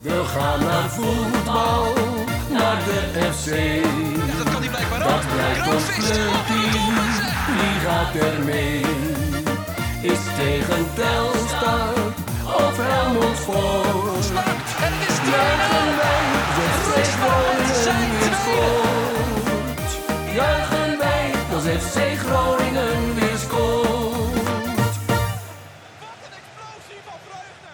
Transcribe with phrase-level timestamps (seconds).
[0.00, 1.92] We gaan naar voetbal,
[2.50, 3.48] naar de FC.
[4.28, 5.08] Ja, dat kan hij blijkbaar ook.
[5.08, 6.94] Dat blijkt ons clubteam,
[7.58, 8.80] wie gaat er mee?
[10.12, 11.94] Is tegen Telstar
[12.44, 14.24] of Helmond Sport?
[14.24, 14.68] Spannend.
[14.84, 15.30] En het is 2-0.
[15.30, 16.22] Juichen wij,
[16.56, 19.90] de FC Groningen scoort.
[20.34, 21.24] Juichen wij,
[21.54, 22.69] als FC Groningen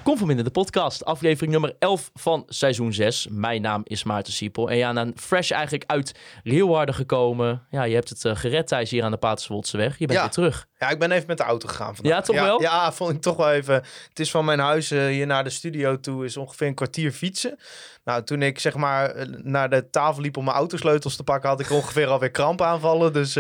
[0.06, 3.26] Conforminder, de podcast, aflevering nummer 11 van seizoen 6.
[3.30, 4.70] Mijn naam is Maarten Siepel.
[4.70, 7.66] En ja, na fresh eigenlijk uit Leeuwarden gekomen.
[7.70, 9.98] Ja, je hebt het eh, gered Thijs hier aan de Paterswoldseweg.
[9.98, 10.24] Je bent Ja.
[10.24, 10.66] weer terug.
[10.78, 12.12] Ja, ik ben even met de auto gegaan vandaag.
[12.12, 12.60] Ja, toch wel?
[12.60, 13.74] Ja, vond ik toch wel even.
[14.08, 17.12] Het is van mijn huis eh, hier naar de studio toe is ongeveer een kwartier
[17.12, 17.58] fietsen.
[18.04, 21.48] Nou, toen ik zeg maar eh, naar de tafel liep om mijn autosleutels te pakken,
[21.48, 23.12] had ik ongeveer alweer krampaanvallen.
[23.12, 23.38] Dus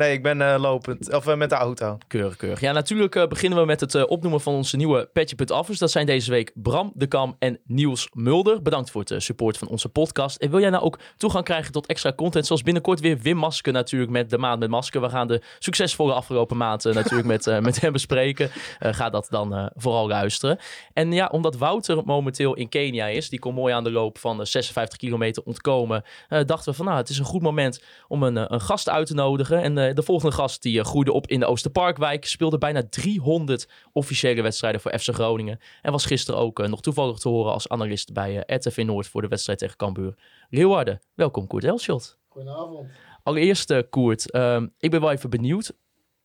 [0.00, 1.14] nee, ik ben eh, lopend.
[1.14, 1.98] Of eh, met de auto.
[2.06, 2.60] Keurig, keurig.
[2.60, 5.78] Ja, natuurlijk eh, beginnen we met het opnoemen van onze nieuwe Petje.affers.
[5.78, 8.62] Dat zijn deze week Bram de Kam en Niels Mulder.
[8.62, 10.36] Bedankt voor het support van onze podcast.
[10.36, 13.72] En wil jij nou ook toegang krijgen tot extra content, zoals binnenkort weer Wim Masker
[13.72, 15.00] natuurlijk met de maand met Masker.
[15.00, 18.50] We gaan de succesvolle afgelopen maand eh, natuurlijk met, met hem bespreken.
[18.78, 20.58] Ga dat dan vooral luisteren.
[20.92, 24.36] En ja, omdat Wouter momenteel in Kenia is, die kon mooi aan de loop van
[24.36, 28.52] de 56 kilometer ontkomen, dachten we van nou, het is een goed moment om een,
[28.52, 29.62] een gast uit te nodigen.
[29.62, 34.42] En de volgende gast die eh, groeide op in de Oosterparkwijk, speelde bijna 300 officiële
[34.42, 35.58] wedstrijden voor FC Groningen.
[35.82, 39.06] En was gisteren ook eh, nog toevallig te horen als analist bij eh, RTV Noord
[39.06, 40.14] voor de wedstrijd tegen Cambuur.
[40.48, 42.18] Leeuwarden, welkom Koert Elschot.
[42.28, 42.88] Goedenavond.
[43.22, 45.72] Allereerst eh, Koert, ehm, ik ben wel even benieuwd.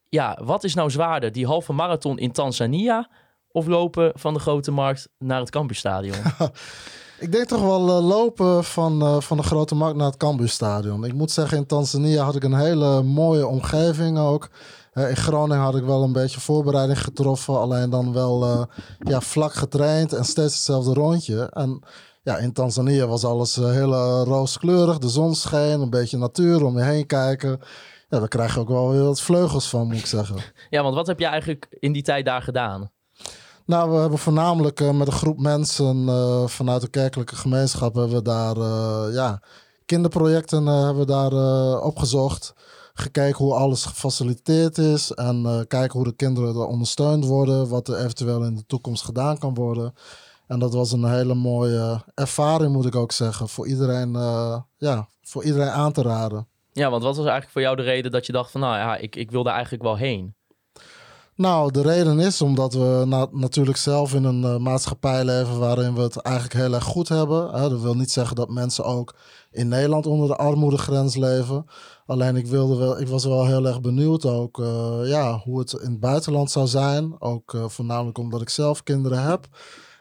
[0.10, 3.10] Ja, wat is nou zwaarder, die halve marathon in Tanzania
[3.52, 6.18] of lopen van de Grote Markt naar het Cambuurstadion?
[7.20, 11.06] Ik denk toch wel eh, lopen van, eh, van de Grote Markt naar het Cambuurstadion.
[11.06, 14.50] Ik moet zeggen, in Tanzania had ik een hele mooie omgeving ook.
[14.94, 17.60] Eh, in Groningen had ik wel een beetje voorbereiding getroffen.
[17.60, 18.68] Alleen dan wel
[19.00, 21.50] ja, vlak getraind en steeds hetzelfde rondje.
[21.54, 21.84] En
[22.24, 24.98] ja, in Tanzania was alles heel rooskleurig.
[24.98, 27.60] De zon scheen, een beetje natuur om je heen kijken.
[28.10, 30.36] Ja, daar krijg je ook wel weer wat vleugels van, moet ik zeggen.
[30.70, 32.92] ja, want wat heb je eigenlijk in die tijd daar gedaan?
[33.66, 38.16] Nou, we hebben voornamelijk eh, met een groep mensen eh, vanuit de kerkelijke gemeenschap hebben
[38.16, 39.42] we daar eh, ja,
[39.86, 41.32] kinderprojecten hebben we daar
[41.82, 42.54] opgezocht.
[42.94, 47.98] Gekeken hoe alles gefaciliteerd is en kijken hoe de kinderen er ondersteund worden, wat er
[47.98, 49.94] eventueel in de toekomst gedaan kan worden.
[50.48, 54.12] En dat was een hele mooie ervaring, moet ik ook zeggen, voor iedereen,
[54.78, 56.48] ja, voor iedereen aan te raden.
[56.72, 58.98] Ja, want wat was eigenlijk voor jou de reden dat je dacht van nou ja,
[58.98, 60.36] ik, ik wil daar eigenlijk wel heen?
[61.36, 65.96] Nou, de reden is omdat we na- natuurlijk zelf in een eh, maatschappij leven waarin
[65.96, 67.50] we het eigenlijk heel erg goed hebben.
[67.54, 67.70] Hè.
[67.70, 69.16] Dat wil niet zeggen dat mensen ook
[69.52, 71.66] in Nederland onder de armoedegrens leven.
[72.06, 75.74] Alleen ik, wilde wel, ik was wel heel erg benieuwd ook eh, ja, hoe het
[75.74, 77.22] in het buitenland zou zijn.
[77.22, 79.48] Ook eh, voornamelijk omdat ik zelf kinderen heb.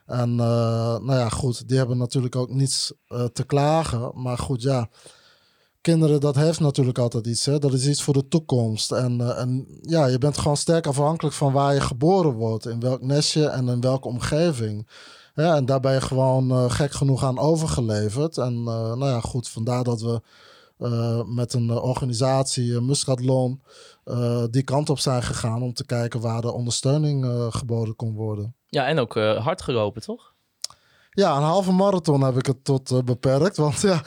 [0.07, 2.93] En nou ja, goed, die hebben natuurlijk ook niets
[3.33, 4.11] te klagen.
[4.15, 4.89] Maar goed, ja,
[5.85, 7.45] kinderen, dat heeft natuurlijk altijd iets.
[7.47, 7.59] Hè?
[7.59, 8.93] Dat is iets voor de toekomst.
[8.93, 12.67] En, eh, en ja, je bent gewoon sterk afhankelijk van waar je geboren wordt.
[12.67, 14.89] In welk nestje en in welke omgeving.
[15.35, 18.39] En daar ben je gewoon eh, gek genoeg aan overgeleverd.
[18.39, 20.21] En eh, nou ja, goed, vandaar dat we
[21.27, 23.63] met een organisatie, Muscatlon,
[24.51, 28.55] die kant op zijn gegaan om te kijken waar de ondersteuning geboden kon worden.
[28.69, 30.34] Ja, en ook hard gelopen, toch?
[31.15, 33.57] Ja, een halve marathon heb ik het tot eh, beperkt.
[33.57, 34.03] Want ja,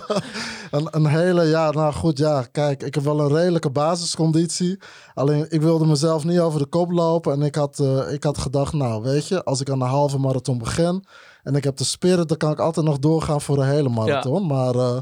[0.70, 4.78] een, een hele, ja, nou goed, ja, kijk, ik heb wel een redelijke basisconditie.
[5.14, 7.32] Alleen ik wilde mezelf niet over de kop lopen.
[7.32, 10.18] En ik had, eh, ik had gedacht, nou, weet je, als ik aan de halve
[10.18, 11.04] marathon begin
[11.42, 14.46] en ik heb de spirit, dan kan ik altijd nog doorgaan voor de hele marathon.
[14.46, 14.96] Maar eh,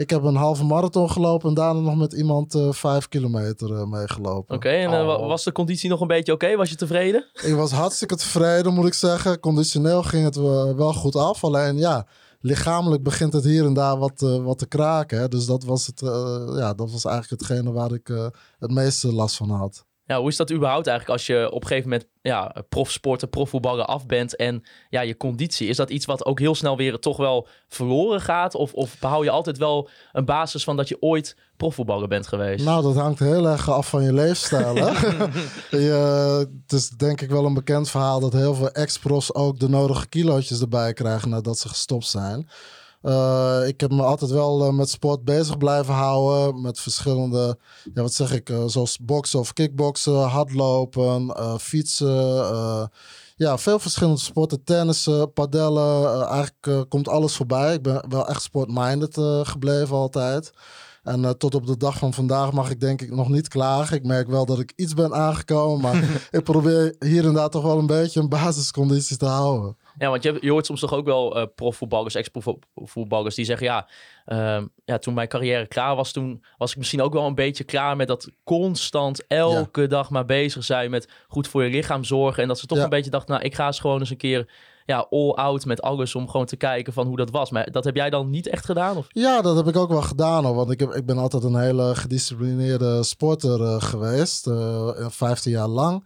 [0.00, 3.84] ik heb een halve marathon gelopen en daarna nog met iemand eh, vijf kilometer eh,
[3.86, 4.56] meegelopen.
[4.56, 5.26] Oké, en eh, Oh.
[5.26, 6.56] was de conditie nog een beetje oké?
[6.56, 7.26] Was je tevreden?
[7.50, 9.40] Ik was hartstikke tevreden, moet ik zeggen.
[9.40, 11.44] Conditioneel ging het wel wel goed af.
[11.44, 12.06] Alleen ja,
[12.40, 15.18] lichamelijk begint het hier en daar wat, wat te kraken.
[15.18, 15.28] Hè.
[15.28, 16.00] Dus dat was, het,
[16.56, 18.10] ja, dat was eigenlijk hetgene waar ik
[18.58, 19.84] het meeste last van had.
[20.10, 23.86] Ja, hoe is dat überhaupt eigenlijk als je op een gegeven moment ja, profsporten, profvoetballen
[23.86, 25.68] af bent en ja, je conditie?
[25.68, 28.54] Is dat iets wat ook heel snel weer toch wel verloren gaat?
[28.54, 32.64] Of, of behoud je altijd wel een basis van dat je ooit profvoetballer bent geweest?
[32.64, 34.74] Nou, dat hangt heel erg af van je leefstijl.
[34.74, 34.90] Hè?
[35.86, 39.68] je, het is denk ik wel een bekend verhaal dat heel veel ex-profs ook de
[39.68, 42.48] nodige kilootjes erbij krijgen nadat ze gestopt zijn.
[43.02, 46.60] Eh, ik heb me altijd wel eh, met sport bezig blijven houden.
[46.60, 47.58] Met verschillende,
[47.94, 52.90] ja, wat zeg ik, eh, zoals boksen of kickboksen, hardlopen, fietsen.
[53.36, 54.64] ja, veel verschillende sporten.
[54.64, 56.26] Tennissen, padellen.
[56.26, 57.74] eigenlijk komt alles voorbij.
[57.74, 60.52] Ik ben wel echt sportminded gebleven altijd.
[61.02, 63.96] En tot op de dag van vandaag mag ik denk ik nog niet klagen.
[63.96, 65.80] Ik merk wel dat ik iets ben aangekomen.
[65.80, 69.76] Maar ik probeer hier en daar toch wel een beetje een basisconditie te houden.
[70.00, 73.66] Ja, want je, je hoort soms toch ook wel eh profvoetballers, ex-profvoetballers die zeggen...
[73.66, 73.86] Ja,
[74.24, 77.64] ehm, ja, toen mijn carrière klaar was, toen was ik misschien ook wel een beetje
[77.64, 82.42] klaar met dat constant elke dag maar bezig zijn met goed voor je lichaam zorgen.
[82.42, 82.84] En dat ze toch Ja.
[82.84, 84.48] een beetje dachten, nou, ik ga eens gewoon eens een keer
[84.86, 87.50] ja, all out met alles om gewoon te kijken van hoe dat was.
[87.50, 88.96] Maar dat heb jij dan niet echt gedaan?
[88.96, 89.06] Of?
[89.08, 90.54] Ja, dat heb ik ook wel gedaan hoor.
[90.54, 94.46] Want ik, heb, ik ben altijd een hele gedisciplineerde sporter eh, geweest.
[94.46, 96.04] eh 15 jaar lang.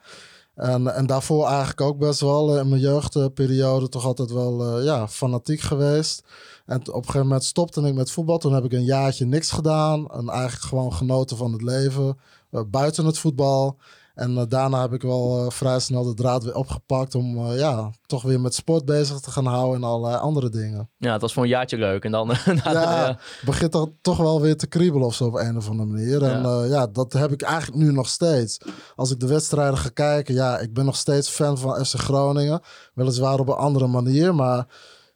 [0.55, 4.85] En, en daarvoor eigenlijk ook best wel eh, in mijn jeugdperiode toch altijd wel eh,
[4.85, 6.23] ja, fanatiek geweest.
[6.67, 8.39] En op een gegeven moment stopte ik met voetbal.
[8.39, 10.11] Toen heb ik een jaartje niks gedaan.
[10.11, 12.19] En eigenlijk gewoon genoten van het leven.
[12.51, 13.77] eh, buiten het voetbal.
[14.15, 17.15] En eh, daarna heb ik wel eh, vrij snel de draad weer opgepakt.
[17.15, 20.91] Om eh, ja, toch weer met sport bezig te gaan houden en allerlei andere dingen.
[20.99, 22.05] Ja, het was voor een jaartje leuk.
[22.05, 22.27] En dan...
[22.65, 23.19] na- Ja, ja.
[23.45, 26.23] begint toch, toch wel weer te kriebelen of zo op een of andere manier.
[26.23, 26.59] En Ja.
[26.61, 26.65] ja.
[26.65, 28.59] ja, dat heb ik eigenlijk nu nog steeds.
[28.97, 32.61] Als ik de wedstrijden ga kijken, ja, ik ben nog steeds fan van FC Groningen.
[32.95, 34.67] Weliswaar op een andere manier, maar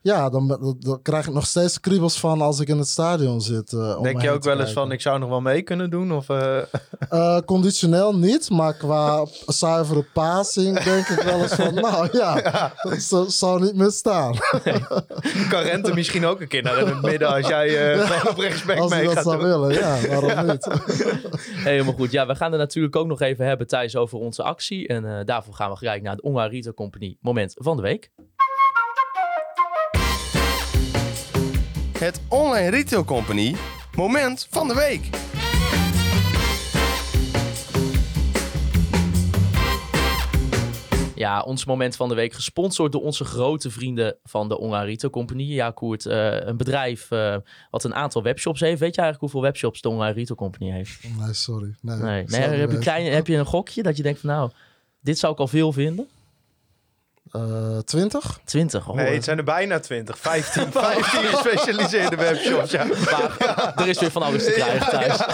[0.00, 3.41] ja, dan, dan, dan krijg ik nog steeds kriebels van als ik in het stadion
[3.41, 3.73] zit.
[3.73, 6.12] eh, Denk je ook wel eens van, ik zou nog wel mee kunnen doen?
[6.12, 6.59] Of, eh,
[7.09, 13.00] Eh, conditioneel niet, maar qua zuivere passing denk ik wel eens van, nou ja, dat
[13.03, 14.35] zou- zou niet misstaan.
[15.49, 18.39] kan Rente misschien ook een keer naar in het midden als jij eh gewoon op
[18.39, 19.47] rechtsback Als mee dat gaat zou doen?
[19.49, 20.69] willen, ja, waarom niet?
[21.50, 22.11] Helemaal goed.
[22.11, 24.89] Ja, we gaan er natuurlijk ook nog even hebben Thijs over onze actie.
[24.89, 28.11] En eh, daarvoor gaan we gelijk naar de Retail Company moment van de week.
[31.99, 33.56] Het Online Retail Company
[33.97, 35.09] moment van de week.
[41.15, 45.12] Ja, ons moment van de week gesponsord door onze grote vrienden van de Online Retail
[45.12, 45.43] Company.
[45.43, 47.37] Ja, Koert, eh, een bedrijf eh,
[47.71, 48.81] wat een aantal webshops heeft.
[48.81, 51.05] Weet je eigenlijk hoeveel webshops de Online Retail Company heeft?
[51.19, 51.75] Nee, sorry.
[51.81, 52.41] Nee, Nee.
[52.41, 54.50] heb, je klein, heb je een gokje dat je denkt van nou,
[55.00, 56.09] dit zou ik al veel vinden?
[57.32, 58.40] Eh, 20?
[58.44, 58.88] 20.
[58.88, 60.19] Oh, Nee, het zijn er bijna 20.
[60.19, 62.70] 15, 15 gespecialiseerde webshops.
[62.70, 65.25] Ja, maar er is weer van alles te krijgen thuis.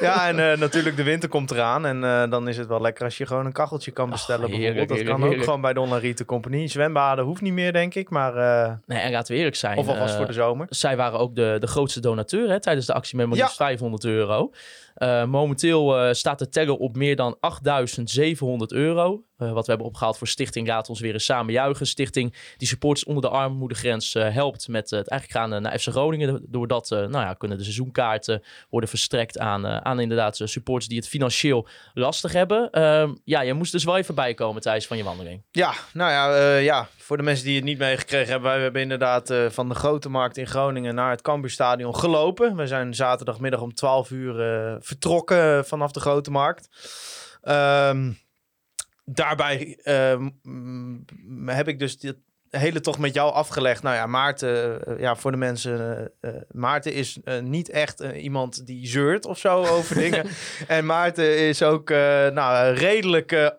[0.00, 1.86] ja en eh, natuurlijk de winter komt eraan.
[1.86, 4.50] En eh, dan is het wel lekker als je gewoon een kacheltje kan bestellen.
[4.50, 4.88] heerlijk, bijvoorbeeld.
[4.88, 6.66] Dat heerlijk, kan ook gewoon bij de Online Retail Company.
[6.68, 8.10] Zwembaden hoeft niet meer, denk ik.
[8.10, 9.78] Maar, eh, Nee, en laten we eerlijk zijn.
[9.78, 10.66] of alvast eh, voor de zomer.
[10.70, 13.42] Zij waren ook de, de grootste donateur hè, tijdens de actie met maar Ja.
[13.42, 14.50] liefst 500 euro.
[14.94, 19.22] Eh, momenteel eh, staat de teller op meer dan 8700 euro.
[19.40, 21.86] Eh, wat we hebben opgehaald voor Stichting Laat ons weer eens samen juichen.
[21.86, 25.88] Stichting die supporters onder de armoedegrens eh, helpt met eh, het eigenlijk gaan naar FC
[25.88, 26.44] Groningen.
[26.48, 31.68] Doordat nou ja, kunnen de seizoenkaarten worden verstrekt aan, aan inderdaad supporters die het financieel
[31.94, 32.70] lastig hebben.
[32.70, 35.42] Ehm, ja, je moest dus wel even bijkomen tijdens van je wandeling.
[35.50, 38.50] Ja, nou ja, ja, voor de mensen die het niet meegekregen hebben.
[38.50, 42.56] Wij hebben inderdaad van de Grote Markt in Groningen naar het Cambuurstadion gelopen.
[42.56, 44.34] We zijn zaterdagmiddag om 12 uur
[44.80, 46.68] vertrokken vanaf de Grote Markt.
[47.42, 48.10] Ehm,
[49.14, 50.28] daarbij ehm,
[51.46, 52.16] heb ik dus dit
[52.50, 53.82] hele tocht met jou afgelegd.
[53.82, 56.10] Nou ja, Maarten, eh, ja, voor de mensen.
[56.20, 60.26] eh, eh, Maarten is niet echt iemand die zeurt of zo over dingen.
[60.66, 61.88] En Maarten is ook
[62.32, 63.52] nou, redelijk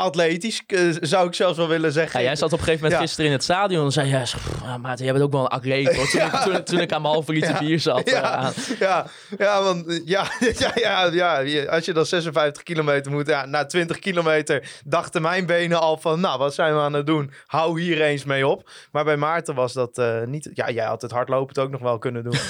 [0.00, 2.20] atletisch, eh, zou ik zelfs wel willen zeggen.
[2.20, 3.06] Ja, jij zat op een gegeven moment Ja.
[3.06, 5.46] gisteren in het stadion en zei ja, pff, ja, Maarten, jij bent ook wel een
[5.48, 5.96] atleet.
[5.96, 6.08] Hoor.
[6.08, 8.00] Toen, ik, toen, toen ik aan mijn halve liter bier zat.
[8.02, 9.06] eh, Ja, aan- ja,
[9.38, 10.24] ja, want eh, ja,
[10.58, 15.22] ja, ja, ja, je- als je dan 56 kilometer moet, ja, na 20 kilometer dachten
[15.22, 17.30] mijn benen al van, nou, wat zijn we aan het doen?
[17.46, 18.70] Hou hier eens mee op.
[18.92, 21.98] Maar bij Maarten was dat eh, niet, ja, jij had het hardlopend ook nog wel
[21.98, 22.34] kunnen doen.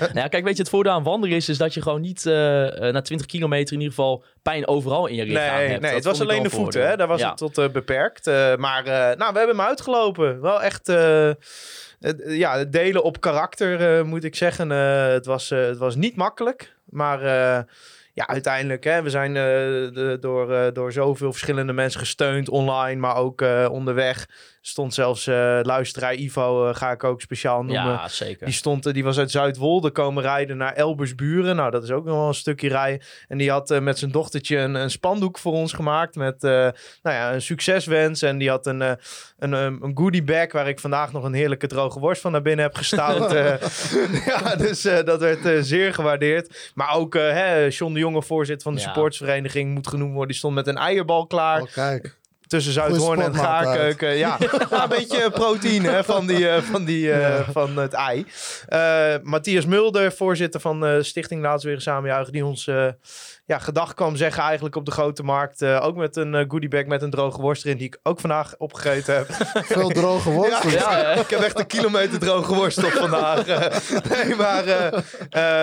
[0.00, 2.26] Nou ja, kijk, weet je, het voordeel aan wandelen is, is dat je gewoon niet
[2.26, 5.80] eh, eh, na 20 kilometer in ieder geval pijn overal in je lichaam Nee, hebt.
[5.80, 6.96] nee Dat het was alleen de voeten, hè?
[6.96, 7.28] daar was Ja.
[7.28, 8.26] het tot eh, beperkt.
[8.26, 10.40] Eh, maar eh, nou, we hebben hem uitgelopen.
[10.40, 10.92] Wel echt,
[12.26, 14.70] ja, delen op karakter, moet ik zeggen.
[14.70, 17.20] Het, was, het was niet makkelijk, maar
[18.12, 23.16] ja, uiteindelijk, hè, we zijn eh, de, door, door zoveel verschillende mensen gesteund online, maar
[23.16, 24.28] ook eh, onderweg.
[24.62, 27.84] Stond zelfs eh, luisteraar Ivo, eh, ga ik ook speciaal noemen.
[27.92, 28.44] Ja, zeker.
[28.46, 31.56] Die, stond, eh, die was uit Zuidwolde komen rijden naar Elbersburen.
[31.56, 33.06] Nou, dat is ook nog wel een stukje rijden.
[33.28, 36.14] En die had met zijn dochtertje een, een spandoek voor ons gemaakt.
[36.14, 38.22] Met eh, nou ja, een succeswens.
[38.22, 38.96] En die had een, een,
[39.38, 42.64] een, een goodie bag waar ik vandaag nog een heerlijke droge worst van naar binnen
[42.64, 43.32] heb gestouwd.
[43.40, 43.60] Eh,
[44.26, 46.70] ja, dus eh, dat werd eh, zeer gewaardeerd.
[46.74, 48.86] Maar ook hè, John de Jonge, voorzitter van de Ja.
[48.86, 50.28] supportersvereniging, moet genoemd worden.
[50.28, 52.18] Die stond met een eierbal klaar Oh, kijk.
[52.50, 53.34] Tussen Zuidhoorn en.
[53.34, 54.16] Gaarkeuken.
[54.16, 54.38] Ja,
[54.70, 58.26] een beetje proteïne hè, van, die, eh, van, die, eh, van het ei.
[58.68, 62.70] Eh, Matthias Mulder, voorzitter van Stichting Laatst Weer Samenjuichen, die ons
[63.50, 65.62] ja, gedag kwam zeggen eigenlijk op de Grote Markt.
[65.62, 68.54] eh, ook met een eh, goodiebag met een droge worst erin, die ik ook vandaag
[68.58, 69.26] opgegeten heb.
[69.76, 70.70] Veel droge worst.
[70.70, 73.38] Ja, ik heb echt een kilometer droge worst op vandaag.
[73.50, 74.64] Eh, nee, maar,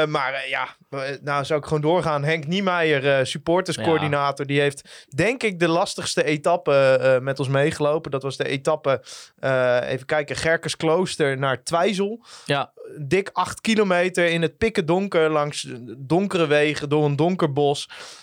[0.09, 0.67] maar ja,
[1.21, 2.23] Nou, zou ik gewoon doorgaan.
[2.23, 8.11] Henk Niemeyer, eh, supporterscoördinator, die heeft denk ik de lastigste etappe eh, met ons meegelopen.
[8.11, 9.03] Dat was de etappe,
[9.39, 12.25] eh, even kijken, Gerkesklooster naar Twijzel.
[12.45, 15.67] Ja, Dik acht kilometer in het pikken donker langs
[15.97, 17.76] donkere wegen door een donker bos.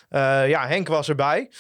[0.09, 1.51] Eh, ja, Henk was erbij.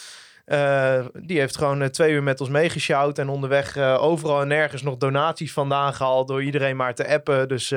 [0.44, 4.82] Eh, die heeft gewoon eh, twee uur met ons meegesjouwd en onderweg overal en nergens
[4.82, 7.48] nog donaties vandaan gehaald door iedereen maar te appen.
[7.48, 7.68] Dus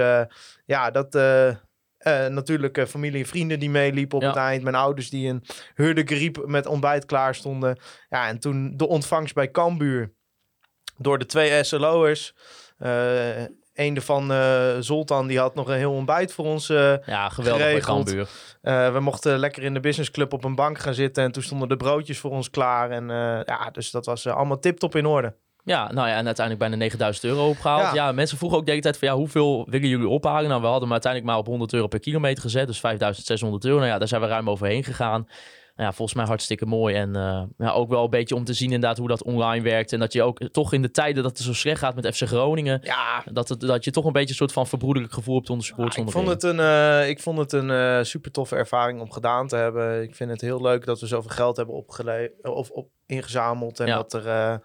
[0.65, 1.13] ja, dat
[2.29, 4.27] natuurlijk familie en vrienden die meeliepen op Ja.
[4.29, 4.63] het eind.
[4.63, 5.43] Mijn ouders die een
[5.73, 7.79] hurde griep met ontbijt klaar stonden.
[8.09, 10.13] Ja, en toen de ontvangst bij Cambuur
[10.97, 12.33] door de twee SLO'ers.
[13.77, 17.65] Een daarvan, eh Zoltan, die had nog een heel ontbijt voor ons eh, ja geweldig
[17.65, 18.15] Geregeld.
[18.61, 21.23] Eh, we mochten lekker in de businessclub op een bank gaan zitten.
[21.23, 22.91] En toen stonden de broodjes voor ons klaar.
[22.91, 23.07] En
[23.45, 25.33] ja, dus dat was allemaal tip-top in orde.
[25.67, 27.81] Ja, nou ja, en uiteindelijk bijna 9000 euro opgehaald.
[27.81, 27.93] Ja.
[27.93, 28.11] Ja.
[28.11, 30.49] mensen vroegen ook de hele tijd van ja, hoeveel willen jullie ophalen?
[30.49, 33.77] Nou, we hadden hem uiteindelijk maar op 100 euro per kilometer gezet, dus 5600 euro.
[33.77, 35.27] Nou ja, daar zijn we ruim overheen gegaan.
[35.77, 36.95] Nou ja, volgens mij hartstikke mooi.
[36.95, 39.93] En eh, ja, ook wel een beetje om te zien inderdaad hoe dat online werkt.
[39.93, 42.27] En dat je ook toch in de tijden dat het zo slecht gaat met FC
[42.27, 45.49] Groningen, Ja, dat, het, dat je toch een beetje een soort van verbroederlijk gevoel hebt
[45.49, 46.27] onder supporters ik onderling.
[46.29, 49.55] vond het een, eh, ik vond het een eh, super toffe ervaring om gedaan te
[49.55, 50.01] hebben.
[50.01, 53.79] Ik vind het heel leuk dat we zoveel geld hebben opgele of op ingezameld.
[53.79, 54.61] En dat er.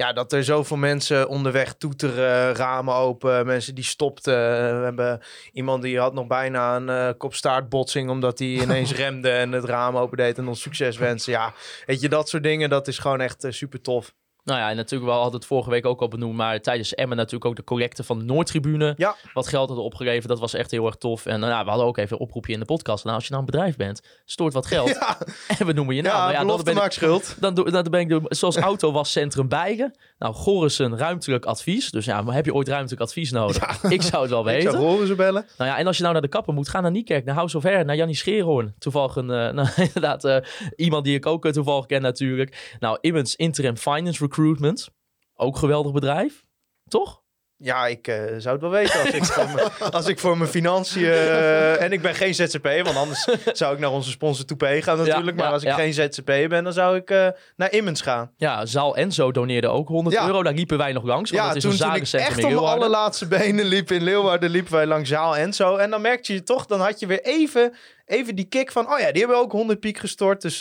[0.00, 4.34] Ja, dat er zoveel mensen onderweg toeteren, ramen open, mensen die stopten.
[4.78, 5.20] We hebben
[5.52, 9.96] iemand die had nog bijna een eh kopstaartbotsing omdat hij ineens remde en het raam
[9.96, 11.32] opendeed en ons succes wensen.
[11.32, 11.52] Ja,
[11.86, 14.14] weet je, dat soort dingen, dat is gewoon echt eh, super tof.
[14.44, 17.16] Nou ja, en natuurlijk wel had het vorige week ook al benoemd, maar tijdens Emmen
[17.16, 18.94] natuurlijk ook de collecte van de Noordtribune.
[18.96, 19.16] Ja.
[19.32, 21.26] Wat geld hadden opgeleverd, dat was echt heel erg tof.
[21.26, 23.04] En nou, ja, we hadden ook even een oproepje in de podcast.
[23.04, 25.18] Nou, als je nou een bedrijf bent, stoort wat geld Ja,
[25.58, 26.12] en we noemen je naam.
[26.12, 27.36] ja, Nou ja, dan ben ik, schuld.
[27.40, 29.94] dan, dan ben ik zoals auto was Centrum Bijgen.
[30.18, 31.90] Nou, Gorissen ruimtelijk advies.
[31.90, 33.82] Dus ja, maar heb je ooit ruimtelijk advies nodig?
[33.82, 34.78] Ik zou het wel Ik zou weten.
[34.78, 35.46] horen ze bellen.
[35.58, 37.56] Nou ja, en als je nou naar de kapper moet, ga naar Niekerk, naar House
[37.56, 38.74] of Hair, naar Jannie Scheerhoorn.
[38.78, 40.36] Toevallig een, eh, nou, inderdaad, eh,
[40.76, 42.76] iemand die ik ook eh, toevallig ken natuurlijk.
[42.80, 44.88] Nou, Immens Interim Finance Recruitment.
[45.34, 46.44] Ook geweldig bedrijf.
[46.88, 47.22] Toch?
[47.62, 50.50] Ja, ik eh, zou het wel weten als ik voor mijn, als ik voor mijn
[50.50, 51.04] financiën...
[51.04, 54.96] eh, en ik ben geen ZZP'er, want anders zou ik naar onze sponsor Toupé gaan
[54.96, 55.36] natuurlijk.
[55.36, 55.74] Ja, maar als ik ja.
[55.74, 58.32] geen ZZP'er ben, dan zou ik eh, naar Immens gaan.
[58.36, 60.26] Ja, Zaal Enzo doneerde ook 100 Ja.
[60.26, 60.42] euro.
[60.42, 62.56] Daar liepen wij nog langs, ja, dat is toen, een toen ik echt op mijn
[62.58, 65.76] allerlaatste benen liep in Leeuwarden, liepen wij langs Zaal en zo.
[65.76, 68.92] En dan merkte je toch, dan had je weer even, even die kick van...
[68.92, 70.42] Oh ja, die hebben ook 100 piek gestort.
[70.42, 70.58] Dus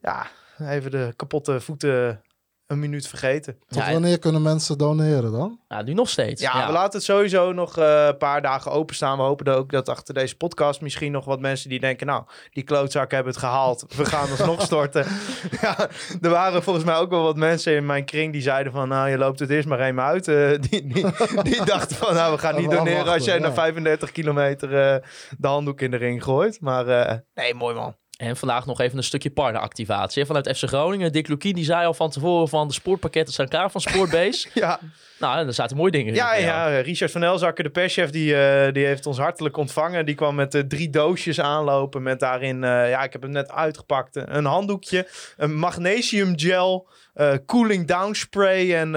[0.00, 0.26] ja,
[0.60, 2.22] even de kapotte voeten
[2.66, 3.58] een minuut vergeten.
[3.68, 5.58] Tot Ja, en- wanneer kunnen mensen doneren dan?
[5.68, 6.42] Ja, nu nog steeds.
[6.42, 9.16] Ja, we laten het sowieso nog eh, een paar dagen openstaan.
[9.16, 12.06] We hopen ook dat achter deze podcast misschien nog wat mensen die denken...
[12.06, 13.84] nou, die klootzakken hebben het gehaald.
[13.96, 15.06] We gaan alsnog storten.
[15.60, 15.88] ja,
[16.20, 18.88] er waren volgens mij ook wel wat mensen in mijn kring die zeiden van...
[18.88, 20.28] nou, je loopt het eerst maar even uit.
[20.28, 21.06] Eh, die, die,
[21.42, 23.52] die dachten van, nou, we gaan niet doneren als jij na ja.
[23.54, 26.60] 35 kilometer eh, de handdoek in de ring gooit.
[26.60, 27.96] Maar eh, nee, mooi man.
[28.24, 30.26] En vandaag nog even een stukje partneractivatie.
[30.26, 31.12] Vanuit FC Groningen.
[31.12, 34.48] Dick Lukien die zei al van tevoren van de sportpakketten zijn klaar van Sportbase.
[34.54, 34.80] Ja,
[35.18, 36.14] nou, er zaten mooie dingen in.
[36.14, 40.06] Ja, ja, Richard van Elzakker, de perschef, die, eh, die heeft ons hartelijk ontvangen.
[40.06, 43.50] Die kwam met eh, drie doosjes aanlopen met daarin, eh, ja, ik heb hem net
[43.50, 48.92] uitgepakt, een handdoekje, een magnesium gel, eh, cooling down spray en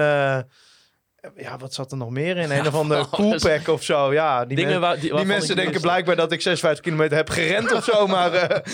[1.36, 2.50] ja, wat zat er nog meer in?
[2.50, 4.12] Een of andere coolpack of zo.
[4.12, 7.28] Ja, die, Dingen men- waar- die- mensen denken wist- blijkbaar dat ik 56 kilometer heb
[7.30, 8.64] gerend of zo, maar eh,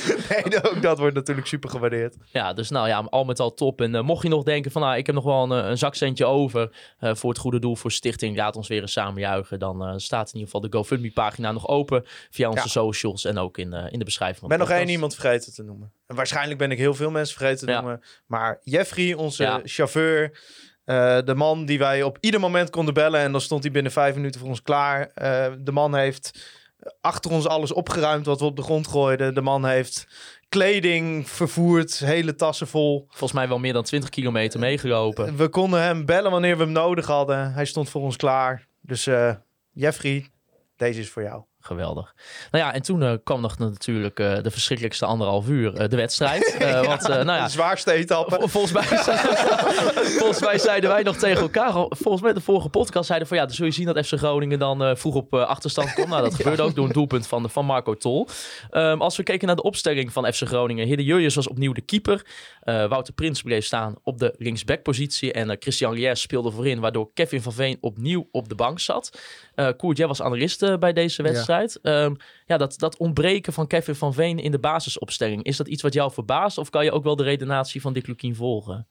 [0.44, 2.16] nee, ook dat wordt natuurlijk super gewaardeerd.
[2.24, 3.80] Ja, dus nou ja, al met al top.
[3.80, 5.78] En eh, mocht je nog denken van, nou, ik heb nog wel een, eh, een
[5.78, 6.70] zakcentje over
[7.00, 9.58] voor het goede doel, voor Stichting Laat ons weer eens samen juichen.
[9.58, 12.68] Dan staat in ieder geval de GoFundMe-pagina nog open via onze Ja.
[12.68, 14.42] socials en ook in, in de beschrijving.
[14.42, 15.92] Ik ben nog één iemand vergeten te noemen.
[16.06, 17.80] En waarschijnlijk ben ik heel veel mensen vergeten te Ja.
[17.80, 18.02] noemen.
[18.26, 19.60] Maar Jeffrey, onze Ja.
[19.64, 20.38] chauffeur,
[20.84, 23.20] eh, de man die wij op ieder moment konden bellen.
[23.20, 25.10] En dan stond hij binnen vijf minuten voor ons klaar.
[25.14, 26.52] Eh, de man heeft
[27.00, 29.34] achter ons alles opgeruimd wat we op de grond gooiden.
[29.34, 30.06] De man heeft
[30.48, 33.04] kleding vervoerd, hele tassen vol.
[33.08, 35.36] Volgens mij wel meer dan 20 kilometer meegelopen.
[35.36, 37.52] We konden hem bellen wanneer we hem nodig hadden.
[37.52, 38.66] Hij stond voor ons klaar.
[38.80, 39.34] Dus eh,
[39.72, 40.30] Jeffrey,
[40.76, 41.42] deze is voor jou.
[41.66, 42.14] Geweldig.
[42.50, 45.96] Nou ja, en toen eh, kwam nog natuurlijk eh, de verschrikkelijkste anderhalf uur, eh, de
[45.96, 46.42] wedstrijd.
[46.64, 48.36] Eh, want, nou ja, De zwaarste etappe.
[48.38, 48.82] Vol- Volgens mij,
[50.18, 53.44] volgens mij zeiden wij nog tegen elkaar, volgens mij de vorige podcast zeiden van ja,
[53.46, 56.08] dan zul je zien dat FC Groningen dan vroeg op achterstand komt.
[56.08, 58.28] Nou, dat gebeurde ook door een doelpunt van, van Marco Tol.
[58.70, 61.80] Ehm, als we keken naar de opstelling van FC Groningen, Hidde Jurjes was opnieuw de
[61.80, 62.26] keeper.
[62.64, 67.10] Eh, Wouter Prins bleef staan op de linksbackpositie en eh, Christian Liers speelde voorin, waardoor
[67.14, 69.18] Kevin van Veen opnieuw op de bank zat.
[69.54, 71.80] Eh Koert, jij was analist bij deze wedstrijd.
[71.82, 72.14] Ehm,
[72.46, 75.92] ja, dat, dat ontbreken van Kevin van Veen in de basisopstelling, is dat iets wat
[75.92, 78.86] jou verbaast of kan je ook wel de redenatie van Dick Lukien volgen?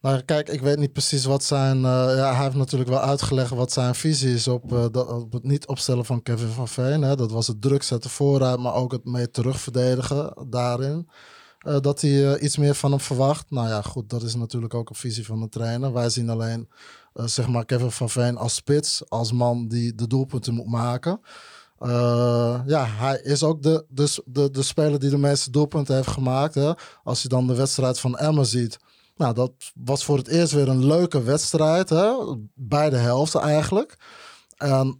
[0.00, 1.76] Nou, kijk, ik weet niet precies wat zijn.
[1.76, 5.44] eh, ja, hij heeft natuurlijk wel uitgelegd wat zijn visie is op, dat, op het
[5.44, 7.02] niet opstellen van Kevin van Veen.
[7.02, 7.16] Hè.
[7.16, 11.08] Dat was het druk zetten vooruit, maar ook het mee terugverdedigen daarin.
[11.62, 13.50] Eh, dat hij eh, iets meer van hem verwacht.
[13.50, 15.92] Nou ja, goed, dat is natuurlijk ook een visie van de trainer.
[15.92, 16.68] Wij zien alleen,
[17.14, 21.20] eh, zeg maar, Kevin van Veen als spits, als man die de doelpunten moet maken.
[22.66, 26.54] Ja, hij is ook de, de, de, de speler die de meeste doelpunten heeft gemaakt.
[26.54, 26.72] Hè.
[27.04, 28.78] Als je dan de wedstrijd van Emma ziet.
[29.16, 31.88] Nou, dat was voor het eerst weer een leuke wedstrijd.
[31.88, 32.12] Hè?
[32.54, 33.96] Beide helften eigenlijk.
[34.56, 34.98] En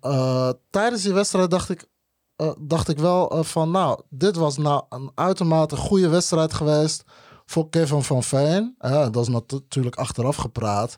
[0.70, 1.86] tijdens die wedstrijd dacht ik,
[2.42, 3.70] eh, dacht ik wel eh, van...
[3.70, 7.02] Nou, dit was nou een uitermate goede wedstrijd geweest
[7.46, 8.74] voor Kevin van Veen.
[8.80, 10.96] Dat is nat- natuurlijk achteraf gepraat.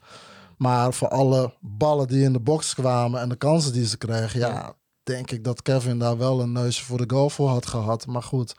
[0.58, 4.40] Maar voor alle ballen die in de box kwamen en de kansen die ze kregen...
[4.40, 8.06] Ja, denk ik dat Kevin daar wel een neusje voor de goal voor had gehad.
[8.06, 8.54] Maar goed,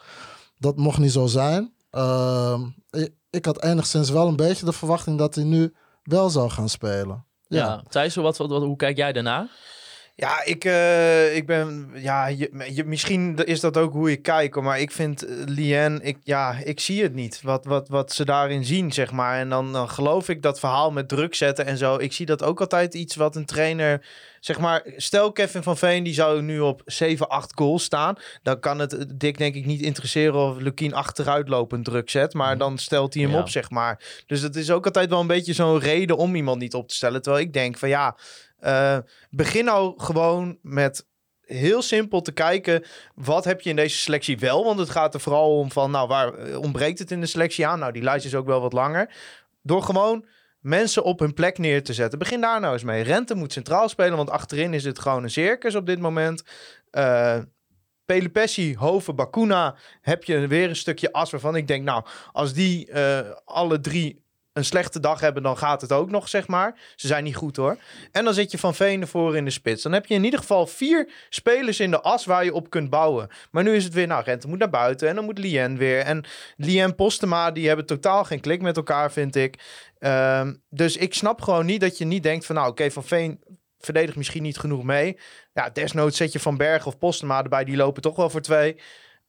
[0.58, 1.74] dat mocht niet zo zijn.
[1.89, 5.74] Ehm, ik, ik had enigszins wel een beetje de verwachting dat hij nu
[6.04, 7.25] wel zou gaan spelen.
[7.48, 7.58] Ja.
[7.65, 9.48] Ja, Thijs, wat, wat, wat- hoe kijk jij daarna?
[10.17, 11.89] Ja, ik, eh, ik ben.
[11.95, 14.55] Ja, je, je- misschien is dat ook hoe je kijkt.
[14.62, 16.00] Maar ik vind eh, Lien.
[16.03, 17.41] Ik, ja, ik zie het niet.
[17.43, 19.39] Wat, wat, wat ze daarin zien, zeg maar.
[19.39, 21.98] En dan, dan geloof ik dat verhaal met druk zetten en zo.
[21.98, 24.05] Ik zie dat ook altijd iets wat een trainer.
[24.39, 28.15] Zeg maar, stel Kevin van Veen, die zou nu op 7, 8 goals staan.
[28.43, 32.34] Dan kan het eh, Dick denk ik niet interesseren of Lukien achteruit lopend druk zet.
[32.34, 33.39] Maar dan stelt hij hem Ja.
[33.39, 34.24] op, zeg maar.
[34.27, 36.95] Dus dat is ook altijd wel een beetje zo'n reden om iemand niet op te
[36.95, 37.22] stellen.
[37.22, 38.17] Terwijl ik denk van ja,
[38.60, 38.98] eh,
[39.30, 41.08] begin nou gewoon met
[41.42, 42.84] heel simpel te kijken.
[43.16, 44.64] Wat heb je in deze selectie wel?
[44.64, 47.68] Want het gaat er vooral om van, nou, waar eh, ontbreekt het in de selectie
[47.68, 47.80] aan?
[47.80, 49.14] Nou, die lijst is ook wel wat langer.
[49.62, 50.26] Door gewoon
[50.60, 52.20] mensen op hun plek neer te zetten.
[52.20, 53.04] Begin daar nou eens mee.
[53.04, 56.44] Rente moet centraal spelen, want achterin is het gewoon een circus op dit moment.
[56.92, 57.38] Eh
[58.06, 62.94] Pelupessi, Hoven, Bakuna heb je weer een stukje as waarvan ik denk, nou, als die
[63.46, 64.25] alle drie
[64.56, 66.80] een slechte dag hebben, dan gaat het ook nog, zeg maar.
[66.96, 67.78] Ze zijn niet goed hoor.
[68.12, 69.84] En dan zit je Van Veen ervoor in de spits.
[69.84, 72.90] Dan heb je in ieder geval vier spelers in de as waar je op kunt
[72.90, 73.28] bouwen.
[73.52, 76.00] Maar nu is het weer, nou, Rente moet naar buiten en dan moet Lien weer.
[76.00, 76.24] En
[76.58, 79.60] Lien Postema, die hebben totaal geen klik met elkaar, vind ik.
[80.00, 83.44] Ehm, dus ik snap gewoon niet dat je niet denkt van, nou, oké, Van Veen
[83.80, 85.18] verdedigt misschien niet genoeg mee.
[85.54, 88.80] Ja, desnoods zet je Van Berg of Postema erbij, die lopen toch wel voor twee.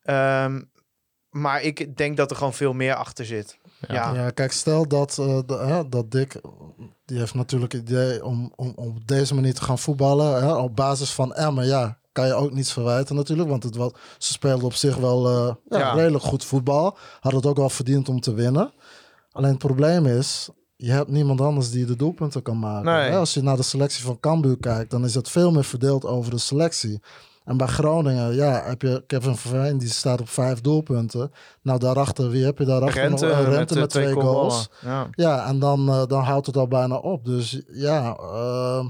[0.03, 0.63] Ehm,
[1.31, 3.59] maar ik denk dat er gewoon veel meer achter zit.
[3.89, 6.41] Ja, ja kijk, stel dat, eh, de, hè, dat Dick,
[7.05, 10.43] die heeft natuurlijk het idee om, om, om op deze manier te gaan voetballen.
[10.43, 13.49] Hè, op basis van Emmen, ja, kan je ook niets verwijten natuurlijk.
[13.49, 15.93] Want het was, ze speelden op zich wel eh, ja, Ja.
[15.95, 16.97] redelijk goed voetbal.
[17.21, 18.73] Had het ook wel verdiend om te winnen.
[19.33, 22.93] Alleen het probleem is, je hebt niemand anders die de doelpunten kan maken.
[22.93, 23.11] Nee.
[23.11, 26.05] Hè, Als je naar de selectie van Cambuur kijkt, dan is het veel meer verdeeld
[26.05, 27.01] over de selectie.
[27.47, 31.33] En bij Groningen, ja, heb je Kevin Verveen, die staat op vijf doelpunten.
[31.63, 33.03] Nou, daarachter, wie heb je daarachter?
[33.03, 33.37] Rente, nog?
[33.37, 34.69] Met, Rente eh, met, twee goals.
[34.81, 35.09] Ja.
[35.11, 37.25] Ja, en dan, eh, dan houdt het al bijna op.
[37.25, 38.85] Dus ja, eh,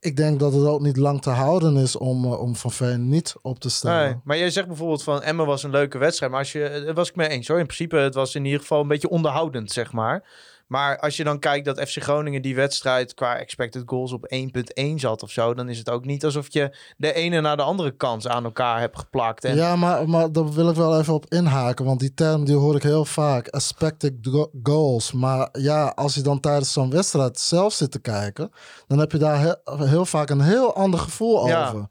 [0.00, 3.34] ik denk dat het ook niet lang te houden is om, om Van Veen niet
[3.42, 4.04] op te stellen.
[4.04, 6.30] Nee, maar jij zegt bijvoorbeeld van Emmen was een leuke wedstrijd.
[6.30, 7.58] Maar als je, daar was ik mee eens hoor.
[7.58, 10.24] In principe, het was in ieder geval een beetje onderhoudend, zeg maar.
[10.66, 14.94] Maar als je dan kijkt dat FC Groningen die wedstrijd qua expected goals op 1.1
[14.94, 17.90] zat of zo, dan is het ook niet alsof je de ene na de andere
[17.96, 19.44] kans aan elkaar hebt geplakt.
[19.44, 21.84] En Ja, maar, maar daar wil ik wel even op inhaken.
[21.84, 23.46] Want die term die hoor ik heel vaak.
[23.46, 25.12] Expected go- goals.
[25.12, 28.50] Maar ja, als je dan tijdens zo'n wedstrijd zelf zit te kijken...
[28.86, 31.68] dan heb je daar heel, heel vaak een heel ander gevoel Ja.
[31.68, 31.86] over.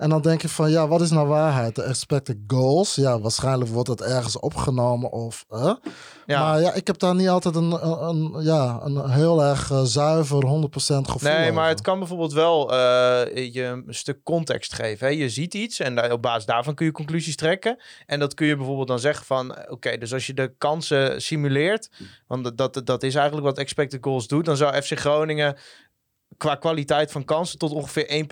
[0.00, 1.74] En dan denk je van, ja, wat is nou waarheid?
[1.74, 2.94] De expected goals?
[2.94, 5.44] Ja, waarschijnlijk wordt het ergens opgenomen of...
[5.48, 5.72] hè?
[6.26, 6.40] Ja.
[6.44, 9.82] Maar ja, ik heb daar niet altijd een, een, een- ja, een heel erg eh,
[9.82, 10.46] zuiver 100%
[10.78, 15.06] gevoel Nee, maar het kan bijvoorbeeld wel eh, je een stuk context geven.
[15.06, 15.12] Hè?
[15.12, 17.76] Je ziet iets en daar- op basis daarvan kun je conclusies trekken.
[18.06, 19.54] En dat kun je bijvoorbeeld dan zeggen van...
[19.54, 21.90] eh, Oké, dus als je de kansen simuleert...
[22.26, 24.44] want dat, dat, dat is eigenlijk wat expected goals doet...
[24.44, 25.56] dan zou FC Groningen
[26.36, 27.58] qua kwaliteit van kansen...
[27.58, 28.24] tot ongeveer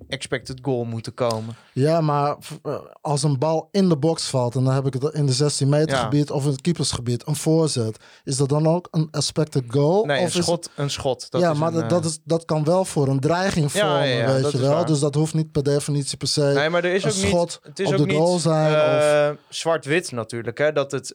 [0.00, 1.56] 1.1 expected goal moeten komen.
[1.72, 4.54] Ja, maar eh, als een bal in de box valt...
[4.54, 6.02] en dan heb ik het in de 16 meter Ja.
[6.02, 7.26] gebied of in het keepersgebied...
[7.26, 10.04] een voorzet, is dat dan ook een expected goal?
[10.04, 11.30] Nee, of een het- schot, een schot.
[11.30, 14.08] Dat ja, is maar een, dat, eh, is, dat kan wel voor een dreiging vormen,
[14.08, 14.70] ja, ja, weet je wel.
[14.70, 14.86] waar.
[14.86, 16.40] Dus dat hoeft niet per definitie per se...
[16.54, 17.26] Nee, maar er is een ook niet.
[17.26, 20.58] schot Het is op ook de niet goal zijn eh, zwart-wit natuurlijk.
[20.58, 20.72] Hè?
[20.72, 21.12] Dat het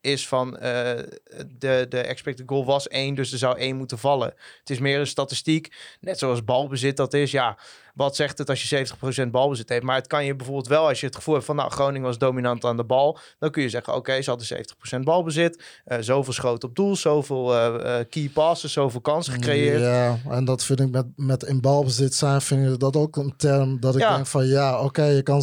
[0.00, 4.34] is van de, de expected goal was 1, dus er zou 1 moeten vallen.
[4.60, 5.96] Het is meer een statistiek statistiek.
[6.00, 7.30] Net zoals balbezit dat is.
[7.30, 7.58] Ja,
[7.94, 8.86] wat zegt het als je
[9.26, 9.82] 70% balbezit heeft?
[9.82, 11.56] Maar het kan je bijvoorbeeld wel, als je het gevoel hebt van...
[11.56, 13.18] nou, Groningen was dominant aan de bal...
[13.38, 14.48] dan kun je zeggen, oké, ze hadden
[14.98, 15.62] 70% balbezit.
[15.84, 19.80] eh zoveel schoten op doel, zoveel eh, eh, key passes, zoveel kansen gecreëerd.
[19.80, 23.34] Ja, en dat vind ik met, met in balbezit zijn, vind ik dat ook een
[23.36, 24.14] term dat ik Ja.
[24.14, 25.42] denk van ja, oké, je kan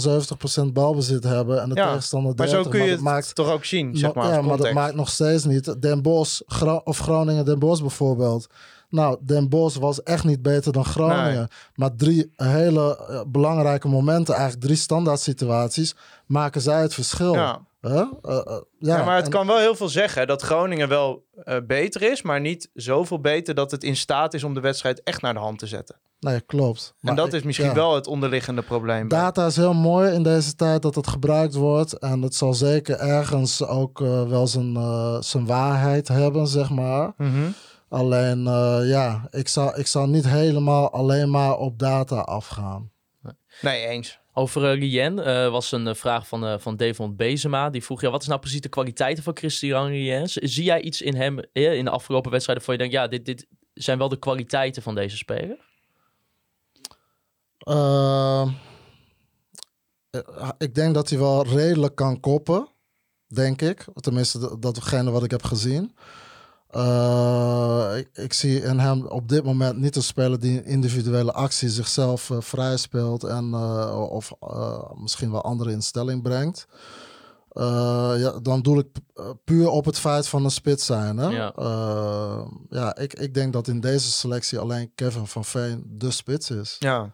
[0.69, 3.51] 70% balbezit hebben en de Ja, tegenstander Maar 30, zo kun je het maakt toch
[3.51, 4.29] ook zien, zeg maar.
[4.33, 5.81] ja, maar dat maakt nog steeds niet.
[5.81, 8.47] Den Bosch Gro- of Groningen Den Bosch bijvoorbeeld.
[8.95, 11.33] Nou, Den Bosch was echt niet beter dan Groningen.
[11.35, 11.45] Nee.
[11.75, 17.33] Maar drie hele eh, belangrijke momenten, eigenlijk drie standaard situaties, maken zij het verschil.
[17.33, 17.59] Ja.
[17.81, 18.07] Eh, eh,
[18.79, 21.23] ja, Ja, maar het en- kan wel heel veel zeggen dat Groningen wel
[21.67, 25.21] beter is, maar niet zoveel beter dat het in staat is om de wedstrijd echt
[25.21, 25.95] naar de hand te zetten.
[26.19, 26.87] Nee, klopt.
[26.95, 27.73] En Maar dat ik- is misschien ja.
[27.73, 29.07] wel het onderliggende probleem.
[29.07, 31.93] Data is heel mooi in deze tijd dat het gebruikt wordt.
[31.93, 34.77] En het zal zeker ergens ook wel zijn,
[35.23, 37.13] zijn waarheid hebben, zeg maar.
[37.17, 37.47] Mhm.
[37.89, 42.91] Alleen, eh, ja, ik zou, ik zou niet helemaal alleen maar op data afgaan.
[43.61, 44.19] Nee, eens.
[44.33, 47.69] Over uh, Rien eh, was een eh, vraag van, eh van Devon Bezema.
[47.69, 50.27] Die vroeg, ja, wat is nou precies de kwaliteiten van Christian Rien?
[50.29, 53.25] Zie jij iets in hem eh, in de afgelopen wedstrijden voor je denkt, ja, dit,
[53.25, 55.57] dit zijn wel de kwaliteiten van deze speler?
[57.57, 58.41] Eh,
[60.09, 62.67] eh, ik denk dat hij wel redelijk kan koppen,
[63.27, 63.85] denk ik.
[63.95, 65.95] Tenminste, dat- datgene wat ik heb gezien.
[66.75, 71.31] Eh, ik, ik zie in hem op dit moment niet een speler die in individuele
[71.31, 76.67] actie zichzelf eh, vrij speelt en eh, of eh, misschien wel andere in stelling brengt.
[77.49, 78.87] Eh, ja, dan doe ik
[79.43, 81.17] puur op het feit van een spits zijn.
[81.17, 81.27] Hè?
[81.27, 81.53] Ja.
[81.55, 86.49] Eh, ja, ik, ik denk dat in deze selectie alleen Kevin van Veen de spits
[86.49, 86.75] is.
[86.79, 87.11] Ja.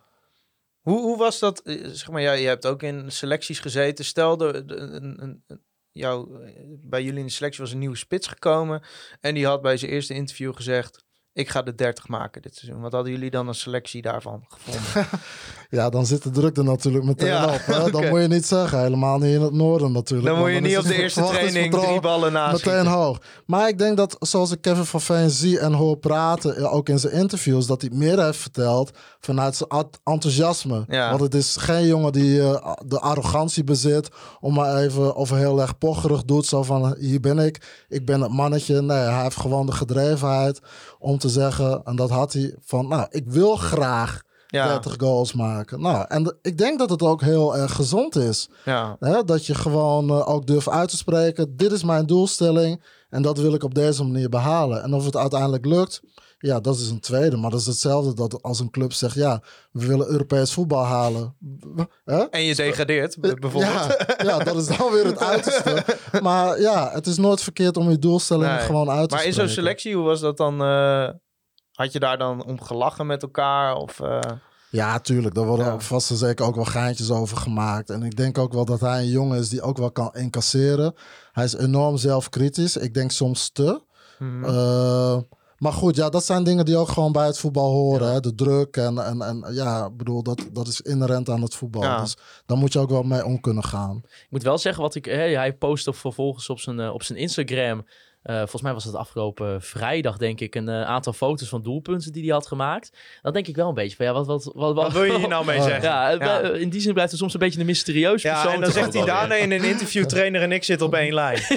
[0.82, 1.62] Hoe, hoe was dat?
[1.91, 4.06] Zeg maar, ja, je hebt ook in selecties gezeten.
[4.06, 5.43] Stel, de, een, een-
[5.91, 8.82] jou, eh, bij jullie in de selectie was een nieuwe spits gekomen.
[9.19, 11.10] En die had bij zijn eerste interview gezegd...
[11.34, 12.82] Ik ga de 30 maken dit seizoen.
[12.82, 15.08] Wat hadden jullie dan een selectie daarvan gevonden?
[15.70, 17.60] Ja, dan zit de druk er natuurlijk meteen Ja, op.
[17.65, 17.91] Hè?
[17.91, 20.28] Dan moet je niet zeggen, helemaal niet in het noorden natuurlijk.
[20.30, 22.65] Dan moet je want niet op de eerste training drie ballen naast.
[22.65, 23.22] Meteen hoog.
[23.46, 26.89] Maar ik denk dat, zoals ik Kevin van Veen zie en hoor praten, eh, ook
[26.89, 30.86] in zijn interviews, dat hij meer heeft verteld vanuit zijn ent- enthousiasme.
[30.88, 31.10] Ja.
[31.10, 35.62] Want het is geen jongen die eh, de arrogantie bezit, om maar even of heel
[35.62, 38.82] erg pocherig doet, zo van hier ben ik, ik ben het mannetje.
[38.82, 40.60] Nee, hij heeft gewoon de gedrevenheid
[41.00, 45.34] om te zeggen, en dat had hij van, nou, ik wil graag Ja, 30 goals
[45.34, 45.82] maken.
[45.82, 48.50] Nou, en ik denk dat het ook heel erg gezond is.
[48.66, 48.96] ja.
[49.00, 49.24] Hè?
[49.24, 51.58] Dat je gewoon eh, ook durft uit te spreken.
[51.58, 54.84] Dit is mijn doelstelling en dat wil ik op deze manier behalen.
[54.84, 56.02] En of het uiteindelijk lukt,
[56.41, 57.38] ja, dat is een tweede.
[57.38, 61.36] Maar dat is hetzelfde dat als een club zegt, ja, we willen Europees voetbal halen.
[62.06, 62.17] Hè?
[62.17, 63.73] En je degradeert, b- bijvoorbeeld.
[63.73, 65.84] Ja, ja, dat is dan weer het uiterste.
[66.21, 68.65] Maar ja, het is nooit verkeerd om je doelstellingen Nee.
[68.65, 70.62] gewoon uit te Maar in zo'n selectie, hoe was dat dan?
[70.63, 71.10] eh,
[71.71, 73.75] had je daar dan om gelachen met elkaar?
[73.75, 74.19] Of, eh,
[74.69, 75.36] Ja, tuurlijk.
[75.36, 75.80] Daar worden Ja.
[75.80, 77.89] vast en zeker ook wel geintjes over gemaakt.
[77.89, 80.93] En ik denk ook wel dat hij een jongen is die ook wel kan incasseren.
[81.32, 82.77] Hij is enorm zelfkritisch.
[82.77, 83.82] Ik denk soms te.
[84.19, 84.43] mhm.
[84.45, 85.17] Eh,
[85.62, 88.12] maar goed, ja, dat zijn dingen die ook gewoon bij het voetbal horen.
[88.12, 88.19] Hè?
[88.19, 91.82] De druk en, en, en ja, ik bedoel, dat, dat is inherent aan het voetbal.
[91.82, 92.02] Ja.
[92.02, 94.02] Dus daar moet je ook wel mee om kunnen gaan.
[94.06, 97.19] Ik moet wel zeggen, wat ik, hè, hij postte vervolgens op zijn, eh, op zijn
[97.19, 97.86] Instagram.
[98.24, 102.12] Eh, volgens mij was het afgelopen vrijdag, denk ik, een eh, aantal foto's van doelpunten
[102.12, 102.92] die hij had gemaakt.
[103.22, 105.28] Dan denk ik wel een beetje van, ja, wat, wat, wat, Wat wil je hier
[105.28, 105.82] nou mee zeggen?
[105.84, 106.40] Ja, Ja.
[106.40, 108.48] in die zin blijft het soms een beetje een mysterieus persoon.
[108.48, 110.06] Ja, en dan zegt hij daarna in een interview...
[110.06, 111.40] trainer en ik zitten op één lijn.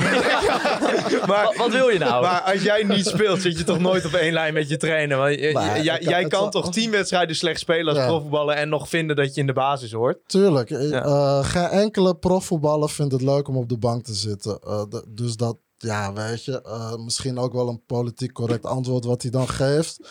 [1.13, 2.23] Wat, maar, wat wil je nou?
[2.23, 5.17] maar als jij niet speelt, zit je toch nooit op één lijn met je trainer.
[5.19, 8.07] Want Maar jij, jij kan toch tien wedstrijden slecht spelen als Ja.
[8.07, 8.55] profvoetballer...
[8.55, 10.19] en nog vinden dat je in de basis hoort?
[10.27, 10.71] Tuurlijk.
[10.71, 11.03] eh, Ja.
[11.05, 14.59] eh, geen enkele profvoetballer vindt het leuk om op de bank te zitten.
[14.67, 19.23] Eh, dus dat, ja, weet je, eh, misschien ook wel een politiek correct antwoord wat
[19.23, 20.09] hij dan geeft.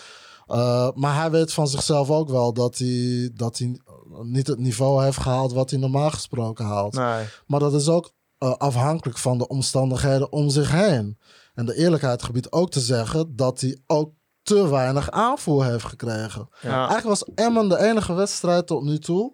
[0.48, 3.80] Eh, maar hij weet van zichzelf ook wel dat hij, dat hij
[4.22, 6.94] niet het niveau heeft gehaald wat hij normaal gesproken haalt.
[6.94, 7.26] Nee.
[7.48, 11.18] Maar dat is ook eh, afhankelijk van de omstandigheden om zich heen.
[11.54, 14.12] En de eerlijkheid gebiedt ook te zeggen dat hij ook
[14.44, 16.50] te weinig aanvoer heeft gekregen.
[16.62, 16.88] Ja.
[16.88, 19.34] Eigenlijk was Emmen de enige wedstrijd tot nu toe.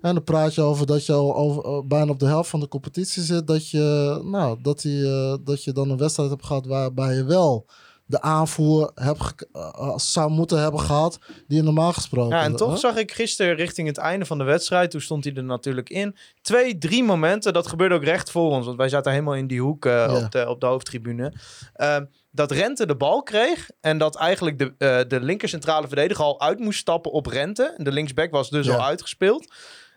[0.00, 2.60] En dan praat je over dat je al over, eh, bijna op de helft van
[2.60, 3.46] de competitie zit.
[3.46, 7.24] Dat je, nou, dat, die, eh, dat je dan een wedstrijd hebt gehad waarbij je
[7.24, 7.66] wel
[8.08, 11.18] de aanvoer hebt gek- eh, zou moeten hebben gehad.
[11.46, 14.44] Die je normaal gesproken Ja, en toch zag ik gisteren richting het einde van de
[14.44, 16.16] wedstrijd, toen stond hij er natuurlijk in.
[16.40, 19.60] Twee, drie momenten, dat gebeurde ook recht voor ons, want wij zaten helemaal in die
[19.60, 21.32] hoek eh, op, de, op de hoofdtribune.
[21.74, 26.40] Ehm, dat Rente de bal kreeg en dat eigenlijk de, eh de linkercentrale verdediger al
[26.40, 27.74] uit moest stappen op Rente.
[27.76, 29.52] De linksback was dus al uitgespeeld.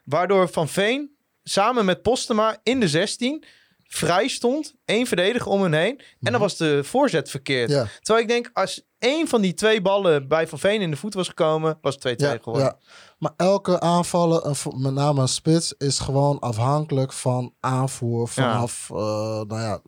[0.05, 3.43] Waardoor Van Veen samen met Postema in de 16
[3.93, 4.73] vrij stond.
[4.85, 6.01] één verdediger om hen heen.
[6.21, 7.69] En dan was de voorzet verkeerd.
[7.69, 7.87] Ja.
[8.01, 11.13] Terwijl ik denk, als één van die twee ballen bij Van Veen in de voet
[11.13, 12.63] was gekomen, was het 2-2 Ja, geworden.
[12.65, 12.77] ja.
[13.17, 18.89] Maar elke aanvaller, en vo- met name een spits, is gewoon afhankelijk van aanvoer vanaf,
[18.91, 18.97] eh,
[19.41, 19.81] nou ja,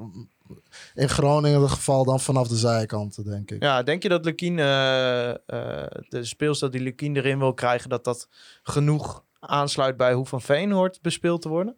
[0.94, 3.64] in Groningen het geval dan vanaf de zijkanten, denk ik.
[3.64, 5.36] Ja, denk je dat Lukien, eh, eh,
[6.10, 8.28] de speelstijl die Lukien erin wil krijgen, dat dat
[8.64, 11.76] genoeg aansluit bij hoe Van Veen hoort bespeeld te worden?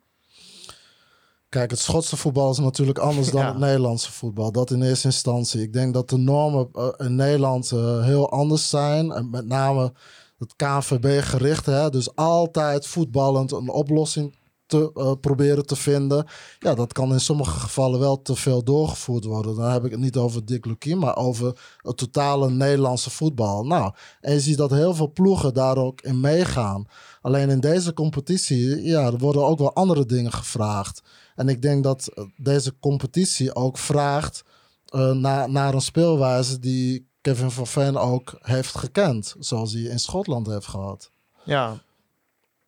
[1.50, 3.48] Kijk, het Schotse voetbal is natuurlijk anders dan Ja.
[3.48, 4.52] het Nederlandse voetbal.
[4.52, 5.62] Dat in eerste instantie.
[5.62, 9.12] Ik denk dat de normen eh, in Nederland eh, heel anders zijn.
[9.12, 9.94] En met name
[10.38, 11.66] het KNVB gericht.
[11.66, 11.90] Hè?
[11.90, 16.26] Dus altijd voetballend een oplossing te eh, proberen te vinden.
[16.60, 19.56] Ja, dat kan in sommige gevallen wel te veel doorgevoerd worden.
[19.56, 23.64] Dan heb ik het niet over Dick Lukien, maar over het totale Nederlandse voetbal.
[23.64, 26.86] Nou, en je ziet dat heel veel ploegen daar ook in meegaan.
[27.22, 31.02] Alleen in deze competitie, ja, er worden ook wel andere dingen gevraagd.
[31.36, 34.44] En ik denk dat eh, deze competitie ook vraagt
[34.86, 39.36] eh, naar, naar een speelwijze die Kevin van ook heeft gekend.
[39.40, 41.12] Zoals hij in Schotland heeft gehad.
[41.44, 41.78] Ja.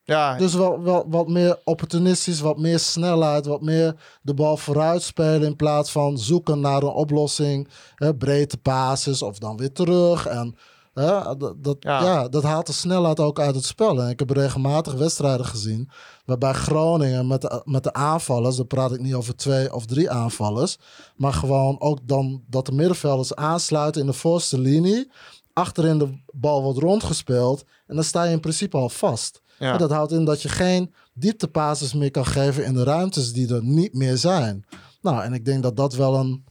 [0.04, 5.02] Ja, Dus wel, wel wat meer opportunistisch, wat meer snelheid, wat meer de bal vooruit
[5.02, 7.68] spelen in plaats van zoeken naar een oplossing.
[7.96, 10.26] Hè, breedte passes of dan weer terug.
[10.26, 10.56] En
[10.98, 12.02] hè, dat, dat, Ja.
[12.02, 12.28] ja.
[12.28, 14.02] dat haalt de snelheid ook uit het spel.
[14.02, 15.90] En ik heb regelmatig wedstrijden gezien
[16.26, 20.10] waarbij Groningen met de, met de aanvallers, dan praat ik niet over twee of drie
[20.12, 20.78] aanvallers,
[21.16, 25.12] maar gewoon ook dan dat de middenvelders aansluiten in de voorste linie.
[25.54, 29.42] Achterin de bal wordt rondgespeeld en dan sta je in principe al vast.
[29.60, 29.72] ja.
[29.72, 33.54] En dat houdt in dat je geen dieptepases meer kan geven in de ruimtes die
[33.54, 34.66] er niet meer zijn.
[35.02, 36.44] Nou, en ik denk dat dat wel een,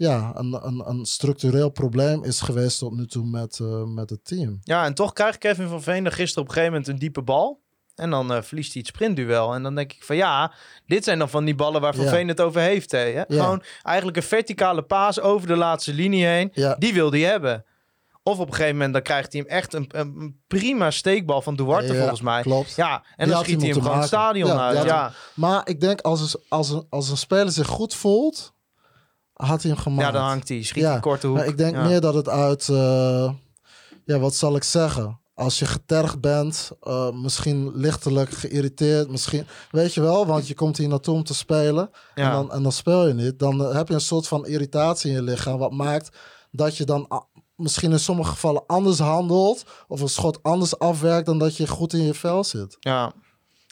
[0.00, 4.24] ja, een, een, een structureel probleem is geweest tot nu toe met, eh, met het
[4.24, 4.58] team.
[4.62, 7.22] ja, en toch krijgt Kevin van Veen er gisteren op een gegeven moment een diepe
[7.22, 7.60] bal.
[7.94, 9.54] En dan eh, verliest hij het sprintduel.
[9.54, 10.52] En dan denk ik van ja,
[10.86, 12.10] dit zijn dan van die ballen waar Van Ja.
[12.10, 12.90] Veen het over heeft.
[12.90, 13.02] Hè?
[13.04, 13.24] Ja.
[13.28, 16.50] Gewoon eigenlijk een verticale paas over de laatste linie heen.
[16.52, 16.74] Ja.
[16.78, 17.64] Die wil hij hebben.
[18.22, 21.56] Of op een gegeven moment dan krijgt hij hem echt een, een prima steekbal van
[21.56, 22.42] Duarte volgens mij.
[22.42, 22.74] Klopt.
[22.76, 24.84] Ja, en Die dan schiet hij hem gewoon het stadion uit.
[24.84, 28.52] Ja, Maar ik denk als een, als, een, als een speler zich goed voelt,
[29.46, 30.06] had hij hem gemaakt.
[30.06, 30.62] ja dan hangt hij.
[30.62, 31.36] Schiet Ja, korte hoek.
[31.36, 31.82] Maar ik denk Ja.
[31.82, 33.32] meer dat het uit, eh,
[34.04, 35.18] ja, wat zal ik zeggen?
[35.34, 40.76] Als je getergd bent, eh, misschien lichtelijk geïrriteerd, misschien, weet je wel, want je komt
[40.76, 43.38] hier naartoe om te spelen en, dan, en dan speel je niet.
[43.38, 46.16] Dan eh, heb je een soort van irritatie in je lichaam, wat maakt
[46.50, 47.20] dat je dan ah,
[47.56, 51.92] misschien in sommige gevallen anders handelt of een schot anders afwerkt dan dat je goed
[51.92, 52.76] in je vel zit.
[52.80, 53.12] Ja.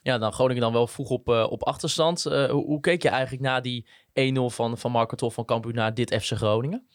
[0.03, 2.27] Ja, dan Groningen dan wel vroeg op, eh, op achterstand.
[2.27, 5.95] Eh, hoe, keek je eigenlijk na die 1-0 van, van Marco Toff van Kampioen naar
[5.95, 6.87] dit FC Groningen?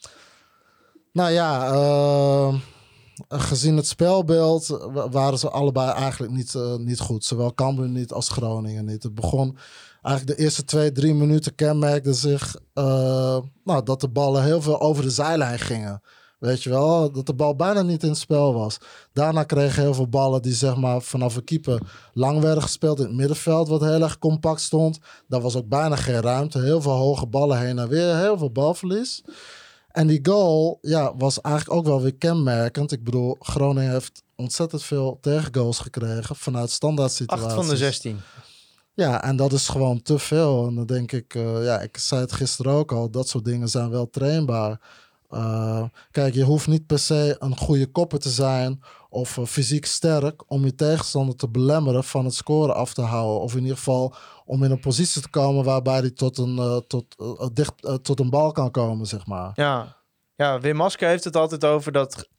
[1.12, 2.56] Nou ja, eh,
[3.28, 7.26] gezien het spelbeeld wa- waren ze allebei eigenlijk niet, niet goed.
[7.26, 9.04] Zowel Cambuur niet als Groningen niet.
[9.04, 9.58] Het begon
[10.02, 12.56] eigenlijk de eerste twee, drie minuten kenmerkte zich
[13.64, 16.02] nou, dat de ballen heel veel over de zijlijn gingen.
[16.44, 18.78] Weet je wel, dat de bal bijna niet in het spel was.
[19.14, 21.82] Daarna kregen heel veel ballen die zeg maar vanaf een keeper
[22.14, 25.00] lang werden gespeeld in het middenveld, wat heel erg compact stond.
[25.28, 26.60] Daar was ook bijna geen ruimte.
[26.60, 29.24] Heel veel hoge ballen heen en weer, heel veel balverlies.
[29.88, 32.92] En die goal ja, was eigenlijk ook wel weer kenmerkend.
[32.92, 37.46] Ik bedoel, Groningen heeft ontzettend veel tegengoals gekregen vanuit standaard situaties.
[37.46, 38.20] 8 van de 16.
[38.94, 40.68] Ja, en dat is gewoon te veel.
[40.68, 43.70] En dan denk ik, eh, ja, ik zei het gisteren ook al, dat soort dingen
[43.70, 44.80] zijn wel trainbaar.
[45.34, 49.86] Eh, kijk, je hoeft niet per se een goede kopper te zijn of eh, fysiek
[49.86, 53.42] sterk om je tegenstander te belemmeren van het scoren af te houden.
[53.42, 54.16] Of in ieder geval
[54.46, 57.06] om in een positie te komen waarbij hij tot een, eh, tot,
[57.54, 59.52] dicht, tot een bal kan komen, zeg maar.
[59.54, 59.98] Ja.
[60.36, 62.30] ja, Wim Masker heeft het altijd over dat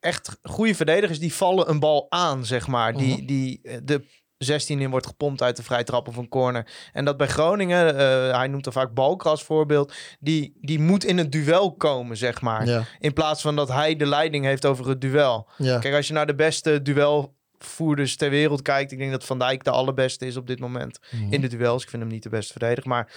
[0.00, 2.96] echt goede verdedigers die vallen een bal aan, zeg maar.
[2.96, 3.26] Die, Mhm.
[3.26, 4.04] die de
[4.44, 6.66] 16 in wordt gepompt uit de vrije trap of een corner.
[6.92, 11.04] En dat bij Groningen, eh, hij noemt er vaak Balker als voorbeeld, die, die moet
[11.04, 12.66] in het duel komen, zeg maar.
[12.66, 15.48] Ja, In plaats van dat hij de leiding heeft over het duel.
[15.56, 15.78] ja.
[15.78, 19.64] Kijk, als je naar de beste duelvoerders ter wereld kijkt, ik denk dat Van Dijk
[19.64, 21.32] de allerbeste is op dit moment Mhm.
[21.32, 21.82] in de duels.
[21.82, 23.12] Ik vind hem niet de beste verdediger, maar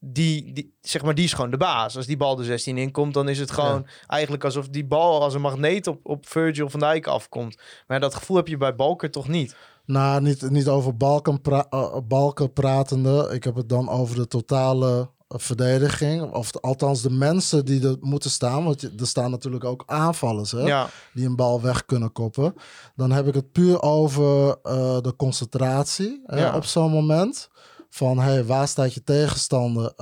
[0.00, 1.96] die, die, zeg maar, die is gewoon de baas.
[1.96, 5.34] Als die bal de 16 inkomt, dan is het gewoon eigenlijk alsof die bal als
[5.34, 7.58] een magneet op, op Virgil van Dijk afkomt.
[7.86, 9.56] Maar dat gevoel heb je bij Balker toch niet?
[9.88, 13.28] Nou, niet, niet over balken, pra- eh, balken pratende.
[13.32, 16.32] Ik heb het dan over de totale eh, verdediging.
[16.32, 18.64] Of althans de mensen die er moeten staan.
[18.64, 22.54] Want er staan natuurlijk ook aanvallers hè, Ja, die een bal weg kunnen koppen.
[22.96, 26.56] Dan heb ik het puur over eh, de concentratie hè, Ja.
[26.56, 27.48] op zo'n moment.
[27.90, 29.92] Van hey, waar staat je tegenstander?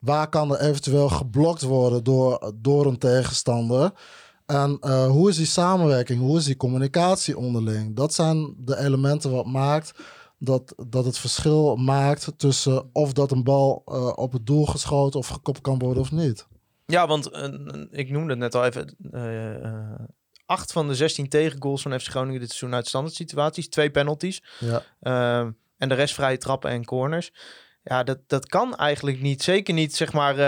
[0.00, 3.92] Waar kan er eventueel geblokt worden door, door een tegenstander?
[4.46, 6.20] En eh, hoe is die samenwerking?
[6.20, 7.96] Hoe is die communicatie onderling?
[7.96, 9.92] Dat zijn de elementen wat maakt
[10.38, 15.18] dat, dat het verschil maakt tussen of dat een bal eh, op het doel geschoten
[15.18, 16.46] of gekopt kan worden of niet.
[16.86, 17.48] Ja, want eh,
[17.90, 18.96] ik noemde het net al even.
[20.46, 23.68] acht van de 16 tegengoals van FC Groningen dit seizoen uit standaard situaties.
[23.68, 24.42] Twee penalties.
[24.58, 27.32] Ja, Ehm, en de rest vrije trappen en corners.
[27.82, 29.42] Ja, dat, dat kan eigenlijk niet.
[29.42, 30.38] Zeker niet, zeg maar.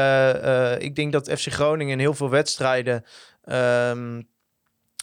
[0.81, 3.05] ik denk dat FC Groningen in heel veel wedstrijden
[3.47, 4.23] ehm,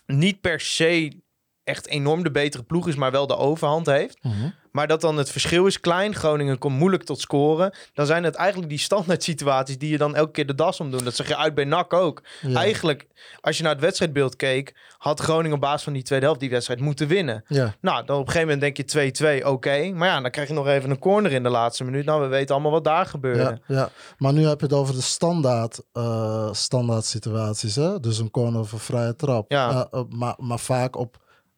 [0.06, 1.22] niet per se
[1.64, 4.24] echt enorm de betere ploeg is, maar wel de overhand heeft.
[4.24, 4.50] Mhm.
[4.74, 6.16] Maar dat dan het verschil is klein.
[6.16, 7.74] Groningen komt moeilijk tot scoren.
[7.94, 10.92] Dan zijn het eigenlijk die standaard situaties die je dan elke keer de das om
[10.92, 11.04] doen.
[11.04, 12.24] Dat zeg je uit bij NAC ook.
[12.42, 12.60] ja.
[12.60, 13.08] Eigenlijk,
[13.42, 16.50] als je naar het wedstrijdbeeld keek, had Groningen op basis van die tweede helft die
[16.50, 17.44] wedstrijd moeten winnen.
[17.48, 17.76] ja.
[17.82, 19.92] Nou, dan op een gegeven moment denk je 2-2, oké.
[19.92, 22.06] Maar ja, dan krijg je nog even een corner in de laatste minuut.
[22.06, 23.60] Nou, we weten allemaal wat daar gebeurde.
[23.68, 27.76] Ja, ja, maar nu heb je het over de standaard, eh, standaard situaties.
[27.76, 28.00] Hè?
[28.00, 29.52] Dus een corner of een vrije trap.
[29.52, 29.70] Ja.
[29.70, 31.18] Eh, eh, maar, maar vaak op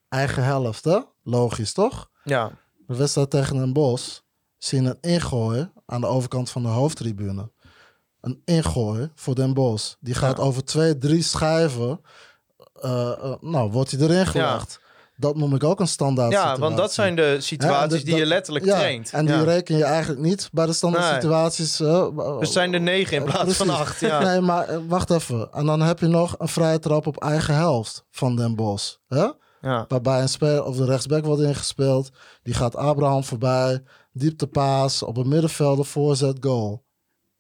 [0.10, 0.99] eigen helft, hè?
[1.23, 2.10] Logisch, toch?
[2.23, 2.51] Ja,
[2.88, 4.24] De wedstrijd tegen een bos
[4.58, 7.52] zie je een ingooi aan de overkant van de hoofdtribune.
[8.21, 9.98] Een ingooi voor Den Bos.
[10.00, 10.43] Die gaat Ja.
[10.43, 12.02] over twee, drie schijven.
[12.82, 14.80] eh, eh, nou, wordt hij erin gelegd.
[15.17, 16.63] Dat noem ik ook een standaard ja situatie.
[16.63, 19.12] want dat zijn de situaties dus die je letterlijk ja, traint.
[19.12, 21.80] En die reken je eigenlijk niet bij de standaard situaties.
[21.80, 24.00] eh, Dus zijn er negen in plaats van acht.
[24.00, 24.19] Ja.
[24.32, 25.52] Nee, maar wacht even.
[25.52, 29.00] En dan heb je nog een vrije trap op eigen helft van Den Bos.
[29.08, 29.28] Hè?
[29.65, 29.86] Ja.
[29.88, 32.10] Waarbij een speler of de rechtsback wordt ingespeeld.
[32.43, 33.84] Die gaat Abraham voorbij.
[34.12, 36.84] Dieptepaas op een middenvelder voorzet goal.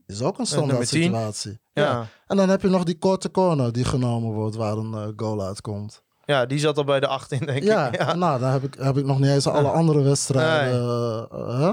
[0.05, 1.03] Is ook een standaard nummer 10.
[1.03, 1.59] situatie.
[1.73, 1.83] Ja.
[1.83, 2.07] Ja.
[2.27, 5.41] En dan heb je nog die korte corner die genomen wordt waar een eh, goal
[5.45, 6.03] uitkomt.
[6.25, 7.95] ja, die zat al bij de acht in, denk Ja, ik.
[7.99, 8.13] Ja.
[8.25, 10.81] nou dan heb ik, heb ik nog niet eens alle andere wedstrijden.
[11.31, 11.71] eh, hè?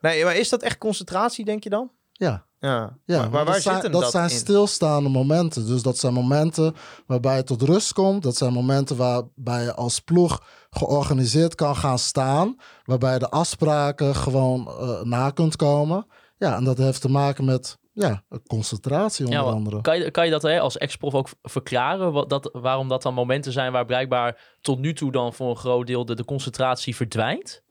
[0.00, 1.90] Nee, maar is dat echt concentratie, denk je dan?
[2.12, 2.46] Ja.
[2.60, 2.96] Ja.
[3.04, 4.36] Ja, maar, waar dat zijn, zit hem dat dat, zijn in?
[4.36, 5.66] stilstaande momenten.
[5.66, 6.74] Dus dat zijn momenten
[7.06, 8.22] waarbij je tot rust komt.
[8.22, 12.56] Dat zijn momenten waarbij je als ploeg georganiseerd kan gaan staan.
[12.84, 16.06] Waarbij je de afspraken gewoon eh, na kunt komen.
[16.36, 19.80] Ja, en dat heeft te maken met ja, concentratie onder Ja, maar andere.
[19.80, 22.12] kan, je, kan je dat hè, als ex-prof ook verklaren?
[22.12, 25.56] Wat dat, waarom dat dan momenten zijn waar blijkbaar tot nu toe dan voor een
[25.56, 27.62] groot deel de, de concentratie verdwijnt?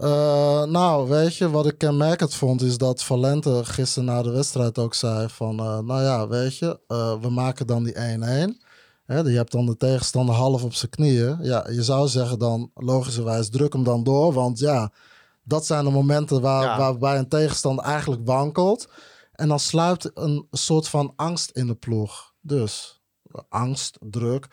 [0.00, 4.78] Eh, nou, weet je, wat ik kenmerkend vond is dat Valente gisteren na de wedstrijd
[4.78, 5.58] ook zei van...
[5.58, 8.62] eh, nou ja, weet je, eh, we maken dan die 1-1.
[9.04, 11.38] Hè, je hebt dan de tegenstander half op zijn knieën.
[11.42, 14.32] Ja, je zou zeggen dan logischerwijs druk hem dan door.
[14.32, 14.92] Want ja,
[15.44, 16.78] dat zijn de momenten waar, Ja.
[16.78, 18.88] waarbij een tegenstander eigenlijk wankelt.
[19.32, 22.32] En dan sluipt een soort van angst in de ploeg.
[22.40, 23.00] Dus
[23.48, 24.46] angst, druk.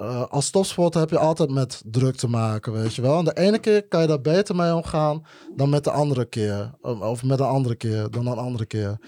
[0.00, 3.18] Eh, als topsporter heb je altijd met druk te maken, weet je wel.
[3.18, 5.24] En de ene keer kan je daar beter mee omgaan
[5.56, 6.70] dan met de andere keer.
[6.80, 8.98] Of- met een andere keer dan een andere keer.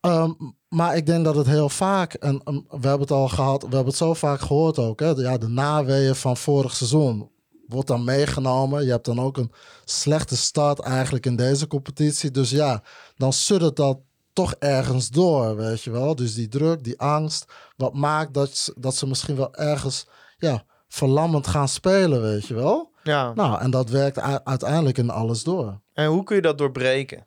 [0.00, 0.30] Ehm,
[0.68, 3.86] maar ik denk dat het heel vaak, en we hebben het al gehad, we hebben
[3.86, 7.30] het zo vaak gehoord ook, hè, de, ja, de naweeën van vorig seizoen
[7.66, 8.84] wordt dan meegenomen.
[8.84, 9.52] Je hebt dan ook een
[9.84, 12.30] slechte start eigenlijk in deze competitie.
[12.30, 12.82] Dus ja,
[13.16, 13.98] dan suddert dat
[14.38, 16.14] toch ergens door, weet je wel.
[16.14, 17.44] Dus die druk, die angst,
[17.76, 20.06] wat maakt dat, ze- dat ze misschien wel ergens,
[20.38, 22.90] ja, verlammend gaan spelen, weet je wel.
[23.02, 23.32] Ja.
[23.34, 25.80] Nou, en dat werkt uiteindelijk in alles door.
[25.92, 27.26] En hoe kun je dat doorbreken?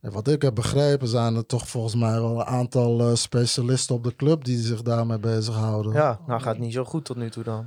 [0.00, 3.94] En wat ik heb begrepen zijn er toch volgens mij wel een aantal eh, specialisten
[3.94, 5.92] op de club die zich daarmee bezighouden.
[5.92, 7.66] Ja, nou gaat niet zo goed tot nu toe dan.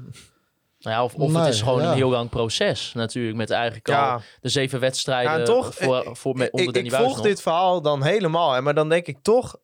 [0.80, 1.90] Nou ja, of of Nee, het is gewoon ja.
[1.90, 3.38] een heel lang proces natuurlijk.
[3.38, 6.74] Met eigenlijk al de zeven wedstrijden Ja, en toch, voor, eh, voor, met, onder ik,
[6.74, 7.26] Danny ik Buis volg nog.
[7.26, 8.52] dit verhaal dan helemaal.
[8.54, 9.56] Hè, maar dan denk ik toch,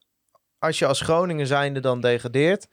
[0.59, 2.67] als je als Groningen zijnde dan degradeert.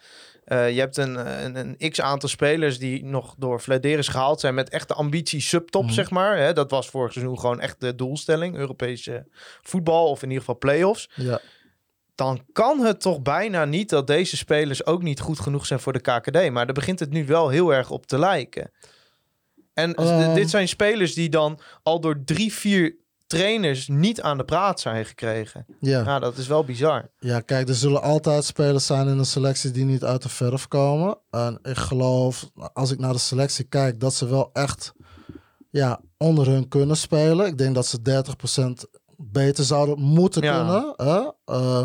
[0.44, 4.68] eh, je hebt een, een, een x-aantal spelers die nog door Flederis gehaald zijn met
[4.70, 5.92] echte ambitie subtop, Mhm.
[5.92, 6.36] zeg maar.
[6.36, 8.56] Hè, dat was vorig seizoen gewoon echt de doelstelling.
[8.56, 9.26] Europese
[9.62, 11.08] voetbal of in ieder geval play-offs.
[11.14, 11.40] Ja.
[12.20, 15.92] Dan kan het toch bijna niet dat deze spelers ook niet goed genoeg zijn voor
[15.92, 16.50] de KKD.
[16.50, 18.70] Maar daar begint het nu wel heel erg op te lijken.
[19.74, 20.34] En Ehm.
[20.34, 25.04] dit zijn spelers die dan al door drie, vier trainers niet aan de praat zijn
[25.04, 25.66] gekregen.
[25.80, 26.02] Ja.
[26.02, 27.10] Nou, dat is wel bizar.
[27.18, 30.68] ja, kijk, er zullen altijd spelers zijn in een selectie die niet uit de verf
[30.68, 31.18] komen.
[31.30, 34.92] En ik geloof, als ik naar de selectie kijk, dat ze wel echt
[35.70, 37.46] ja, onder hun kunnen spelen.
[37.46, 40.56] Ik denk dat ze 30% beter zouden moeten Ja.
[40.56, 40.94] kunnen.
[40.96, 41.30] Hè?
[41.54, 41.84] Eh,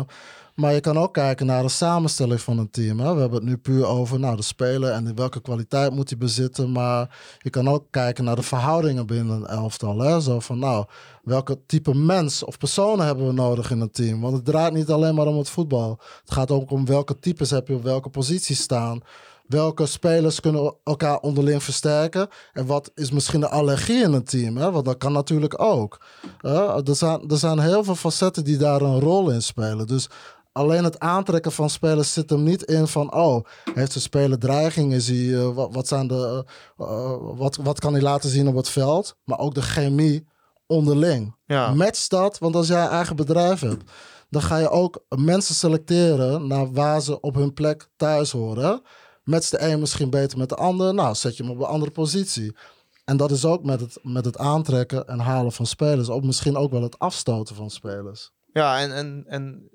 [0.54, 3.00] maar je kan ook kijken naar de samenstelling van een team.
[3.00, 3.14] Hè?
[3.14, 6.72] We hebben het nu puur over nou, de speler en welke kwaliteit moet hij bezitten.
[6.72, 9.98] Maar je kan ook kijken naar de verhoudingen binnen een elftal.
[9.98, 10.20] Hè?
[10.20, 10.84] Zo van nou,
[11.22, 14.20] welke type mens of personen hebben we nodig in een team?
[14.20, 15.98] Want het draait niet alleen maar om het voetbal.
[16.20, 19.00] Het gaat ook om welke types heb je op welke positie staan.
[19.48, 22.28] Welke spelers kunnen elkaar onderling versterken?
[22.52, 24.56] En wat is misschien de allergie in een team?
[24.56, 24.70] Hè?
[24.70, 26.00] Want dat kan natuurlijk ook.
[26.40, 29.86] Er, zijn, er zijn heel veel facetten die daar een rol in spelen.
[29.86, 30.08] Dus
[30.56, 33.14] alleen het aantrekken van spelers zit hem niet in van...
[33.14, 34.92] oh, heeft de speler dreiging?
[34.92, 36.44] Is hij, eh, wat, wat, zijn de,
[36.76, 39.16] eh, eh, wat, wat kan hij laten zien op het veld?
[39.24, 40.26] Maar ook de chemie
[40.66, 41.34] onderling.
[41.46, 41.74] Ja.
[41.74, 43.90] Match dat, want als jij een eigen bedrijf hebt...
[44.30, 48.82] dan ga je ook mensen selecteren naar waar ze op hun plek thuis horen.
[49.26, 50.94] Match de een misschien beter met de ander.
[50.94, 52.56] Nou, zet je hem op een andere positie.
[53.04, 56.08] En dat is ook met het, met het aantrekken en halen van spelers.
[56.08, 58.32] Ook misschien ook wel het afstoten van spelers.
[58.52, 59.70] Ja, en, en, en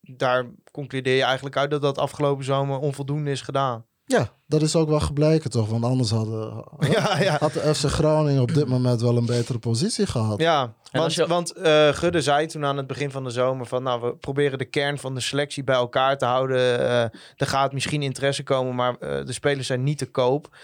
[0.00, 3.86] daar concludeer je eigenlijk uit dat dat afgelopen zomer onvoldoende is gedaan.
[4.06, 5.68] Ja, dat is ook wel gebleken toch?
[5.68, 7.36] Want anders hadden, Ja, ja.
[7.40, 10.40] had de FC Groningen op dit moment wel een betere positie gehad.
[10.40, 13.82] Ja, want, je- want eh, Gudde zei toen aan het begin van de zomer van...
[13.82, 16.78] nou, we proberen de kern van de selectie bij elkaar te houden.
[16.78, 17.00] Eh,
[17.36, 20.56] er gaat misschien interesse komen, maar eh, de spelers zijn niet te koop.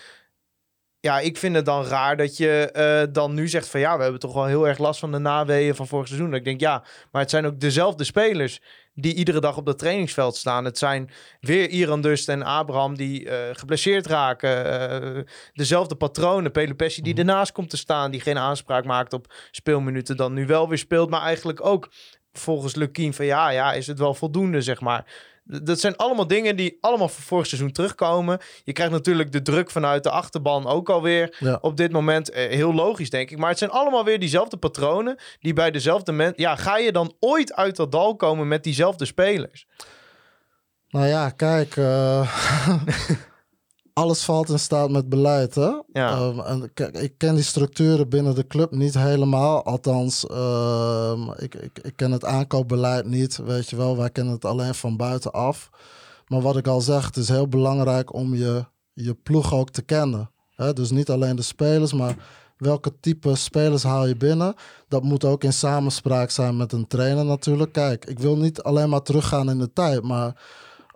[1.01, 3.81] Ja, ik vind het dan raar dat je eh, dan nu zegt van...
[3.81, 6.31] ja, we hebben toch wel heel erg last van de naweeën van vorig seizoen.
[6.31, 6.83] Dat ik denk, ja,
[7.13, 8.61] maar het zijn ook dezelfde spelers...
[8.95, 10.65] die iedere dag op dat trainingsveld staan.
[10.65, 11.11] Het zijn
[11.41, 14.65] weer Iran Dust en Abraham die eh, geblesseerd raken.
[14.91, 15.23] Eh,
[15.53, 16.53] dezelfde patronen.
[16.53, 18.11] Pelopessi die ernaast komt te staan...
[18.11, 21.11] die geen aanspraak maakt op speelminuten dan nu wel weer speelt.
[21.11, 21.89] Maar eigenlijk ook
[22.33, 25.05] volgens Lukien van ja, ja, is het wel voldoende, zeg maar.
[25.45, 28.39] Dat zijn allemaal dingen die allemaal van vorig seizoen terugkomen.
[28.65, 31.59] Je krijgt natuurlijk de druk vanuit de achterban ook alweer Ja.
[31.61, 32.31] op dit moment.
[32.31, 33.39] Eh, heel logisch, denk ik.
[33.39, 36.43] Maar het zijn allemaal weer diezelfde patronen die bij dezelfde mensen...
[36.43, 39.67] Ja, ga je dan ooit uit dat dal komen met diezelfde spelers?
[40.89, 41.77] Nou ja, kijk.
[41.77, 42.37] eh,
[43.93, 45.71] alles valt in staat met beleid, hè?
[45.93, 46.33] Ja.
[46.47, 49.65] En kijk, ik ken die structuren binnen de club niet helemaal.
[49.65, 53.97] Althans, ehm, ik, ik, ik ken het aankoopbeleid niet, weet je wel.
[53.97, 55.71] Wij kennen het alleen van buitenaf.
[56.27, 59.83] Maar wat ik al zeg, het is heel belangrijk om je, je ploeg ook te
[59.83, 60.31] kennen.
[60.55, 60.73] Hè?
[60.73, 62.17] Dus niet alleen de spelers, maar
[62.57, 64.55] welke type spelers haal je binnen.
[64.89, 67.73] Dat moet ook in samenspraak zijn met een trainer natuurlijk.
[67.73, 70.43] Kijk, ik wil niet alleen maar teruggaan in de tijd, maar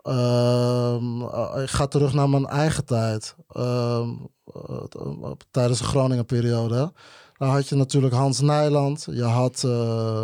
[0.04, 3.36] ehm, eh, ik ga terug naar mijn eigen tijd.
[3.48, 4.08] Ehm,
[4.54, 6.74] eh, t- tijdens de Groningen periode.
[6.74, 6.86] hè.
[7.38, 9.70] Dan had je natuurlijk Hans Nijland, je had eh,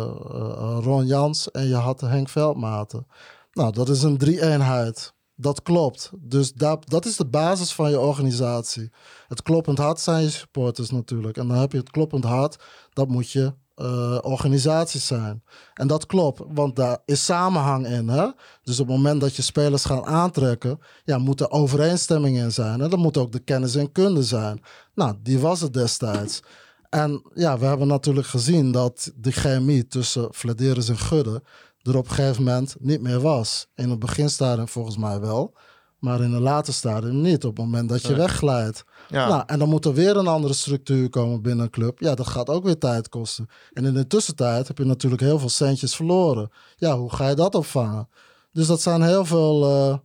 [0.03, 3.07] eh, Ron Jans en je had Henk Veldmaten.
[3.53, 5.13] Nou, dat is een drie-eenheid.
[5.35, 6.11] Dat klopt.
[6.19, 8.91] Dus dat, dat is de basis van je organisatie.
[9.27, 11.37] Het kloppend hart zijn je supporters natuurlijk.
[11.37, 12.63] En dan heb je het kloppend hart,
[12.93, 15.43] dat moet je eh, organisatie zijn.
[15.73, 18.07] En dat klopt, want daar is samenhang in.
[18.07, 18.27] Hè?
[18.63, 22.81] Dus op het moment dat je spelers gaan aantrekken, ja, moet er overeenstemming in zijn.
[22.81, 24.61] En dan moet ook de kennis en kunde zijn.
[24.95, 26.41] Nou, die was het destijds.
[26.89, 31.43] En ja, we hebben natuurlijk gezien dat de chemie tussen Vladeris en Gudde
[31.81, 33.67] er op een gegeven moment niet meer was.
[33.75, 35.53] In het beginstadium volgens mij wel,
[35.99, 37.45] maar in een later stadium niet.
[37.45, 38.83] Op het moment dat je wegglijdt.
[39.11, 41.99] Ja, Nou, en dan moet er weer een andere structuur komen binnen een club.
[41.99, 43.49] Ja, dat gaat ook weer tijd kosten.
[43.73, 46.51] En in de tussentijd heb je natuurlijk heel veel centjes verloren.
[46.75, 48.09] Ja, hoe ga je dat opvangen?
[48.51, 49.97] Dus dat zijn heel veel, eh,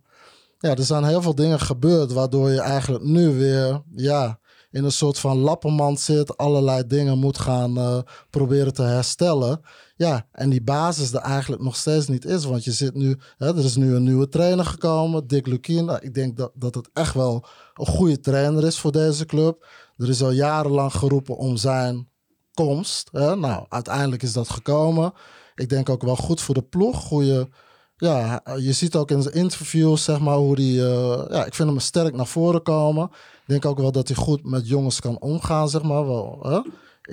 [0.59, 4.39] ja, er zijn heel veel dingen gebeurd waardoor je eigenlijk nu weer, ja,
[4.71, 7.99] in een soort van lappenmand zit, allerlei dingen moet gaan eh,
[8.29, 9.61] proberen te herstellen.
[9.95, 12.45] Ja, en die basis er eigenlijk nog steeds niet is.
[12.45, 15.85] Want je zit nu, hè, er is nu een nieuwe trainer gekomen, Dick Lukien.
[15.85, 17.45] Nou, ik denk dat, dat het echt wel
[17.77, 19.67] een goede trainer is voor deze club.
[19.97, 22.09] Er is al jarenlang geroepen om zijn
[22.53, 23.09] komst.
[23.11, 23.35] Hè?
[23.35, 25.13] Nou, uiteindelijk is dat gekomen.
[25.55, 27.03] Ik denk ook wel goed voor de ploeg.
[27.03, 27.49] Goede,
[27.95, 31.69] ja, je ziet ook in zijn interviews, zeg maar, hoe die, eh, ja, ik vind
[31.69, 33.09] hem sterk naar voren komen.
[33.11, 36.59] Ik denk ook wel dat hij goed met jongens kan omgaan, zeg maar, wel, hè?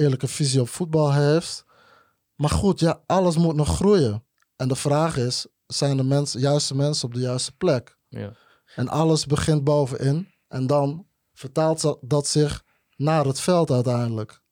[0.00, 1.64] eerlijke visie op voetbal heeft.
[2.34, 4.24] Maar goed, ja, alles moet nog groeien.
[4.56, 7.98] En de vraag is, zijn de mensen, juiste mensen op de juiste plek?
[8.08, 8.32] Ja.
[8.74, 10.33] En alles begint bovenin.
[10.54, 12.62] En dan vertaalt dat- dat zich
[12.96, 14.42] naar het veld uiteindelijk.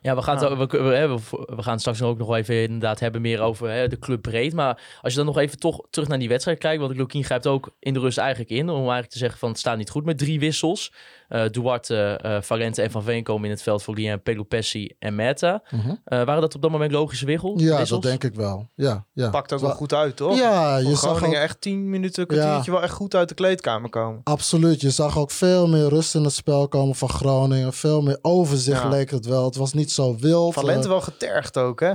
[0.00, 1.18] Ja, we gaan, het we,
[1.56, 4.22] we, gaan het straks ook nog wel even inderdaad hebben meer over hè, de club
[4.22, 4.52] breed.
[4.52, 6.80] Maar als je dan nog even toch terug naar die wedstrijd kijkt.
[6.80, 8.68] Want Lukien grijpt ook in de rust eigenlijk in.
[8.68, 10.92] Om eigenlijk te zeggen van het staat niet goed met drie wissels.
[11.28, 15.14] Eh Duarte, eh Valente en Van Veen komen in het veld voor Lien, Pelopessi en
[15.14, 15.62] Meta.
[15.70, 17.88] Eh, waren dat op dat moment logische wiggel, Ja, wissels?
[17.88, 18.68] dat denk ik wel.
[18.74, 19.30] Ja, ja.
[19.30, 20.36] pakt ook wel goed uit, toch?
[20.38, 23.90] Ja, Voor je zag ook, echt tien minuten, kwartiertje wel echt goed uit de kleedkamer
[23.90, 24.20] komen.
[24.24, 24.80] absoluut.
[24.80, 27.72] Je zag ook veel meer rust in het spel komen van Groningen.
[27.72, 28.88] Veel meer overzicht Ja.
[28.88, 29.44] leek het wel.
[29.44, 30.54] Het was niet zo wild.
[30.54, 31.92] Valente eh, wel getergd ook, hè?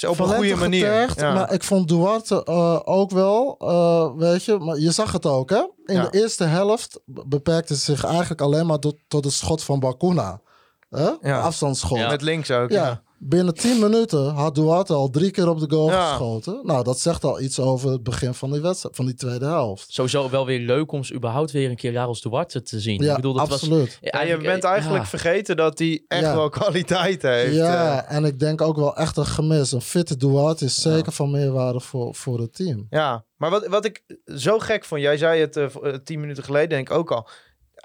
[0.00, 0.86] Dus op een goede manier.
[0.86, 1.34] getergd, Ja.
[1.34, 4.58] Maar ik vond Duarte eh, ook wel, eh, weet je.
[4.58, 5.62] Maar je zag het ook, hè?
[5.84, 6.08] In Ja.
[6.08, 9.80] de eerste helft be- beperkte het zich eigenlijk alleen maar tot, tot het schot van
[9.80, 10.40] Bakuna.
[10.90, 11.10] Hè?
[11.20, 11.40] Ja.
[11.40, 11.98] Afstandsschot.
[11.98, 12.08] Ja.
[12.10, 12.70] Met links ook.
[12.70, 13.02] Ja.
[13.26, 16.08] Binnen 10 minuten had Duarte al drie keer op de goal Ja.
[16.08, 16.60] geschoten.
[16.62, 19.86] Nou, dat zegt al iets over het begin van die wedstrijd, van die tweede helft.
[19.92, 23.02] Sowieso wel weer leuk om ze überhaupt weer een keer Jaros Duarte te zien.
[23.02, 23.98] Ja, ik bedoel, dat absoluut.
[24.00, 25.08] was Ja, je bent eigenlijk ja.
[25.08, 26.34] vergeten dat hij echt Ja.
[26.34, 27.54] wel kwaliteit heeft.
[27.54, 28.16] ja, eh.
[28.16, 29.72] en ik denk ook wel echt een gemis.
[29.72, 32.86] Een fitte Duarte is zeker van meerwaarde voor, voor het team.
[32.90, 34.02] ja, Maar wat, wat ik
[34.36, 35.66] zo gek vond, jij zei het eh,
[36.04, 37.28] tien minuten geleden denk ik ook al.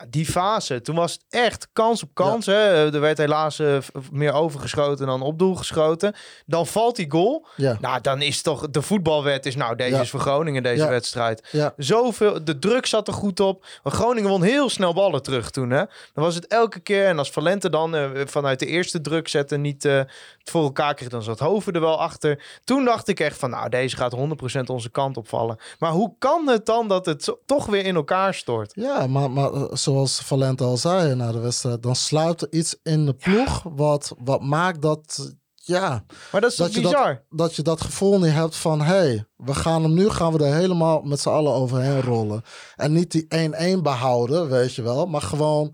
[0.08, 2.46] Die fase, toen was het echt kans op kans.
[2.46, 2.94] Hè?
[2.94, 3.78] Er werd helaas eh,
[4.12, 6.14] meer overgeschoten dan op doel geschoten.
[6.46, 7.46] Dan valt die goal.
[7.56, 10.02] Ja, Nou, dan is toch de voetbalwet is nou, deze Ja.
[10.02, 11.48] is voor Groningen deze wedstrijd.
[11.52, 11.74] ja.
[11.78, 13.66] Zoveel, de druk zat er goed op.
[13.84, 15.70] Maar Groningen won heel snel ballen terug toen.
[15.70, 15.84] Hè?
[16.14, 17.06] Dan was het elke keer.
[17.06, 20.94] En als Valente dan eh, vanuit de eerste druk zetten niet eh, het voor elkaar
[20.94, 22.44] kreeg, dan zat Hoven er wel achter.
[22.64, 25.58] Toen dacht ik echt van, nou, deze gaat 100% onze kant opvallen.
[25.80, 28.72] Maar hoe kan het dan dat het toch weer in elkaar stort?
[28.76, 32.76] Ja, maar, maar eh, zoals Valente al zei na de wedstrijd, dan sluipt er iets
[32.84, 37.24] in de ploeg wat, wat maakt dat, ja, Maar dat is Dat je dat- bizar?
[37.30, 40.44] dat je dat gevoel niet hebt van, hé, hey, we gaan hem nu, gaan we
[40.46, 42.42] er helemaal met z'n allen overheen rollen.
[42.76, 45.74] En niet die 1-1 behouden, weet je wel, maar gewoon,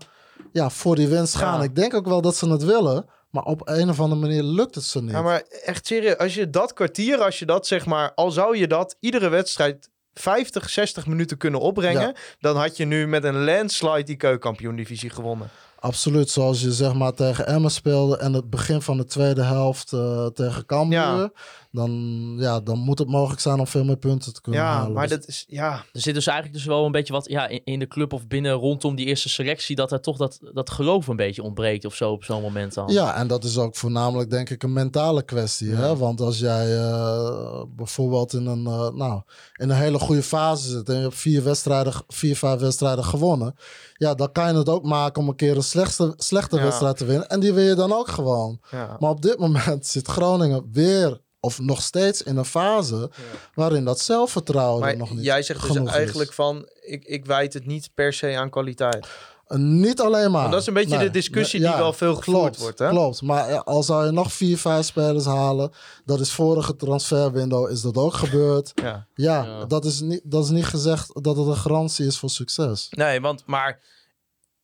[0.52, 1.58] ja, voor die winst gaan.
[1.58, 1.64] Ja.
[1.64, 4.74] Ik denk ook wel dat ze het willen, maar op een of andere manier lukt
[4.74, 5.10] het ze niet.
[5.10, 8.56] Ja, maar echt serieus, als je dat kwartier, als je dat zeg maar, al zou
[8.56, 9.88] je dat iedere wedstrijd
[10.20, 12.14] 50, 60 minuten kunnen opbrengen, Ja.
[12.40, 15.48] dan had je nu met een landslide die keukenkampioen-divisie gewonnen.
[15.80, 19.92] Absoluut, zoals je zeg maar tegen Emmen speelde en het begin van de tweede helft
[19.92, 20.98] eh, tegen Cambuur.
[20.98, 21.30] Ja.
[21.76, 24.92] Dan, ja, dan moet het mogelijk zijn om veel meer punten te kunnen Ja, halen.
[24.92, 27.48] maar Dus- dat is, ja, Er zit dus eigenlijk dus wel een beetje wat ja,
[27.48, 29.76] in, in de club of binnen rondom die eerste selectie...
[29.76, 32.92] dat er toch dat, dat geloof een beetje ontbreekt of zo op zo'n moment dan.
[32.92, 35.70] Ja, en dat is ook voornamelijk denk ik een mentale kwestie.
[35.74, 35.96] Hè?
[35.96, 39.22] Want als jij eh, bijvoorbeeld in een, eh, nou,
[39.56, 43.54] in een hele goede fase zit en je hebt vier, wedstrijden, vier, vijf wedstrijden gewonnen.
[43.94, 46.62] Ja, dan kan je het ook maken om een keer een slechte, slechte Ja.
[46.62, 47.28] wedstrijd te winnen.
[47.28, 48.60] En die wil je dan ook gewoon.
[48.70, 48.96] ja.
[49.00, 53.10] Maar op dit moment zit Groningen weer of nog steeds in een fase
[53.54, 55.90] waarin dat zelfvertrouwen er Maar nog niet jij zegt dus is.
[55.90, 59.06] eigenlijk van, ik, ik wijd het niet per se aan kwaliteit.
[59.48, 60.40] Uh, Niet alleen maar.
[60.40, 62.88] Want dat is een beetje de discussie die wel veel gevoerd klopt, wordt, hè?
[62.88, 65.70] Klopt, maar ja, al zou je nog vier, vijf spelers halen,
[66.04, 68.72] dat is vorige transferwindow, is dat ook gebeurd.
[68.74, 69.06] Ja.
[69.14, 69.64] Ja, Ja.
[69.64, 72.86] Dat, is niet, dat is niet gezegd dat het een garantie is voor succes.
[72.90, 73.80] Nee, want, maar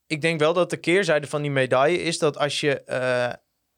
[0.07, 3.33] ik denk wel dat de keerzijde van die medaille is dat als je eh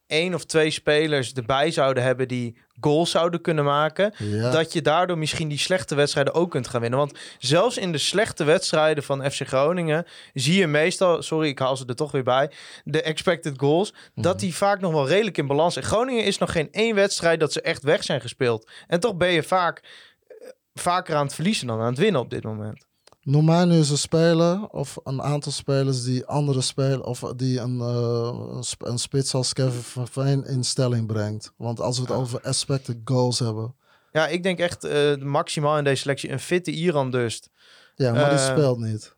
[0.06, 4.82] één of twee spelers erbij zouden hebben die goals zouden kunnen maken, Ja, dat je
[4.82, 6.98] daardoor misschien die slechte wedstrijden ook kunt gaan winnen.
[6.98, 11.76] Want zelfs in de slechte wedstrijden van FC Groningen zie je meestal, sorry, ik haal
[11.76, 12.50] ze er toch weer bij,
[12.84, 15.84] de expected goals, dat die vaak nog wel redelijk in balans zijn.
[15.84, 18.70] Groningen is nog geen één wedstrijd dat ze echt weg zijn gespeeld.
[18.86, 19.82] En toch ben je vaak
[20.28, 22.86] eh, vaker aan het verliezen dan aan het winnen op dit moment.
[23.24, 27.60] Noem mij nu eens een speler of een aantal spelers die andere spelen of die
[27.60, 31.52] een, eh, een sp- een spits als Kevin in stelling brengt.
[31.56, 33.74] Want als we het over expected goals hebben,
[34.12, 37.50] Ja, ik denk echt eh, maximaal in deze selectie een fitte Iran Dust.
[37.94, 39.14] ja, maar die Eh, speelt niet.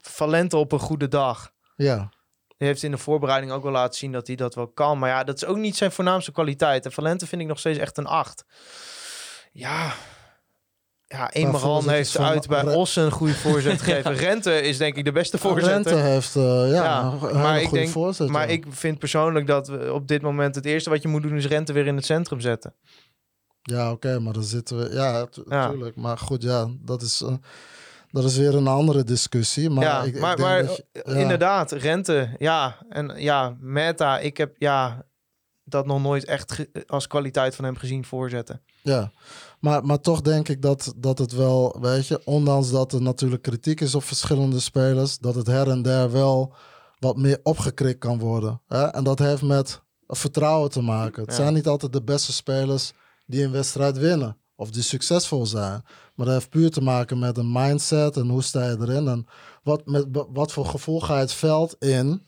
[0.00, 1.52] Valente op een goede dag.
[1.76, 2.08] Ja,
[2.58, 4.98] Die heeft in de voorbereiding ook wel laten zien dat hij dat wel kan.
[4.98, 6.84] Maar ja, dat is ook niet zijn voornaamste kwaliteit.
[6.84, 8.44] En Valente vind ik nog steeds echt een 8.
[9.52, 9.92] Ja.
[11.14, 14.14] Ja, Emerhan voorzitters heeft uit bij Ossen een goede voorzet gegeven.
[14.26, 15.72] Rente is denk ik de beste voorzitter.
[15.74, 18.28] Rente heeft eh, ja, Ja, een maar ik denk- voorzet.
[18.28, 18.52] Maar ja.
[18.52, 21.46] ik vind persoonlijk dat we op dit moment het eerste wat je moet doen is
[21.46, 22.74] Rente weer in het centrum zetten.
[23.62, 24.94] Ja, oké, maar dan zitten we.
[24.94, 25.68] Ja, tu- Ja.
[25.68, 25.96] tuurlijk.
[25.96, 27.34] Maar goed, ja, dat is, eh,
[28.10, 29.70] dat is weer een andere discussie.
[29.70, 31.20] Maar ja, ik, ik maar, denk maar dat je- eh, ja.
[31.20, 32.76] inderdaad, Rente, ja.
[32.88, 35.04] En ja, Meta, ik heb ja,
[35.64, 38.60] dat nog nooit echt als kwaliteit van hem gezien voorzetten.
[38.82, 39.10] Ja,
[39.64, 43.42] maar, maar toch denk ik dat, dat het wel, weet je, ondanks dat er natuurlijk
[43.42, 46.52] kritiek is op verschillende spelers, dat het her en der wel
[46.98, 48.60] wat meer opgekrikt kan worden.
[48.66, 48.84] Hè?
[48.84, 51.22] En dat heeft met vertrouwen te maken.
[51.22, 51.36] Het Ja.
[51.36, 52.92] zijn niet altijd de beste spelers
[53.26, 55.82] die een wedstrijd winnen of die succesvol zijn.
[56.14, 59.26] Maar dat heeft puur te maken met een mindset en hoe sta je erin en
[59.62, 62.26] wat, met, wat voor gevoel ga je het veld in.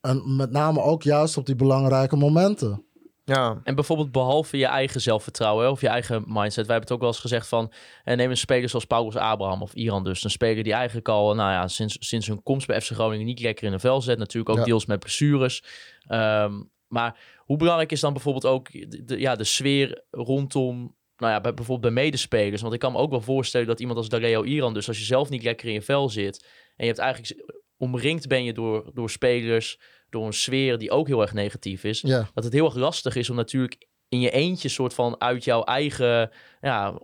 [0.00, 2.84] En met name ook juist op die belangrijke momenten.
[3.24, 6.66] Ja, En bijvoorbeeld behalve je eigen zelfvertrouwen of je eigen mindset.
[6.66, 7.72] Wij hebben het ook wel eens gezegd van...
[8.04, 10.24] eh, neem een speler zoals Paulus Abraham of Iran dus.
[10.24, 13.40] Een speler die eigenlijk al nou ja, sinds, sinds hun komst bij FC Groningen niet
[13.40, 14.18] lekker in een vel zet.
[14.18, 14.64] Natuurlijk ook Ja.
[14.64, 15.62] deels met blessures.
[16.06, 20.96] Ehm, maar hoe belangrijk is dan bijvoorbeeld ook de, de- ja, de sfeer rondom...
[21.16, 22.60] Nou ja, bij, bijvoorbeeld bij medespelers.
[22.62, 24.74] Want ik kan me ook wel voorstellen dat iemand als Dareo Iran...
[24.74, 26.42] dus als je zelf niet lekker in je vel zit...
[26.76, 27.44] en je hebt eigenlijk
[27.76, 29.78] omringd ben je door, door spelers...
[30.12, 33.16] door een sfeer die ook heel erg negatief is Ja, dat het heel erg lastig
[33.16, 36.98] is om natuurlijk in je eentje soort van uit jouw eigen, ja,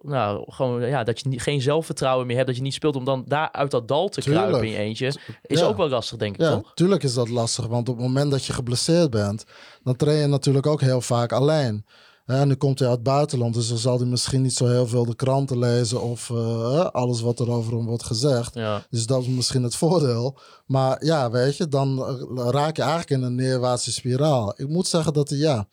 [0.00, 3.04] nou, gewoon, ja, dat je niet, geen zelfvertrouwen meer hebt, dat je niet speelt om
[3.04, 4.44] dan daar uit dat dal te Tuurlijk.
[4.46, 5.06] kruipen in je eentje,
[5.42, 5.66] is Ja.
[5.66, 6.74] ook wel lastig, denk ik, Ja, toch?
[6.74, 7.66] tuurlijk is dat lastig.
[7.66, 9.44] Want op het moment dat je geblesseerd bent,
[9.82, 11.84] dan train je natuurlijk ook heel vaak alleen.
[12.24, 14.86] Hè, nu komt hij uit het buitenland, dus dan zal hij misschien niet zo heel
[14.86, 18.54] veel de kranten lezen of eh, alles wat er over hem wordt gezegd.
[18.54, 18.86] Ja.
[18.90, 20.38] Dus dat is misschien het voordeel.
[20.66, 24.54] Maar ja, weet je, dan eh, raak je eigenlijk in een neerwaartse spiraal.
[24.56, 25.68] Ik moet zeggen dat hij, ja,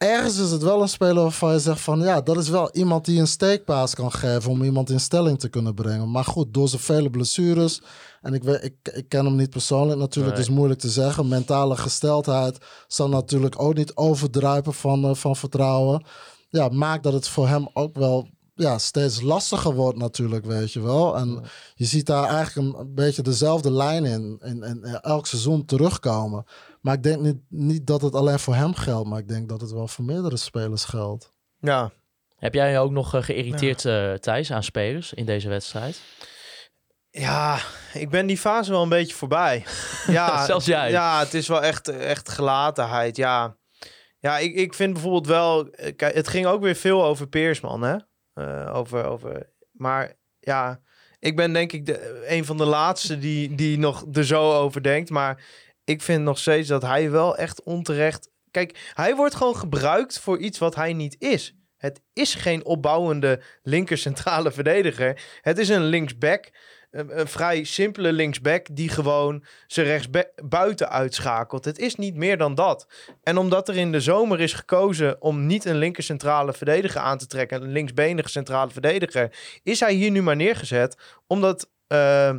[0.00, 3.04] ergens is het wel een speler waarvan je zegt van ja, dat is wel iemand
[3.04, 6.10] die een steekpaas kan geven om iemand in stelling te kunnen brengen.
[6.10, 7.82] Maar goed, door zijn vele blessures.
[8.22, 10.44] En ik, weet, ik, ik ken hem niet persoonlijk natuurlijk, Nee.
[10.44, 11.28] dus moeilijk te zeggen.
[11.28, 16.04] Mentale gesteldheid zal natuurlijk ook niet overdruipen van, eh, van vertrouwen.
[16.48, 18.28] Ja, maakt dat het voor hem ook wel
[18.60, 21.16] ja, steeds lastiger wordt natuurlijk, weet je wel.
[21.16, 21.42] En
[21.74, 26.44] je ziet daar eigenlijk een, beetje dezelfde lijn in, in, in, in elk seizoen terugkomen.
[26.80, 29.60] Maar ik denk niet, niet dat het alleen voor hem geldt, maar ik denk dat
[29.60, 31.32] het wel voor meerdere spelers geldt.
[31.60, 31.90] Ja,
[32.36, 36.00] Heb jij je ook nog eh, geïrriteerd, eh, Thijs, aan spelers in deze wedstrijd?
[37.10, 37.58] Ja,
[37.92, 39.64] ik ben die fase wel een beetje voorbij.
[40.06, 40.90] Ja, Zelfs jij.
[40.90, 43.16] Ja, het is wel echt, echt gelatenheid.
[43.16, 43.56] Ja,
[44.18, 45.66] ja ik, ik vind bijvoorbeeld wel...
[45.70, 47.96] eh, Kijk, het ging ook weer veel over Peersman, hè?
[48.32, 50.80] Eh, over, over, maar ja,
[51.18, 54.82] ik ben denk ik de, een van de laatste die, die nog er zo over
[54.82, 55.10] denkt.
[55.10, 55.44] Maar
[55.84, 58.30] ik vind nog steeds dat hij wel echt onterecht...
[58.50, 61.54] Kijk, hij wordt gewoon gebruikt voor iets wat hij niet is.
[61.76, 65.22] Het is geen opbouwende linker centrale verdediger.
[65.40, 66.50] Het is een linksback
[66.90, 71.64] een, vrij simpele linksback die gewoon zijn rechtsbuiten uitschakelt.
[71.64, 72.86] Het is niet meer dan dat.
[73.22, 77.18] En omdat er in de zomer is gekozen om niet een linker centrale verdediger aan
[77.18, 80.96] te trekken, een linksbenige centrale verdediger, is hij hier nu maar neergezet.
[81.26, 82.34] Omdat eh,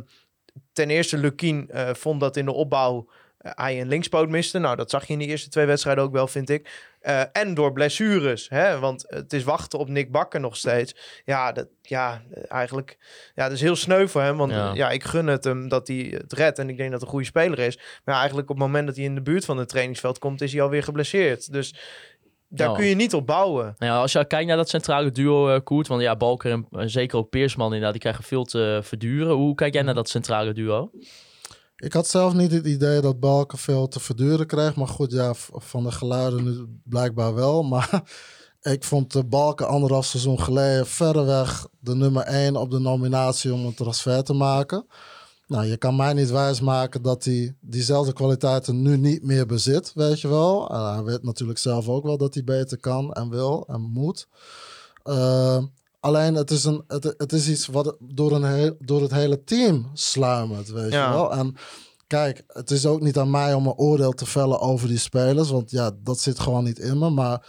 [0.72, 4.58] ten eerste Lukien eh, vond dat in de opbouw eh, hij een linkspoot miste.
[4.58, 6.91] Nou, dat zag je in de eerste twee wedstrijden ook wel, vind ik.
[7.02, 8.78] Eh, en door blessures, hè?
[8.78, 10.94] want het is wachten op Nick Bakker nog steeds.
[11.24, 12.98] Ja, dat, ja eigenlijk
[13.34, 14.36] ja, dat is heel sneu voor hem.
[14.36, 14.74] Want Ja.
[14.74, 14.90] ja.
[14.90, 16.58] ik gun het hem dat hij het redt.
[16.58, 17.76] En ik denk dat het een goede speler is.
[17.76, 20.40] Maar ja, eigenlijk op het moment dat hij in de buurt van het trainingsveld komt,
[20.40, 21.52] is hij alweer geblesseerd.
[21.52, 21.74] Dus
[22.48, 23.74] daar kun je niet op bouwen.
[23.78, 26.66] Nou ja, als je kijkt naar dat centrale duo, eh, Koert, want ja, Balker en
[26.70, 29.34] eh, zeker ook Peersman inderdaad, die krijgen veel te verduren.
[29.34, 30.90] Hoe kijk jij naar dat centrale duo?
[31.82, 34.74] Ik had zelf niet het idee dat Balken veel te verduren kreeg.
[34.74, 37.62] Maar goed, ja, van de geluiden nu blijkbaar wel.
[37.72, 38.02] Maar
[38.60, 43.64] ik vond de Balken anderhalf seizoen geleden verreweg de nummer één op de nominatie om
[43.64, 44.86] een transfer te maken.
[45.46, 50.20] Nou, je kan mij niet wijsmaken dat hij diezelfde kwaliteiten nu niet meer bezit, weet
[50.20, 50.68] je wel.
[50.68, 54.28] Hij weet natuurlijk zelf ook wel dat hij beter kan en wil en moet.
[55.02, 55.62] Eh,
[56.02, 59.44] alleen het is, een, het, het is iets wat door, een heel, door het hele
[59.44, 61.06] team sluimert, weet Ja.
[61.06, 61.32] je wel.
[61.32, 61.54] En
[62.06, 65.50] kijk, het is ook niet aan mij om een oordeel te vellen over die spelers,
[65.50, 67.10] want ja, dat zit gewoon niet in me.
[67.10, 67.46] Maar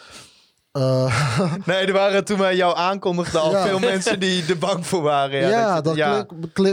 [0.73, 1.29] eh,
[1.65, 3.65] Nee, er waren toen wij jou aankondigden al Ja.
[3.65, 5.39] veel mensen die er bang voor waren.
[5.39, 6.25] Ja, ja, dat, ja.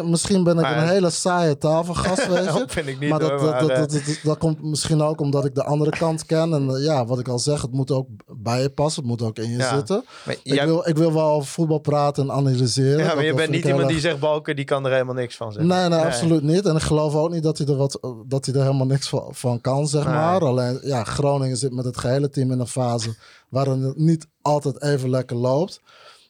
[0.04, 2.52] misschien ben ik Maar- een hele saaie tafelgast, weet je.
[2.58, 4.62] Dat vind ik niet maar dat, hoor, dat, maar, dat, eh, dat, dat, dat komt
[4.62, 6.54] misschien ook omdat ik de andere kant ken.
[6.54, 9.02] En eh, ja, wat ik al zeg, het moet ook bij je passen.
[9.02, 10.04] Het moet ook in je zitten.
[10.24, 13.04] maar Ik, jij- wil, ik wil wel over voetbal praten en analyseren.
[13.04, 15.52] ja, maar je bent niet iemand die zegt Balker, die kan er helemaal niks van
[15.52, 15.70] zeggen.
[15.70, 16.66] Nee, nee, absoluut niet.
[16.66, 19.28] En ik geloof ook niet dat hij er, wat, dat hij er helemaal niks van,
[19.30, 20.14] van kan, zeg Nee.
[20.14, 20.40] maar.
[20.44, 23.14] Alleen, ja, Groningen zit met het gehele team in een fase
[23.50, 25.80] waarin het niet altijd even lekker loopt.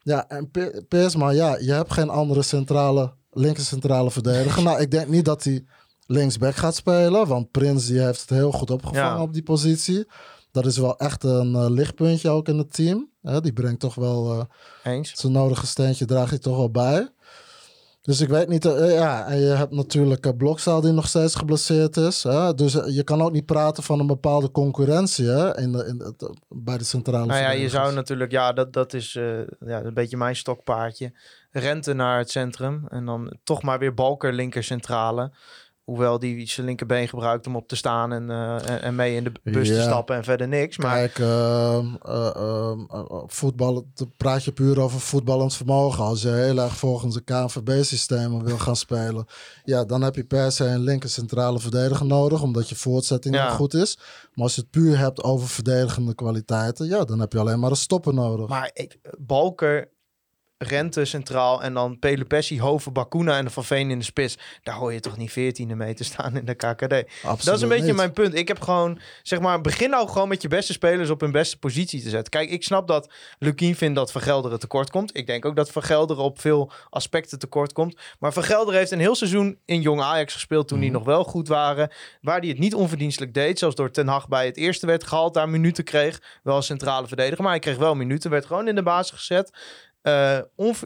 [0.02, 4.62] Ja, en Pe- Peersman, ja, je hebt geen andere centrale, linker centrale verdediger.
[4.62, 5.64] nou, ik denk niet dat hij
[6.06, 9.22] linksback gaat spelen, want Prins die heeft het heel goed opgevangen Ja.
[9.22, 10.06] op die positie.
[10.52, 13.10] Dat is wel echt een eh, lichtpuntje ook in het team.
[13.22, 15.12] Hè, die brengt toch wel eh, Eens.
[15.14, 17.08] zijn nodige steentje draag je toch wel bij.
[18.10, 21.34] Dus ik weet niet, eh, ja, en je hebt natuurlijk uh, Blokzaal die nog steeds
[21.34, 22.22] geblesseerd is.
[22.22, 22.54] Hè?
[22.54, 25.58] Dus eh, je kan ook niet praten van een bepaalde concurrentie hè?
[25.58, 28.92] In de, in de, bij de centrale Nou ja, je zou natuurlijk, ja, dat, dat
[28.92, 31.12] is eh, ja, een beetje mijn stokpaardje.
[31.50, 35.32] Rente naar het centrum en dan toch maar weer Balker linker centrale.
[35.84, 39.32] Hoewel die zijn linkerbeen gebruikt om op te staan en, eh, en, mee in de
[39.42, 40.78] bus te stappen en verder niks.
[40.78, 42.78] Maar Kijk, eh, eh,
[43.26, 46.04] voetbal, dan praat je puur over voetballend vermogen.
[46.04, 49.26] Als je heel erg volgens de KNVB-systemen wil gaan spelen,
[49.64, 53.50] ja, dan heb je per se een linker centrale verdediger nodig, omdat je voortzetting Ja.
[53.50, 53.98] goed is.
[54.34, 57.70] Maar als je het puur hebt over verdedigende kwaliteiten, ja, dan heb je alleen maar
[57.70, 58.48] een stopper nodig.
[58.48, 59.88] Maar ik- Balker,
[60.68, 64.38] Rente centraal en dan Pelupessi, Hoven, Bakuna en de Van Veen in de spits.
[64.62, 66.92] Daar hoor je toch niet 14e mee te staan in de KKD.
[67.22, 67.96] Absoluut dat is een beetje niet.
[67.96, 68.34] mijn punt.
[68.34, 71.58] Ik heb gewoon, zeg maar, begin nou gewoon met je beste spelers op hun beste
[71.58, 72.30] positie te zetten.
[72.30, 75.16] Kijk, ik snap dat Lukien vindt dat Vergelderen tekort komt.
[75.16, 77.96] Ik denk ook dat Vergelderen op veel aspecten tekort komt.
[78.18, 81.48] Maar Vergelderen heeft een heel seizoen in Jong Ajax gespeeld toen die nog wel goed
[81.48, 81.90] waren.
[82.20, 83.58] Waar hij het niet onverdienstelijk deed.
[83.58, 86.22] Zelfs door Ten Hag bij het eerste werd gehaald, daar minuten kreeg.
[86.42, 88.30] Wel centrale verdediger, maar hij kreeg wel minuten.
[88.30, 89.50] Werd gewoon in de basis gezet.
[90.02, 90.38] Eh,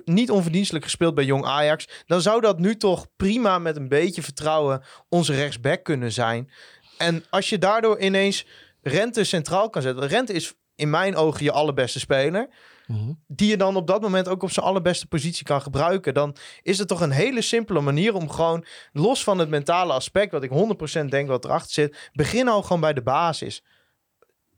[0.05, 1.89] niet onverdienstelijk gespeeld bij Jong Ajax.
[2.07, 6.51] Dan zou dat nu toch prima met een beetje vertrouwen onze rechtsback kunnen zijn.
[6.99, 8.47] En als je daardoor ineens
[8.85, 10.07] Rente centraal kan zetten.
[10.07, 12.49] Rente is in mijn ogen je allerbeste speler.
[12.87, 13.13] Mhm.
[13.27, 16.15] Die je dan op dat moment ook op zijn allerbeste positie kan gebruiken.
[16.15, 20.33] Dan is het toch een hele simpele manier om gewoon, los van het mentale aspect,
[20.33, 23.63] wat ik 100% denk wat erachter zit, begin al gewoon bij de basis.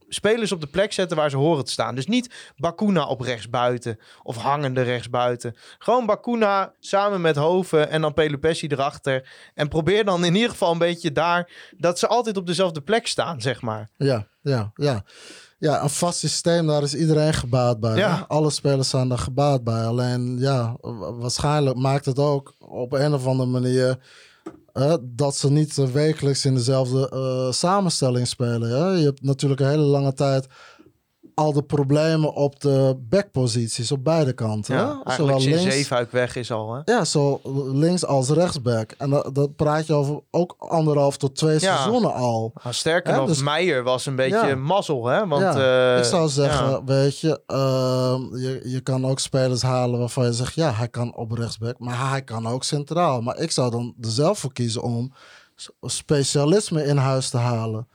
[0.09, 1.95] Spelers op de plek zetten waar ze horen te staan.
[1.95, 5.57] Dus niet Bakuna op rechtsbuiten of hangende rechtsbuiten.
[5.79, 9.29] Gewoon Bakuna samen met Hoven en dan Pelupessi erachter.
[9.55, 13.07] En probeer dan in ieder geval een beetje daar dat ze altijd op dezelfde plek
[13.07, 13.91] staan, zeg maar.
[13.97, 15.05] Ja, ja, ja.
[15.59, 17.97] Ja, een vast systeem, daar is iedereen gebaat bij.
[17.97, 18.25] Ja.
[18.29, 19.85] Alle spelers zijn daar gebaat bij.
[19.85, 23.99] Alleen, ja, wa- waarschijnlijk maakt het ook op een of andere manier...
[25.03, 28.71] dat ze niet eh, wekelijks in dezelfde eh, samenstelling spelen.
[28.71, 28.89] Hè?
[28.89, 30.47] Je hebt natuurlijk een hele lange tijd
[31.37, 34.75] al de problemen op de backposities op beide kanten.
[34.77, 35.03] Ja, hè?
[35.05, 36.75] eigenlijk sinds links, Zeefuik weg is al.
[36.75, 36.81] Hè?
[36.93, 37.41] ja, zo
[37.73, 38.91] links als rechtsback.
[38.99, 41.59] En dat, dat praat je over ook anderhalf tot twee Ja.
[41.59, 42.53] seizoenen al.
[42.63, 44.55] Nou, sterker nog, dus- Meijer was een beetje Ja.
[44.55, 45.27] mazzel, hè?
[45.27, 50.25] Want, eh, ik zou zeggen, weet je, ehm, je, je kan ook spelers halen waarvan
[50.25, 53.21] je zegt, ja, hij kan op rechtsback, maar hij kan ook centraal.
[53.21, 55.13] Maar ik zou dan er zelf voor kiezen om
[55.83, 57.89] specialisme in huis te halen.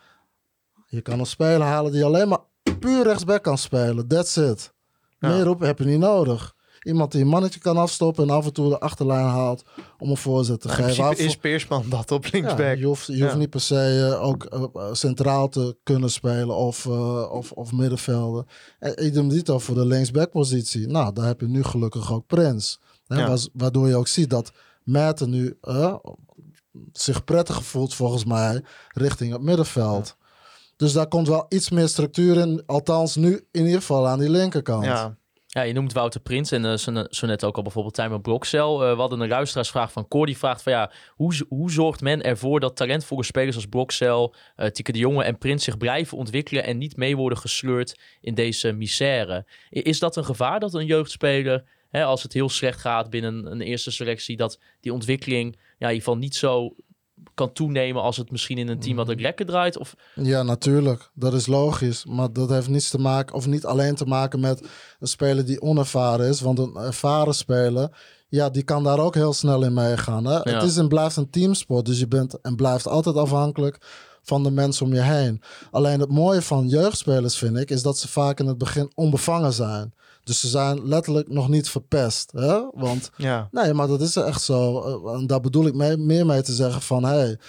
[0.87, 2.39] Je kan een speler halen die alleen maar
[2.80, 4.07] puur rechtsback kan spelen.
[4.07, 4.74] That's it.
[5.20, 5.30] Ja.
[5.30, 6.53] Meer op heb je niet nodig.
[6.84, 9.64] Iemand die een mannetje kan afstoppen en af en toe de achterlijn haalt
[9.99, 11.03] om een voorzet te geven.
[11.03, 12.78] Waarvoor- is Peersman dat op ja, linksback.
[12.78, 13.24] je hoeft, je Ja.
[13.26, 17.72] hoeft niet per se eh, ook eh, centraal te kunnen spelen of, eh, of, of
[17.72, 18.45] middenvelden.
[18.80, 20.88] En idem dito voor de linksbackpositie.
[20.88, 22.80] Nou, daar heb je nu gelukkig ook Prins.
[23.07, 23.28] Hè, Ja.
[23.28, 24.51] wa- Waardoor je ook ziet dat
[24.84, 25.57] Merten nu
[26.93, 30.16] zich prettig voelt volgens mij richting het middenveld.
[30.82, 32.63] Dus daar komt wel iets meer structuur in.
[32.65, 34.86] Althans, nu in ieder geval aan die linkerkant.
[34.86, 35.19] ja.
[35.47, 38.84] Ja, je noemt Wouter Prins en eh, zo, zo net ook al bijvoorbeeld Tijmen Blokcel.
[38.84, 42.21] Eh, we hadden een luisteraarsvraag van Cor die vraagt van ja, hoe, hoe zorgt men
[42.21, 46.63] ervoor dat talentvolle spelers als Blokcel, eh Tieke de Jonge en Prins zich blijven ontwikkelen
[46.63, 49.45] en niet mee worden gesleurd in deze misère?
[49.69, 53.61] Is dat een gevaar dat een jeugdspeler, hè, als het heel slecht gaat binnen een
[53.61, 56.75] eerste selectie, dat die ontwikkeling ja, in ieder geval niet zo
[57.45, 59.13] kan toenemen als het misschien in een team wat Mhm.
[59.13, 59.77] het lekker draait?
[59.77, 61.09] Of Ja, natuurlijk.
[61.13, 62.05] Dat is logisch.
[62.05, 64.61] Maar dat heeft niets te maken, of niet alleen te maken met
[64.99, 66.41] een speler die onervaren is.
[66.41, 67.89] Want een ervaren speler,
[68.29, 70.25] ja, die kan daar ook heel snel in meegaan.
[70.25, 70.39] Hè?
[70.39, 71.85] Het is en blijft een teamsport.
[71.85, 73.77] Dus je bent en blijft altijd afhankelijk
[74.23, 75.41] van de mensen om je heen.
[75.71, 79.53] Alleen het mooie van jeugdspelers, vind ik, is dat ze vaak in het begin onbevangen
[79.53, 79.93] zijn.
[80.24, 82.32] Dus ze zijn letterlijk nog niet verpest.
[82.32, 82.61] Hè?
[82.74, 83.47] Want ja.
[83.51, 84.82] Nee, maar dat is echt zo.
[84.82, 87.03] Eh, En daar bedoel ik mee, meer mee te zeggen van...
[87.03, 87.39] Hey,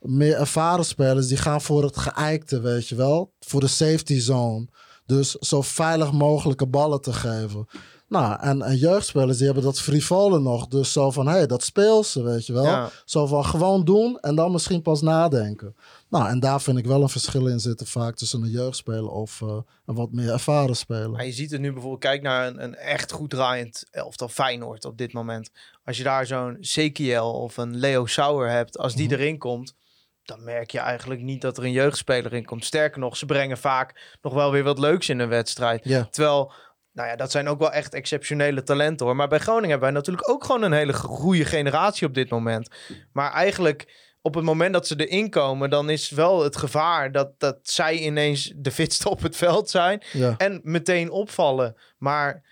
[0.00, 3.32] meer ervaren spelers die gaan voor het geëikte, weet je wel.
[3.40, 4.68] Voor de safety zone.
[5.06, 7.66] Dus zo veilig mogelijke ballen te geven.
[8.10, 10.66] Nou, en, en jeugdspelers die hebben dat frivole nog.
[10.66, 12.64] Dus zo van, hé, hey, dat speelt ze, weet je wel.
[12.64, 12.90] Ja.
[13.04, 15.76] Zo van gewoon doen en dan misschien pas nadenken.
[16.08, 19.42] Nou, en daar vind ik wel een verschil in zitten vaak tussen een jeugdspeler of
[19.42, 21.10] eh, een wat meer ervaren speler.
[21.10, 24.84] Maar je ziet het nu bijvoorbeeld, kijk naar een, een echt goed draaiend elftal Feyenoord
[24.84, 25.50] op dit moment.
[25.84, 29.14] Als je daar zo'n Sekiel of een Leo Sauer hebt, als die Mhm.
[29.14, 29.74] erin komt,
[30.24, 32.64] dan merk je eigenlijk niet dat er een jeugdspeler in komt.
[32.64, 35.82] Sterker nog, ze brengen vaak nog wel weer wat leuks in een wedstrijd.
[36.10, 36.52] Terwijl,
[36.92, 39.16] nou ja, dat zijn ook wel echt exceptionele talenten hoor.
[39.16, 42.68] Maar bij Groningen hebben wij natuurlijk ook gewoon een hele goede generatie op dit moment.
[43.12, 47.32] Maar eigenlijk op het moment dat ze erin komen, dan is wel het gevaar dat,
[47.38, 50.02] dat zij ineens de fitste op het veld zijn.
[50.12, 50.34] ja.
[50.36, 51.76] En meteen opvallen.
[51.98, 52.42] Maar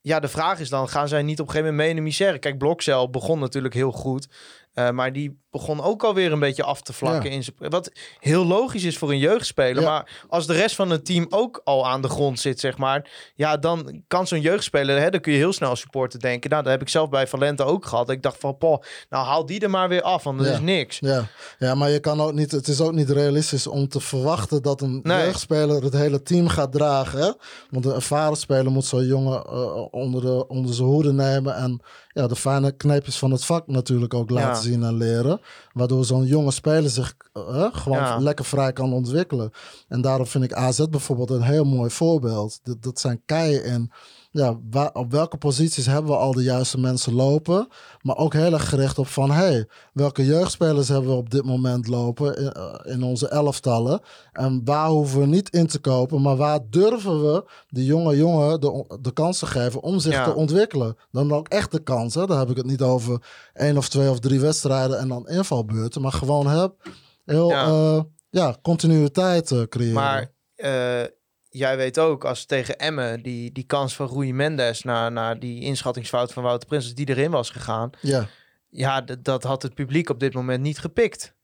[0.00, 2.08] ja, de vraag is dan, gaan zij niet op een gegeven moment mee in de
[2.08, 2.38] misère?
[2.38, 4.28] Kijk, Blokcel begon natuurlijk heel goed.
[4.74, 7.30] eh, maar die begon ook alweer een beetje af te vlakken.
[7.30, 7.36] Ja.
[7.36, 7.90] In zijn, wat
[8.20, 9.82] heel logisch is voor een jeugdspeler.
[9.82, 9.88] Ja.
[9.90, 13.10] Maar als de rest van het team ook al aan de grond zit, zeg maar.
[13.34, 16.50] Ja, dan kan zo'n jeugdspeler, hè, dan kun je heel snel als supporter denken.
[16.50, 18.10] Nou, dat heb ik zelf bij Valente ook gehad.
[18.10, 20.52] Ik dacht van, poh, nou haal die er maar weer af, want dat Ja.
[20.52, 20.98] is niks.
[20.98, 21.26] Ja.
[21.58, 24.80] ja, maar je kan ook niet, het is ook niet realistisch om te verwachten dat
[24.80, 25.24] een Nee.
[25.24, 27.18] jeugdspeler het hele team gaat dragen.
[27.20, 27.32] Hè?
[27.70, 31.80] Want een ervaren speler moet zo'n jongen eh, onder, de, onder zijn hoede nemen en
[32.12, 34.60] ja, de fijne kneepjes van het vak natuurlijk ook laten Ja.
[34.60, 35.40] zien en leren.
[35.72, 38.18] Waardoor zo'n jonge speler zich eh, gewoon Ja.
[38.18, 39.50] lekker vrij kan ontwikkelen.
[39.88, 42.60] En daarom vind ik AZ bijvoorbeeld een heel mooi voorbeeld.
[42.62, 43.90] Dat, dat zijn keien in
[44.30, 47.68] ja, waar, op welke posities hebben we al de juiste mensen lopen.
[48.02, 49.30] Maar ook heel erg gericht op van...
[49.30, 54.00] hey, welke jeugdspelers hebben we op dit moment lopen in, eh, in onze elftallen?
[54.32, 56.22] En waar hoeven we niet in te kopen...
[56.22, 59.82] maar waar durven we die jonge jongen de, de kans te geven...
[59.82, 60.24] om zich Ja.
[60.24, 60.96] te ontwikkelen?
[61.10, 62.14] Dan ook echt de kans.
[62.14, 62.26] Hè?
[62.26, 63.22] Dan heb ik het niet over
[63.52, 64.98] één of twee of drie wedstrijden...
[64.98, 66.02] en dan invalbeurten.
[66.02, 66.74] Maar gewoon heb
[67.24, 67.48] heel...
[67.48, 67.66] Ja.
[67.68, 68.06] Ja.
[68.30, 69.94] ja, continuïteit eh, creëren.
[69.94, 71.02] Maar eh,
[71.50, 74.82] jij weet ook, als tegen Emmen die, die kans van Rui Mendes...
[74.82, 77.90] naar, naar die inschattingsfout van Wouter Prins, die erin was gegaan...
[78.00, 78.28] Ja,
[78.70, 81.34] Ja, dat had het publiek op dit moment niet gepikt.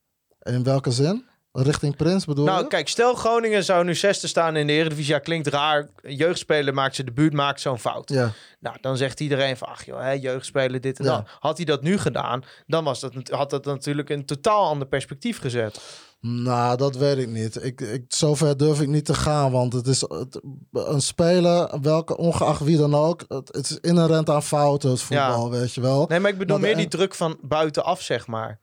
[0.42, 1.24] in welke zin?
[1.62, 2.66] Richting Prins bedoel Nou, je?
[2.68, 5.12] kijk, stel Groningen zou nu zesde staan in de Eredivisie.
[5.12, 5.88] Ja, klinkt raar.
[6.02, 8.09] Een jeugdspeler maakt zijn debuut, maakt zo'n fout.
[8.11, 11.11] Ja, Nou, dan zegt iedereen van, ach joh, hè, jeugdspeler, dit en Ja.
[11.16, 11.28] dat.
[11.38, 15.40] Had hij dat nu gedaan, dan was dat, had dat natuurlijk een totaal ander perspectief
[15.40, 15.80] gezet.
[16.20, 17.64] nou, dat weet ik niet.
[17.64, 20.40] Ik, ik, zover durf ik niet te gaan, want het is het-
[20.72, 25.50] een speler, welke, ongeacht wie dan ook, het, het is inherent aan fouten, het voetbal,
[25.50, 26.07] weet je wel.
[26.09, 28.61] Nee, maar ik bedoel de- meer die druk van buitenaf, zeg maar.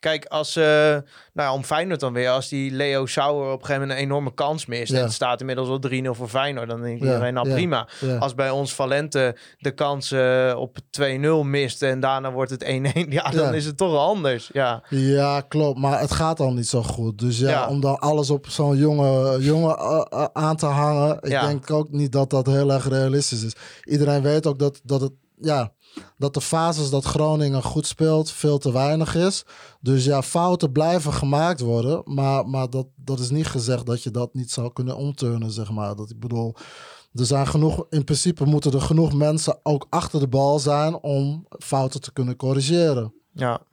[0.00, 1.02] Kijk, als, eh nou
[1.48, 4.34] ja, om Feyenoord dan weer, als die Leo Sauer op een gegeven moment een enorme
[4.34, 4.92] kans mist.
[4.92, 4.98] Ja.
[4.98, 6.68] En het staat inmiddels al 3-0 voor Feyenoord.
[6.68, 7.88] Dan denk Ja, iedereen, nou prima.
[8.18, 11.02] Als bij ons Valente de kans eh, op 2-0
[11.44, 12.68] mist en daarna wordt het 1-1.
[13.08, 14.50] Ja, dan is het toch anders.
[14.52, 15.78] Ja, Ja, klopt.
[15.78, 17.18] Maar het gaat al niet zo goed.
[17.18, 21.16] Dus ja, om dan alles op zo'n jonge, jongen eh, aan te hangen.
[21.20, 21.46] Ik Ja.
[21.46, 23.52] denk ook niet dat dat heel erg realistisch is.
[23.84, 25.12] Iedereen weet ook dat, dat het.
[25.42, 25.72] Ja,
[26.16, 29.44] dat de fases dat Groningen goed speelt veel te weinig is.
[29.80, 32.02] Dus ja, fouten blijven gemaakt worden.
[32.04, 35.70] Maar, maar dat, dat is niet gezegd dat je dat niet zou kunnen omturnen, zeg
[35.70, 35.96] maar.
[35.96, 36.54] Dat ik bedoel,
[37.12, 41.46] er zijn genoeg, in principe moeten er genoeg mensen ook achter de bal zijn om
[41.58, 43.14] fouten te kunnen corrigeren.
[43.32, 43.68] ja.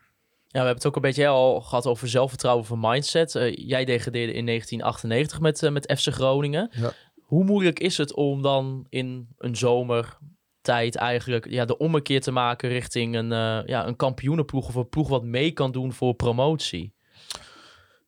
[0.47, 3.36] Ja, we hebben het ook een beetje al gehad over zelfvertrouwen van mindset.
[3.36, 6.72] Eh, jij degradeerde in 1998 met, eh, met FC Groningen.
[6.72, 6.91] Ja.
[7.22, 9.55] Hoe moeilijk is het om dan in een
[10.76, 15.07] eigenlijk ja, de ommekeer te maken richting een, eh, ja, een kampioenenploeg of een ploeg
[15.09, 16.95] wat mee kan doen voor promotie?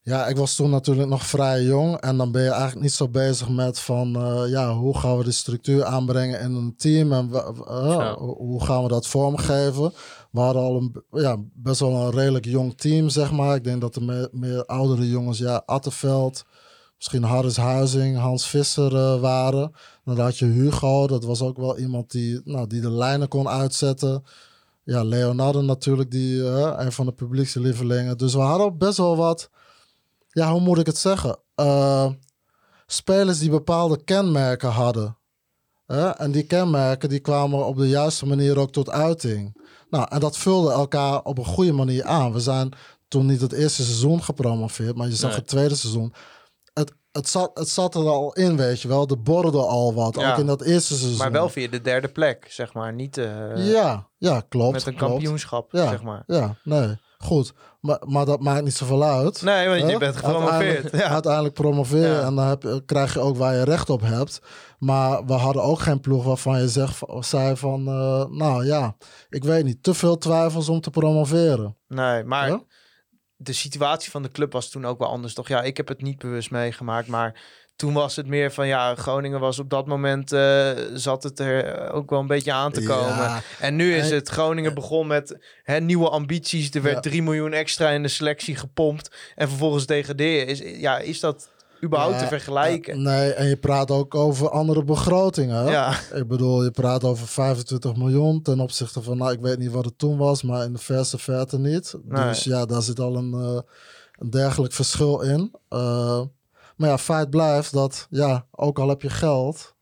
[0.01, 1.97] Ja, ik was toen natuurlijk nog vrij jong.
[1.97, 4.15] En dan ben je eigenlijk niet zo bezig met van...
[4.15, 7.11] eh, ja, hoe gaan we de structuur aanbrengen in een team?
[7.13, 8.15] En eh, Ja.
[8.17, 9.93] hoe- hoe gaan we dat vormgeven?
[10.31, 13.55] We hadden al een, ja, best wel een redelijk jong team, zeg maar.
[13.55, 16.43] Ik denk dat de me- meer oudere jongens, ja, Attenveld...
[16.99, 19.71] Misschien Harris Huizing, Hans Visser eh, waren.
[20.05, 23.47] Dan had je Hugo, dat was ook wel iemand die, nou, die de lijnen kon
[23.47, 24.23] uitzetten.
[24.83, 28.17] Ja, Leonardo natuurlijk, die, eh, een van de publiekse lievelingen.
[28.17, 29.49] Dus we hadden best wel wat
[30.29, 31.37] ja, hoe moet ik het zeggen?
[31.55, 32.09] Eh,
[32.87, 35.17] spelers die bepaalde kenmerken hadden.
[36.17, 39.57] En die kenmerken die kwamen op de juiste manier ook tot uiting.
[39.89, 42.33] Nou, en dat vulde elkaar op een goede manier aan.
[42.33, 42.71] We zijn
[43.07, 45.39] toen niet het eerste seizoen gepromoveerd, maar je zag Nee.
[45.39, 46.13] het tweede seizoen.
[47.19, 49.07] Het, zat, het zat er al in, weet je wel.
[49.07, 50.31] Er borrelde al wat, Ja.
[50.31, 51.17] ook in dat eerste seizoen.
[51.17, 52.93] Maar wel via de derde plek, zeg maar.
[52.93, 54.71] Niet eh, ja, ja, klopt.
[54.73, 55.11] met een klopt.
[55.13, 56.23] kampioenschap, Ja, zeg maar.
[56.27, 57.53] ja, nee, goed.
[57.81, 59.41] Maar, maar dat maakt niet zoveel uit.
[59.41, 60.51] Nee, want je bent gepromoveerd.
[60.61, 61.09] Uiteindelijk, Ja.
[61.13, 64.41] uiteindelijk promoveren en dan heb, je- krijg je ook waar je recht op hebt.
[64.79, 67.87] Maar we hadden ook geen ploeg waarvan je zegt, zei van...
[67.87, 68.95] eh, nou ja,
[69.29, 71.77] ik weet niet, te veel twijfels om te promoveren.
[71.87, 72.59] Nee, maar?
[73.41, 75.47] De situatie van de club was toen ook wel anders, toch?
[75.47, 77.41] Ja, ik heb het niet bewust meegemaakt, maar
[77.75, 78.67] toen was het meer van...
[78.67, 80.31] Ja, Groningen was op dat moment...
[80.31, 83.15] eh, zat het er ook wel een beetje aan te komen.
[83.15, 86.69] Ja, En nu is het, Groningen begon met hè, nieuwe ambities.
[86.69, 87.01] Er werd Ja.
[87.01, 89.15] 3 miljoen extra in de selectie gepompt.
[89.35, 90.47] En vervolgens degraderen.
[90.47, 91.49] Is, ja, is dat
[91.83, 92.93] überhaupt Ja, te vergelijken?
[92.93, 95.55] eh, nee, en je praat ook over andere begrotingen.
[95.55, 95.71] hè?
[95.71, 99.17] ja, Ik bedoel, je praat over 25 miljoen ten opzichte van...
[99.17, 101.95] Nou, ik weet niet wat het toen was, maar in de verste verte niet.
[102.03, 102.27] Nee.
[102.27, 103.59] Dus ja, daar zit al een, eh,
[104.17, 105.53] een dergelijk verschil in.
[105.69, 106.21] Eh,
[106.75, 109.75] maar ja, feit blijft dat, ja, ook al heb je geld...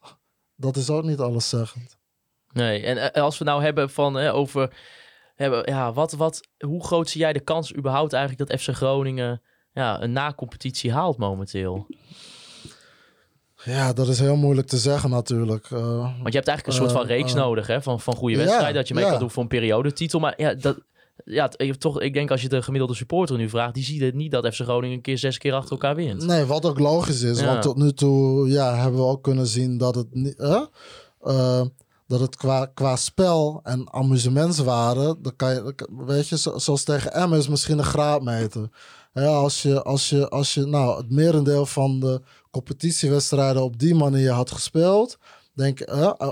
[0.60, 1.98] Dat is ook niet alleszeggend.
[2.54, 4.74] Nee, en als we nou hebben van eh, over
[5.36, 9.42] hebben, ja, wat, wat, hoe groot zie jij de kans überhaupt eigenlijk dat FC Groningen
[9.78, 11.88] ja, een na-competitie haalt momenteel?
[13.64, 15.66] Ja, dat is heel moeilijk te zeggen natuurlijk.
[15.72, 18.16] Eh, Want je hebt eigenlijk een soort van Eh, reeks eh, nodig hè, van, van
[18.16, 19.10] goede wedstrijden, dat je mee ja.
[19.10, 20.20] kan doen voor een periodetitel.
[20.20, 20.78] Maar ja, dat,
[21.26, 21.48] ja,
[21.78, 24.48] toch, ik denk als je de gemiddelde supporter nu vraagt, die ziet het niet dat
[24.56, 26.26] FC Groningen een keer zes keer achter elkaar wint.
[26.26, 27.40] Nee, wat ook logisch is.
[27.40, 27.46] Ja.
[27.46, 30.38] Want tot nu toe ja, hebben we ook kunnen zien dat het, niet,
[32.08, 35.74] dat het qua, qua spel en amusementswaarde, dan kan je,
[36.06, 38.70] weet je, zo- zoals tegen Emmen is misschien een graadmeter.
[39.26, 44.32] Als je, als je, als je nou, het merendeel van de competitiewedstrijden op die manier
[44.32, 45.18] had gespeeld,
[45.54, 45.82] denk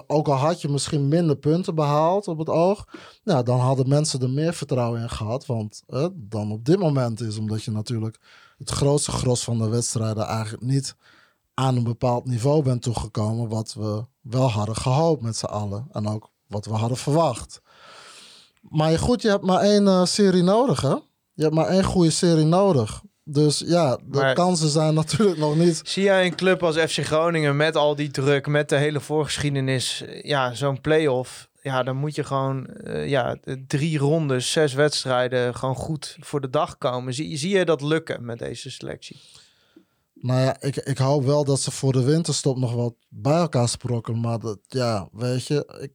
[0.07, 2.87] ook al had je misschien minder punten behaald op het oog,
[3.23, 5.45] nou, dan hadden mensen er meer vertrouwen in gehad.
[5.45, 5.83] Want
[6.13, 8.19] dan op dit moment is, omdat je natuurlijk
[8.57, 10.95] het grootste gros van de wedstrijden eigenlijk niet
[11.53, 13.49] aan een bepaald niveau bent toegekomen.
[13.49, 15.87] Wat we wel hadden gehoopt met z'n allen.
[15.91, 17.61] En ook wat we hadden verwacht.
[18.61, 20.95] Maar goed, je hebt maar één eh, serie nodig, hè?
[21.35, 23.01] Je hebt maar één goede serie nodig.
[23.23, 25.81] Dus ja, de Maar- kansen zijn natuurlijk nog niet.
[25.83, 30.03] Zie jij een club als FC Groningen met al die druk, met de hele voorgeschiedenis,
[30.21, 31.49] ja, zo'n play-off.
[31.61, 36.49] Ja, dan moet je gewoon eh, ja, drie rondes, zes wedstrijden gewoon goed voor de
[36.49, 37.13] dag komen.
[37.13, 39.21] Zie, zie je dat lukken met deze selectie?
[40.13, 43.69] Nou ja, ik, ik hoop wel dat ze voor de winterstop nog wat bij elkaar
[43.69, 44.19] sprokkelen.
[44.19, 45.91] Maar dat, ja, weet je, ik,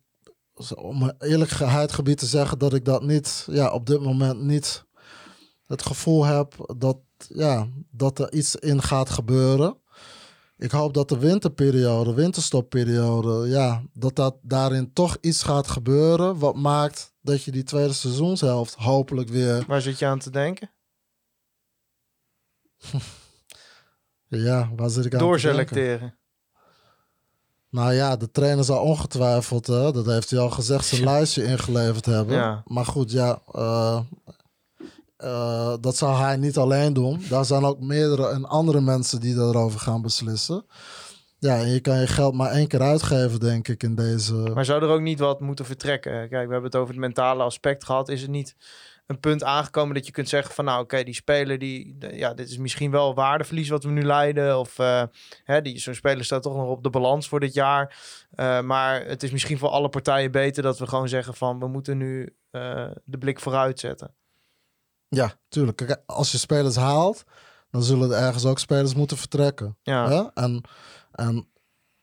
[0.76, 4.84] om eerlijkheid gebied te zeggen dat ik dat niet, ja, op dit moment niet
[5.70, 6.98] het gevoel heb dat,
[7.28, 9.76] ja, dat er iets in gaat gebeuren.
[10.56, 16.38] Ik hoop dat de winterperiode, winterstopperiode, ja, dat, dat daarin toch iets gaat gebeuren.
[16.38, 19.64] Wat maakt dat je die tweede seizoenshelft hopelijk weer.
[19.66, 20.70] Waar zit je aan te denken?
[24.32, 25.26] Ja, waar zit ik aan te denken?
[25.26, 26.18] Doorselecteren.
[27.70, 32.06] Nou ja, de trainer zal ongetwijfeld, hè, dat heeft hij al gezegd, zijn lijstje ingeleverd
[32.06, 32.36] hebben.
[32.36, 32.62] Ja.
[32.66, 34.00] Maar goed, ja, eh,
[35.20, 37.24] eh, dat zal hij niet alleen doen.
[37.28, 40.64] Daar zijn ook meerdere en andere mensen die daarover gaan beslissen.
[41.38, 44.34] Ja, en je kan je geld maar één keer uitgeven, denk ik, in deze...
[44.34, 46.12] Maar zou er ook niet wat moeten vertrekken?
[46.12, 48.08] Kijk, we hebben het over het mentale aspect gehad.
[48.08, 48.56] Is het niet
[49.06, 50.64] een punt aangekomen dat je kunt zeggen van...
[50.64, 54.58] nou, oké, die speler, die, ja, dit is misschien wel waardeverlies wat we nu leiden.
[54.58, 55.02] Of eh,
[55.44, 57.96] hè, die, zo'n speler staat toch nog op de balans voor dit jaar.
[58.30, 61.58] Eh, maar het is misschien voor alle partijen beter dat we gewoon zeggen van...
[61.58, 62.34] we moeten nu
[63.04, 64.14] de blik vooruit zetten.
[65.10, 65.76] Ja, tuurlijk.
[65.76, 67.24] Kijk, als je spelers haalt,
[67.70, 69.76] dan zullen er ergens ook spelers moeten vertrekken.
[69.82, 70.42] Ja, Hè?
[70.42, 70.62] En,
[71.12, 71.48] en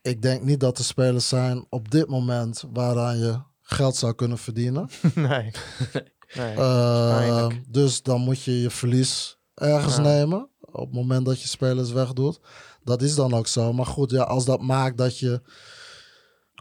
[0.02, 4.38] ik denk niet dat er spelers zijn op dit moment waaraan je geld zou kunnen
[4.38, 4.90] verdienen.
[5.16, 5.52] nee.
[6.36, 6.56] nee.
[6.56, 10.02] Eh, dus dan moet je je verlies ergens Ja.
[10.02, 10.50] nemen.
[10.60, 12.40] Op het moment dat je spelers wegdoet.
[12.84, 13.74] Dat is dan ook zo.
[13.74, 15.42] Maar goed, ja, als dat maakt dat je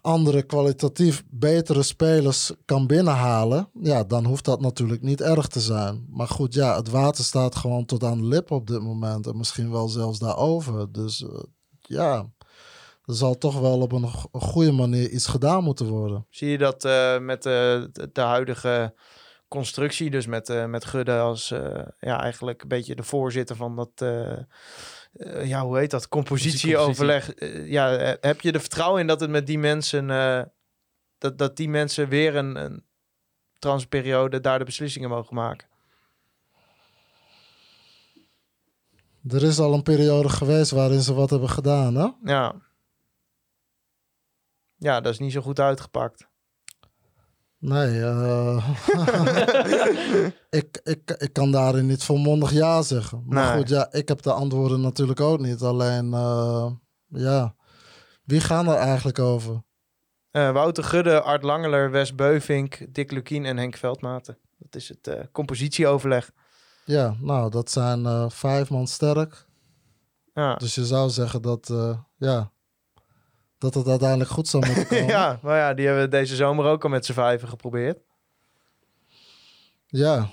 [0.07, 3.68] andere kwalitatief betere spelers kan binnenhalen.
[3.80, 6.07] Ja, dan hoeft dat natuurlijk niet erg te zijn.
[6.11, 9.26] Maar goed, ja, het water staat gewoon tot aan de lip op dit moment.
[9.26, 10.92] En misschien wel zelfs daarover.
[10.92, 11.42] Dus eh,
[11.80, 12.30] ja,
[13.04, 16.26] er zal toch wel op een, go- een goede manier iets gedaan moeten worden.
[16.30, 18.94] Zie je dat eh, met de, de, de huidige
[19.48, 23.76] constructie, dus met, eh, met Gudde als eh, ja, eigenlijk een beetje de voorzitter van
[23.76, 23.90] dat,
[25.19, 27.35] eh, ja, hoe heet dat, compositieoverleg.
[27.35, 30.43] Eh, ja, eh, heb je er vertrouwen in dat het met die mensen, eh,
[31.19, 32.85] dat, dat die mensen weer een, een
[33.59, 35.69] transperiode daar de beslissingen mogen maken?
[39.29, 42.09] Er is al een periode geweest waarin ze wat hebben gedaan, hè?
[42.23, 42.55] Ja.
[44.77, 46.29] Ja, dat is niet zo goed uitgepakt.
[47.59, 48.70] Nee, eh,
[50.50, 53.22] ik, ik, ik kan daarin niet volmondig ja zeggen.
[53.26, 53.57] Maar Nee.
[53.59, 55.61] goed, ja, ik heb de antwoorden natuurlijk ook niet.
[55.61, 56.70] Alleen, eh,
[57.07, 57.54] ja,
[58.24, 59.62] wie gaan er eigenlijk over?
[60.30, 64.38] Eh, Wouter Gudde, Art Langeler, Wes Beuvink, Dick Lukien en Henk Veldmaten.
[64.59, 66.30] Dat is het compositieoverleg.
[66.84, 69.46] Ja, nou, dat zijn vijf man sterk.
[70.34, 70.54] Ja.
[70.54, 71.72] Dus je zou zeggen dat,
[72.16, 72.52] ja,
[73.59, 75.07] dat het uiteindelijk goed zou moeten komen.
[75.07, 77.98] ja, maar ja, die hebben we deze zomer ook al met z'n vijven geprobeerd.
[79.86, 80.30] Ja,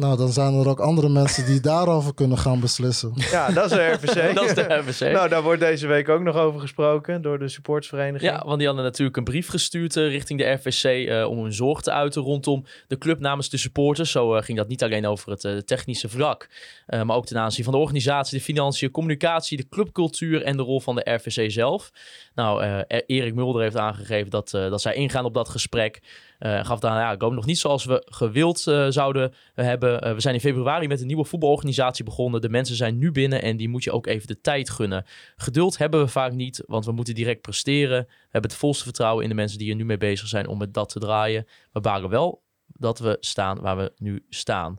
[0.00, 3.12] nou, dan zijn er ook andere mensen die daarover kunnen gaan beslissen.
[3.30, 4.34] Ja, dat is de RVC.
[4.34, 5.12] Dat is de RVC.
[5.12, 8.32] nou, daar wordt deze week ook nog over gesproken door de supportsvereniging.
[8.32, 11.52] Ja, want die hadden natuurlijk een brief gestuurd eh, richting de RVC eh, om hun
[11.52, 14.10] zorg te uiten rondom de club namens de supporters.
[14.10, 16.48] Zo eh, ging dat niet alleen over het technische vlak,
[16.86, 20.62] eh, maar ook ten aanzien van de organisatie, de financiën, communicatie, de clubcultuur en de
[20.62, 21.90] rol van de RVC zelf.
[22.34, 26.00] Nou, eh, Erik Mulder heeft aangegeven dat, eh, dat zij ingaan op dat gesprek.
[26.40, 30.00] Eh, gaf daar, ja, loopt nog niet zoals we gewild eh, zouden hebben.
[30.00, 32.40] Eh, we zijn in februari met een nieuwe voetbalorganisatie begonnen.
[32.40, 35.04] De mensen zijn nu binnen en die moet je ook even de tijd gunnen.
[35.36, 38.02] Geduld hebben we vaak niet, want we moeten direct presteren.
[38.06, 40.58] We hebben het volste vertrouwen in de mensen die er nu mee bezig zijn om
[40.58, 41.46] met dat te draaien.
[41.72, 44.78] We baren wel dat we staan waar we nu staan.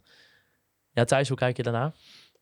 [0.91, 1.93] Ja, Thijs, hoe kijk je daarna?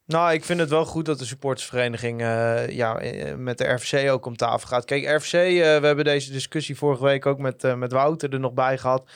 [0.09, 4.11] Nou, ik vind het wel goed dat de supportersvereniging eh, ja, eh, met de RVC
[4.11, 4.85] ook om tafel gaat.
[4.85, 8.53] Kijk, RVC, eh, we hebben deze discussie vorige week ook met, met Wouter er nog
[8.53, 9.09] bij gehad.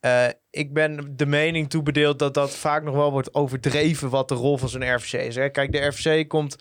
[0.00, 4.34] Eh, ik ben de mening toebedeeld dat dat vaak nog wel wordt overdreven wat de
[4.34, 5.36] rol van zo'n RVC is.
[5.36, 5.48] Hè.
[5.48, 6.56] Kijk, de RVC komt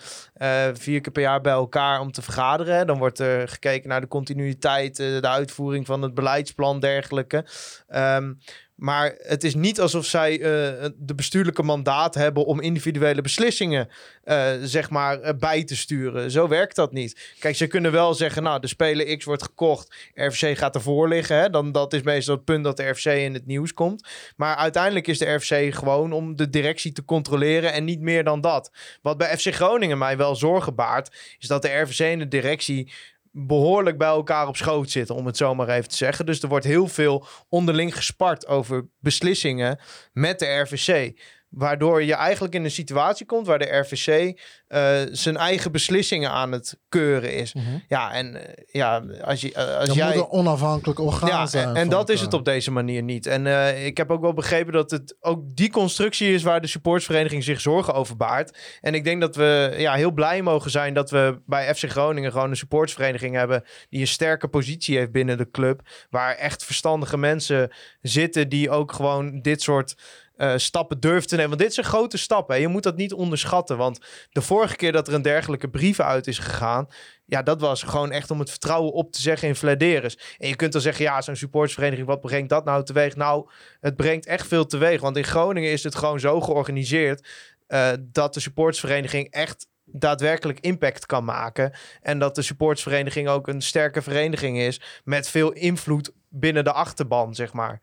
[0.74, 2.88] vier keer per jaar bij elkaar om te vergaderen.
[2.88, 7.46] Dan wordt er gekeken naar de continuïteit, de uitvoering van het beleidsplan, dergelijke.
[7.88, 8.34] Ehm,
[8.76, 13.90] maar het is niet alsof zij eh, de bestuurlijke mandaat hebben om individuele beslissingen
[14.24, 16.32] eh, zeg maar eh, bij te sturen.
[16.32, 17.34] Zo werkt dat niet.
[17.40, 21.38] Kijk, ze kunnen wel zeggen, nou, de speler X wordt gekocht, RFC gaat ervoor liggen.
[21.38, 21.50] Hè?
[21.50, 24.08] Dan dat is meestal het punt dat de RFC in het nieuws komt.
[24.36, 28.42] Maar uiteindelijk is de RFC gewoon om de directie te controleren en niet meer dan
[28.42, 28.72] dat.
[29.02, 32.92] Wat bij FC Groningen mij wel zorgen baart, is dat de RFC en de directie
[33.38, 36.26] behoorlijk bij elkaar op schoot zitten, om het zo maar even te zeggen.
[36.26, 39.80] Dus er wordt heel veel onderling gespart over beslissingen
[40.14, 41.20] met de RVC.
[41.56, 46.52] Waardoor je eigenlijk in een situatie komt waar de RVC eh, zijn eigen beslissingen aan
[46.52, 47.54] het keuren is.
[47.88, 50.06] Ja, en eh, ja, als, je, eh, als Je jij...
[50.06, 51.68] moet een onafhankelijk orgaan Ja, zijn.
[51.68, 53.26] en, en dat is het op deze manier niet.
[53.26, 53.46] En
[53.86, 57.62] ik heb ook wel begrepen dat het ook die constructie is waar de supportsvereniging zich
[57.62, 58.78] zorgen over baart.
[58.82, 62.32] En ik denk dat we ja, heel blij mogen zijn dat we bij FC Groningen
[62.32, 65.82] gewoon een supportsvereniging hebben die een sterke positie heeft binnen de club.
[66.10, 69.96] Waar echt verstandige mensen zitten die ook gewoon dit soort
[70.38, 71.50] eh, stappen durft te nemen.
[71.50, 72.50] Want dit een grote stap.
[72.50, 72.56] Hè.
[72.56, 73.78] Je moet dat niet onderschatten.
[73.78, 76.88] Want de vorige keer dat er een dergelijke brief uit is gegaan.
[77.26, 80.18] Ja, dat was gewoon echt om het vertrouwen op te zeggen in Vladeris.
[80.38, 83.16] En je kunt dan zeggen, ja, zo'n supportersvereniging, wat brengt dat nou teweeg?
[83.16, 85.02] Nou, het brengt echt veel teweeg.
[85.02, 87.28] Want in Groningen is het gewoon zo georganiseerd
[87.68, 91.74] eh, dat de supportersvereniging echt daadwerkelijk impact kan maken.
[92.02, 97.36] En dat de supportersvereniging ook een sterke vereniging is met veel invloed binnen de achterban,
[97.36, 97.82] zeg maar.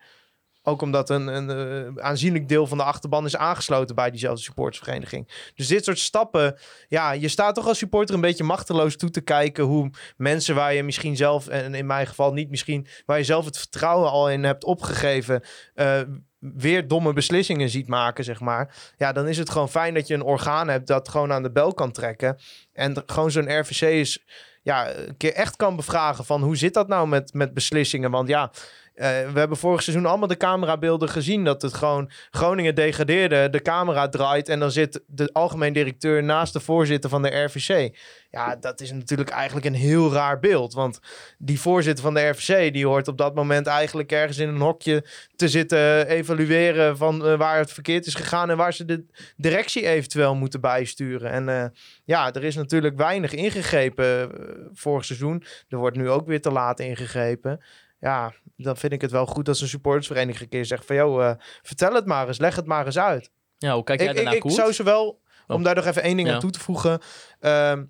[0.63, 1.51] Ook omdat een, een
[1.97, 5.51] eh, aanzienlijk deel van de achterban is aangesloten bij diezelfde supportersvereniging.
[5.55, 6.59] Dus dit soort stappen,
[6.89, 10.75] ja, je staat toch als supporter een beetje machteloos toe te kijken hoe mensen waar
[10.75, 14.31] je misschien zelf, en in mijn geval niet misschien, waar je zelf het vertrouwen al
[14.31, 15.43] in hebt opgegeven,
[15.75, 16.01] eh,
[16.39, 18.93] weer domme beslissingen ziet maken, zeg maar.
[18.97, 21.53] Ja, dan is het gewoon fijn dat je een orgaan hebt dat gewoon aan de
[21.53, 22.39] bel kan trekken.
[22.73, 24.25] En gewoon zo'n RVC is,
[24.63, 28.11] ja, een keer echt kan bevragen van hoe zit dat nou met, met beslissingen?
[28.11, 28.51] Want ja,
[28.95, 31.45] eh, we hebben vorig seizoen allemaal de camerabeelden gezien.
[31.45, 36.53] Dat het gewoon Groningen degradeerde, de camera draait en dan zit de algemeen directeur naast
[36.53, 37.97] de voorzitter van de RVC.
[38.31, 40.75] Ja, dat is natuurlijk eigenlijk een heel raar beeld.
[40.75, 41.01] Want
[41.39, 45.05] die voorzitter van de RVC, die hoort op dat moment eigenlijk ergens in een hokje
[45.37, 49.05] te zitten evalueren van eh, waar het verkeerd is gegaan en waar ze de
[49.37, 51.31] directie eventueel moeten bijsturen.
[51.31, 51.65] En eh,
[52.05, 54.31] ja, er is natuurlijk weinig ingegrepen
[54.73, 55.45] vorig seizoen.
[55.69, 57.61] Er wordt nu ook weer te laat ingegrepen.
[58.03, 60.97] Ja, dan vind ik het wel goed als een supportersvereniging een keer zegt van...
[60.97, 63.31] joh, eh, vertel het maar eens, leg het maar eens uit.
[63.59, 65.65] Ja, hoe kijk jij Ik, daarnaar, ik zou ze wel, om Oh.
[65.65, 66.35] daar nog even één ding Ja.
[66.35, 67.01] aan toe te voegen...
[67.41, 67.81] ehm,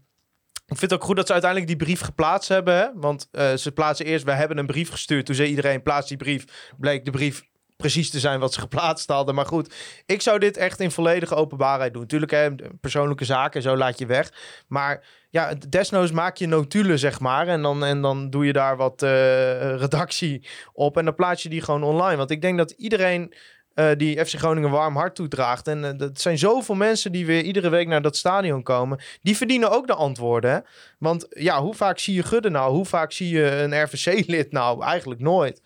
[0.66, 2.74] ik vind het ook goed dat ze uiteindelijk die brief geplaatst hebben.
[2.76, 2.86] Hè?
[2.94, 5.26] Want eh, ze plaatsen eerst, we hebben een brief gestuurd.
[5.26, 6.70] Toen zei iedereen, plaats die brief.
[6.78, 7.42] Bleek de brief
[7.82, 9.34] precies te zijn wat ze geplaatst hadden.
[9.34, 9.74] Maar goed,
[10.06, 12.06] ik zou dit echt in volledige openbaarheid doen.
[12.06, 14.32] Tuurlijk, hè, persoonlijke zaken, zo laat je weg.
[14.68, 17.48] Maar ja, desnoods maak je notulen, zeg maar.
[17.48, 19.10] En dan, en dan doe je daar wat eh,
[19.76, 20.96] redactie op.
[20.96, 22.16] En dan plaats je die gewoon online.
[22.16, 23.34] Want ik denk dat iedereen
[23.74, 25.68] eh, die FC Groningen warm hart toedraagt.
[25.68, 29.00] En eh, dat zijn zoveel mensen die weer iedere week naar dat stadion komen.
[29.22, 30.64] Die verdienen ook de antwoorden.
[30.98, 32.72] Want ja, hoe vaak zie je Gudde nou?
[32.72, 34.84] Hoe vaak zie je een RVC-lid nou?
[34.84, 35.62] Eigenlijk nooit.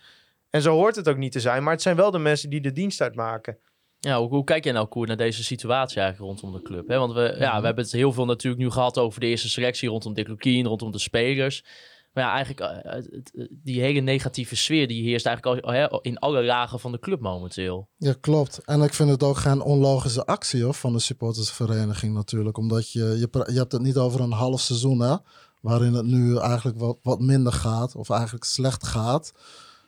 [0.56, 1.62] En zo hoort het ook niet te zijn.
[1.62, 3.58] Maar het zijn wel de mensen die de dienst uitmaken.
[3.98, 6.88] Ja, hoe, hoe kijk jij nou, Koert, naar deze situatie eigenlijk rondom de club?
[6.88, 6.98] Hè?
[6.98, 9.88] Want we, ja, we hebben het heel veel natuurlijk nu gehad over de eerste selectie,
[9.88, 11.64] rondom Dick Lukien, rondom de spelers.
[12.12, 16.02] Maar ja, eigenlijk eh, het- het- die hele negatieve sfeer die heerst eigenlijk al, hè,
[16.02, 17.88] in alle lagen van de club momenteel.
[17.96, 18.60] Ja, klopt.
[18.64, 22.58] En ik vind het ook geen onlogische actie hoor, van de supportersvereniging natuurlijk.
[22.58, 25.16] Omdat je, je, je hebt het niet over een half seizoen, hè,
[25.60, 29.32] waarin het nu eigenlijk wat, wat minder gaat, of eigenlijk slecht gaat.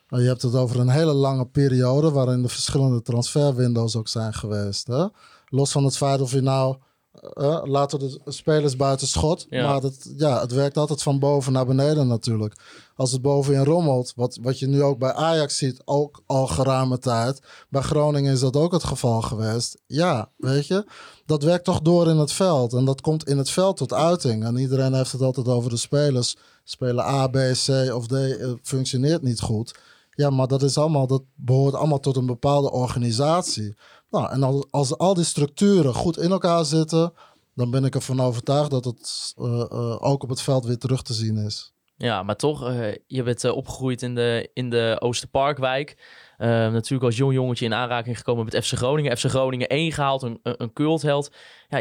[0.09, 4.35] Maar je hebt het over een hele lange periode waarin de verschillende transferwindows ook zijn
[4.35, 4.87] geweest.
[4.87, 5.07] Hè?
[5.47, 6.77] Los van het feit of je nou
[7.13, 9.47] eh, laten de spelers buiten schot.
[9.51, 9.67] Ja.
[9.67, 12.55] Maar het, ja, het werkt altijd van boven naar beneden natuurlijk.
[12.97, 16.99] Als het bovenin rommelt, wat, wat je nu ook bij Ajax ziet, ook al geruime
[16.99, 17.41] tijd.
[17.69, 19.79] Bij Groningen is dat ook het geval geweest.
[19.87, 20.87] Ja, weet je,
[21.27, 22.73] dat werkt toch door in het veld.
[22.73, 24.45] En dat komt in het veld tot uiting.
[24.45, 26.37] En iedereen heeft het altijd over de spelers.
[26.65, 27.37] Spelen A, B,
[27.67, 29.75] C of D eh, functioneert niet goed.
[30.19, 33.77] Ja, maar dat, is allemaal, dat behoort allemaal tot een bepaalde organisatie.
[34.11, 37.13] Nou, en als, als al die structuren goed in elkaar zitten,
[37.55, 41.03] dan ben ik ervan overtuigd dat het eh, eh, ook op het veld weer terug
[41.03, 41.73] te zien is.
[41.97, 45.97] Ja, maar toch, eh, je bent opgegroeid in de, in de Oosterparkwijk.
[46.39, 49.17] Eh, natuurlijk als jong jongetje in aanraking gekomen met FC Groningen.
[49.17, 51.31] FC Groningen 1 gehaald, een, een cultheld.
[51.69, 51.79] Ja,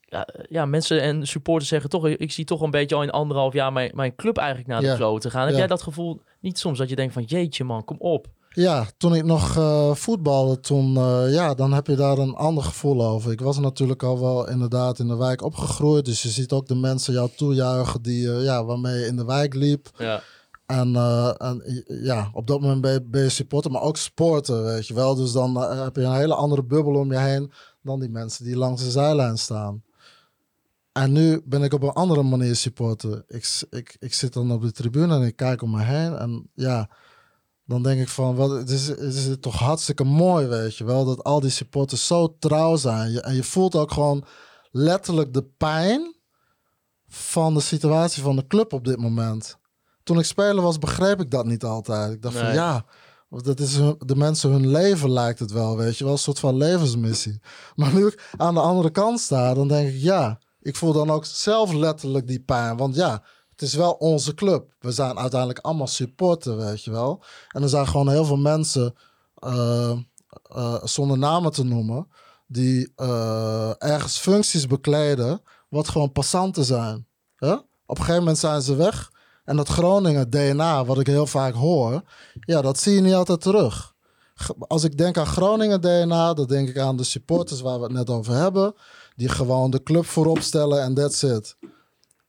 [0.00, 3.52] ja, ja, mensen en supporters zeggen toch, ik zie toch een beetje al in anderhalf
[3.52, 4.96] jaar mijn, mijn club eigenlijk naar de Ja.
[4.96, 5.42] kloten gaan.
[5.42, 5.58] Heb Ja.
[5.58, 8.26] jij dat gevoel niet soms dat je denkt van jeetje man, kom op.
[8.48, 12.64] Ja, toen ik nog eh voetbalde, toen, eh, ja, dan heb je daar een ander
[12.64, 13.32] gevoel over.
[13.32, 16.04] Ik was natuurlijk al wel inderdaad in de wijk opgegroeid.
[16.04, 19.24] Dus je ziet ook de mensen jou toejuichen die, eh, ja, waarmee je in de
[19.24, 19.90] wijk liep.
[19.96, 20.22] Ja,
[20.66, 20.96] En,
[21.38, 24.94] en ja, op dat moment ben je, ben je supporter, maar ook sporter, weet je
[24.94, 25.14] wel.
[25.14, 28.56] Dus dan heb je een hele andere bubbel om je heen dan die mensen die
[28.56, 29.82] langs de zijlijn staan.
[30.98, 33.24] En nu ben ik op een andere manier supporter.
[33.28, 36.16] Ik, ik, ik zit dan op de tribune en ik kijk om me heen.
[36.16, 36.90] En ja,
[37.64, 41.04] dan denk ik van, wat, het, is, het is toch hartstikke mooi, weet je wel.
[41.04, 43.10] Dat al die supporters zo trouw zijn.
[43.10, 44.24] Je, en je voelt ook gewoon
[44.70, 46.16] letterlijk de pijn
[47.08, 49.56] van de situatie van de club op dit moment.
[50.02, 52.12] Toen ik speler was, begreep ik dat niet altijd.
[52.12, 52.84] Ik dacht van ja,
[53.28, 56.12] dat is hun- de mensen hun leven lijkt het wel, weet je wel.
[56.12, 57.40] Een soort van levensmissie.
[57.76, 61.10] Maar nu ik aan de andere kant sta, dan denk ik ja, ik voel dan
[61.10, 62.76] ook zelf letterlijk die pijn.
[62.76, 64.74] Want ja, het is wel onze club.
[64.80, 67.22] We zijn uiteindelijk allemaal supporter, weet je wel.
[67.48, 68.94] En er zijn gewoon heel veel mensen,
[69.34, 69.90] eh,
[70.42, 72.08] eh, zonder namen te noemen,
[72.46, 77.06] die eh, ergens functies bekleden, wat gewoon passanten zijn.
[77.86, 79.10] Op een gegeven moment zijn ze weg.
[79.44, 82.02] En dat Groningen DNA, wat ik heel vaak hoor,
[82.40, 83.94] ja, dat zie je niet altijd terug.
[84.58, 87.92] Als ik denk aan Groningen DNA, dan denk ik aan de supporters waar we het
[87.92, 88.74] net over hebben.
[89.18, 91.56] Die gewoon de club voorop stellen en that's it.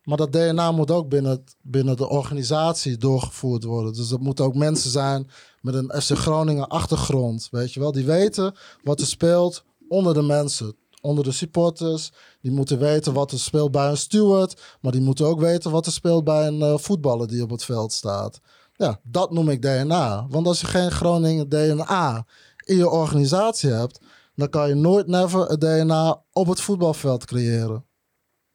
[0.03, 3.94] Maar dat DNA moet ook binnen, binnen de organisatie doorgevoerd worden.
[3.94, 5.30] Dus dat moeten ook mensen zijn
[5.61, 7.48] met een FC Groningen achtergrond.
[7.52, 10.76] Weet je wel, die weten wat er speelt onder de mensen.
[11.02, 12.11] Onder de supporters.
[12.41, 14.61] Die moeten weten wat er speelt bij een steward.
[14.82, 17.64] Maar die moeten ook weten wat er speelt bij een eh, voetballer die op het
[17.64, 18.40] veld staat.
[18.76, 20.26] Ja, dat noem ik DNA.
[20.30, 22.26] Want als je geen Groningen DNA
[22.66, 23.99] in je organisatie hebt,
[24.40, 27.86] dan kan je nooit never het DNA op het voetbalveld creëren.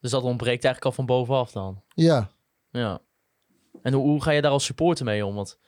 [0.01, 1.82] Dus dat ontbreekt eigenlijk al van bovenaf dan.
[1.89, 2.31] Ja.
[2.70, 3.01] Ja.
[3.82, 5.35] En hoe, hoe ga je daar als supporter mee om?
[5.35, 5.59] Want,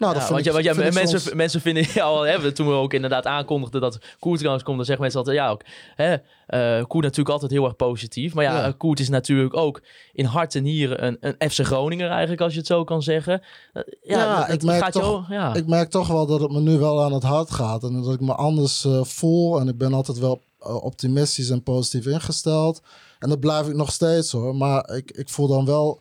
[0.00, 2.04] Nou, ja, dat vind want, ik, ja, want ja, vind mensen, soms- mensen vinden ja,
[2.14, 5.36] al, hè, toen we ook inderdaad aankondigden dat Koert langs komt, dan zeggen mensen altijd,
[5.38, 5.62] ja, ook,
[5.94, 6.12] hè,
[6.46, 8.34] eh Koert natuurlijk altijd heel erg positief.
[8.34, 8.66] Maar ja, Ja.
[8.66, 9.82] eh, Koert is natuurlijk ook
[10.12, 13.42] in hart en nieren een, een FC Groninger eigenlijk, als je het zo kan zeggen.
[13.72, 15.54] Eh, ja, Ja, dat- ik merk gaat toch- ja.
[15.54, 17.82] Ik merk toch wel dat het me nu wel aan het hart gaat.
[17.82, 19.60] En dat ik me anders voel.
[19.60, 20.40] En ik ben altijd wel
[20.80, 22.82] optimistisch en positief ingesteld.
[23.18, 24.56] En dat blijf ik nog steeds hoor.
[24.56, 26.00] Maar ik, ik voel dan wel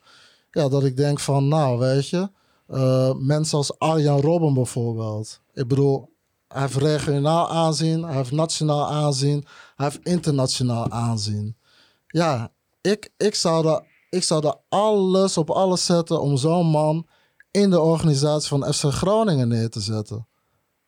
[0.52, 2.30] ja, dat ik denk van, nou weet je.
[2.70, 5.41] Eh, mensen als Arjan Robben bijvoorbeeld.
[5.54, 6.10] Ik bedoel,
[6.48, 8.04] hij heeft regionaal aanzien.
[8.04, 9.46] Hij heeft nationaal aanzien.
[9.76, 11.58] Hij heeft internationaal aanzien.
[12.08, 12.52] Ja,
[12.82, 17.08] ik, ik, zou er, ik zou er alles op alles zetten om zo'n man
[17.52, 20.28] in de organisatie van FC Groningen neer te zetten.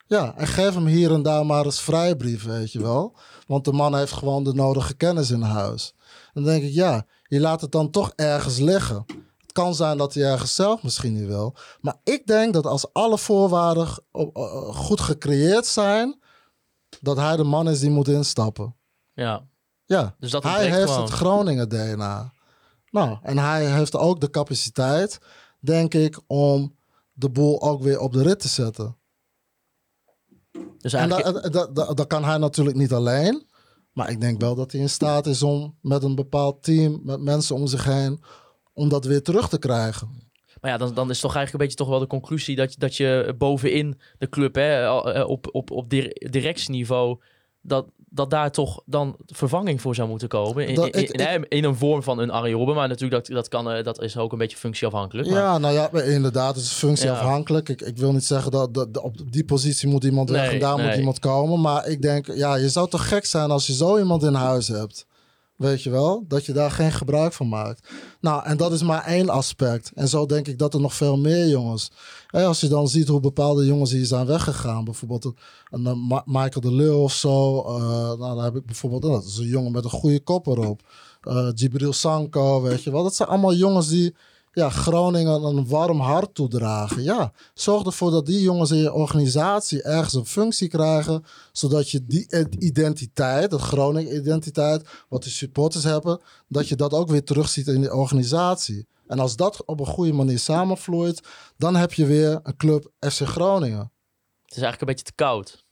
[0.06, 3.16] Ja, en geef hem hier en daar maar eens vrijbrief, weet je wel.
[3.46, 5.94] Want de man heeft gewoon de nodige kennis in huis.
[6.32, 9.04] Dan denk ik, ja, je laat het dan toch ergens liggen.
[9.52, 11.54] Het kan zijn dat hij ergens zelf misschien niet wil.
[11.80, 16.20] Maar ik denk dat als alle voorwaarden op- eh, goed gecreëerd zijn,
[17.00, 18.76] dat hij de man is die moet instappen.
[19.12, 19.50] ja.
[19.84, 21.00] Ja, Dus dat hij heeft gewoon.
[21.04, 22.32] het Groningen DNA.
[22.90, 25.18] Nou, en hij heeft ook de capaciteit,
[25.60, 26.76] denk ik, om
[27.12, 28.96] de boel ook weer op de rit te zetten.
[30.78, 33.46] Dus En eigenlijk, dat, dat, dat, dat kan hij natuurlijk niet alleen.
[33.92, 37.20] Maar ik denk wel dat hij in staat is om met een bepaald team, met
[37.20, 38.22] mensen om zich heen,
[38.72, 40.08] om dat weer terug te krijgen.
[40.60, 42.78] Maar ja, dan, dan is toch eigenlijk een beetje toch wel de conclusie dat, je-
[42.78, 44.82] dat je bovenin de club, hè,
[45.12, 47.18] eh, op, op, op dir- directieniveau,
[47.60, 50.66] dat, dat daar toch dan vervanging voor zou moeten komen.
[50.68, 53.84] In, in, in- een vorm van een Arjen Robben, maar natuurlijk dat, dat, kan, eh,
[53.84, 55.28] dat is ook een beetje functieafhankelijk.
[55.28, 57.68] Maar, Ja, nou ja, inderdaad, het is functieafhankelijk.
[57.68, 60.58] Ik, ik wil niet zeggen dat, dat op die positie moet iemand weg Nee, en
[60.58, 61.60] daar moet iemand komen.
[61.60, 64.68] Maar ik denk, ja, je zou toch gek zijn als je zo iemand in huis
[64.68, 65.06] hebt.
[65.62, 66.24] Weet je wel?
[66.28, 67.88] Dat je daar geen gebruik van maakt.
[68.20, 69.92] Nou, en dat is maar één aspect.
[69.94, 71.90] En zo denk ik dat er nog veel meer jongens.
[72.26, 74.84] Hè, als je dan ziet hoe bepaalde jongens hier zijn weggegaan.
[74.84, 75.32] Bijvoorbeeld
[75.70, 77.60] een, eh, Michael de Leeuw of zo.
[77.60, 77.78] eh,
[78.18, 79.02] nou, dan heb ik bijvoorbeeld...
[79.02, 80.80] nou, dat is een jongen met een goede kop erop.
[81.22, 83.02] Eh Gibril Sanko, weet je wel.
[83.02, 84.14] Dat zijn allemaal jongens die
[84.52, 87.02] ja, Groningen een warm hart toedragen.
[87.02, 91.24] Ja, zorg ervoor dat die jongens in je organisatie ergens een functie krijgen.
[91.52, 92.26] Zodat je die
[92.58, 97.94] identiteit, dat Groningen-identiteit, wat de supporters hebben, dat je dat ook weer terugziet in de
[97.94, 98.86] organisatie.
[99.06, 101.20] En als dat op een goede manier samenvloeit,
[101.56, 103.90] dan heb je weer een club FC Groningen.
[104.42, 105.64] Het is eigenlijk een beetje te koud.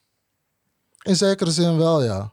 [1.03, 2.33] In zekere zin wel, ja.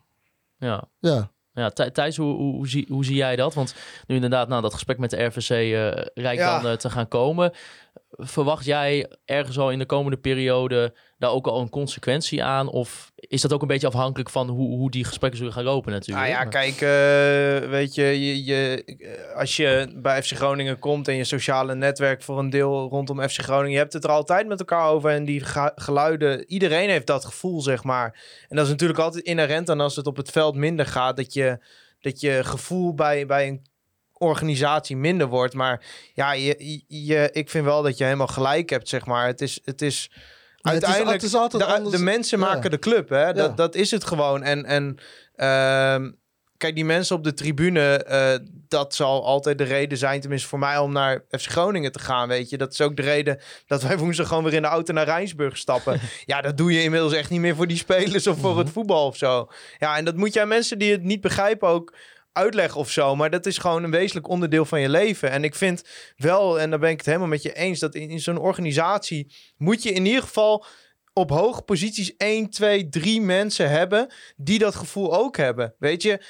[0.57, 0.90] Ja.
[0.99, 1.32] Ja.
[1.58, 3.54] Ja, Thij- Thijs, hoe, hoe, hoe, zie, hoe zie jij dat?
[3.54, 3.76] Want
[4.08, 6.62] nu inderdaad, nou, dat gesprek met de RVC eh rijkt Ja.
[6.62, 7.52] dan eh, te gaan komen.
[8.12, 12.69] Verwacht jij ergens al in de komende periode daar ook al een consequentie aan?
[12.69, 15.91] Of is dat ook een beetje afhankelijk van hoe, hoe die gesprekken zullen gaan lopen
[15.91, 16.27] natuurlijk?
[16.27, 20.80] Nou ja, Maar- kijk, eh, weet je, je, je, eh, als je bij FC Groningen
[20.80, 24.10] komt en je sociale netwerk voor een deel rondom FC Groningen, je hebt het er
[24.10, 25.41] altijd met elkaar over en die
[25.76, 28.23] geluiden, iedereen heeft dat gevoel, zeg maar.
[28.49, 31.34] En dat is natuurlijk altijd inherent aan als het op het veld minder gaat, dat
[31.34, 31.60] je,
[31.99, 33.65] dat je gevoel bij, bij een
[34.14, 35.53] organisatie minder wordt.
[35.53, 39.27] Maar ja, je, je, ik vind wel dat je helemaal gelijk hebt, zeg maar.
[39.27, 40.11] Het is, het is
[40.72, 41.22] Nee, het is- uiteindelijk...
[41.22, 42.45] het is altijd de, mensen ja.
[42.45, 43.26] maken de club, hè?
[43.26, 43.34] Ja.
[43.34, 44.44] Dat, dat is het gewoon.
[44.44, 44.98] En, en
[45.35, 46.11] ehm,
[46.57, 50.60] kijk, die mensen op de tribune, eh, dat zal altijd de reden zijn, tenminste voor
[50.60, 52.57] mij, om naar FC Groningen te gaan, weet je.
[52.57, 55.57] Dat is ook de reden dat wij woensdag gewoon weer in de auto naar Rijnsburg
[55.57, 55.99] stappen.
[56.26, 59.06] ja, dat doe je inmiddels echt niet meer voor die spelers of voor het voetbal
[59.06, 59.48] of zo.
[59.77, 61.94] Ja, en dat moet aan mensen die het niet begrijpen ook
[62.38, 63.15] uitleggen of zo.
[63.15, 65.31] Maar dat is gewoon een wezenlijk onderdeel van je leven.
[65.31, 65.84] En ik vind
[66.15, 69.35] wel, en daar ben ik het helemaal met je eens, dat in, in zo'n organisatie
[69.57, 70.65] moet je in ieder geval
[71.14, 75.73] op hoge posities 1, 2, 3 mensen hebben die dat gevoel ook hebben.
[75.80, 76.22] Weet je,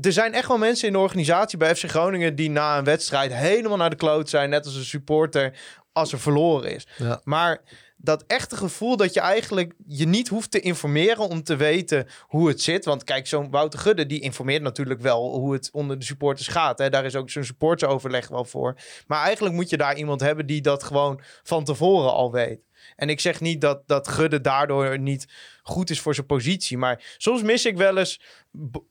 [0.00, 3.34] er zijn echt wel mensen in de organisatie bij FC Groningen die na een wedstrijd
[3.34, 5.58] helemaal naar de kloot zijn, net als een supporter
[5.92, 6.86] als er verloren is.
[6.96, 7.20] Ja.
[7.24, 7.60] Maar
[8.04, 12.48] dat echte gevoel dat je eigenlijk je niet hoeft te informeren om te weten hoe
[12.48, 12.84] het zit.
[12.84, 16.78] Want kijk, zo'n Wouter Gudde die informeert natuurlijk wel hoe het onder de supporters gaat.
[16.78, 16.90] Hè?
[16.90, 18.74] Daar is ook zo'n supportersoverleg wel voor.
[19.06, 22.60] Maar eigenlijk moet je daar iemand hebben die dat gewoon van tevoren al weet.
[22.96, 25.26] En ik zeg niet dat, dat Gudde daardoor niet
[25.62, 26.78] goed is voor zijn positie.
[26.78, 28.20] Maar soms mis ik wel eens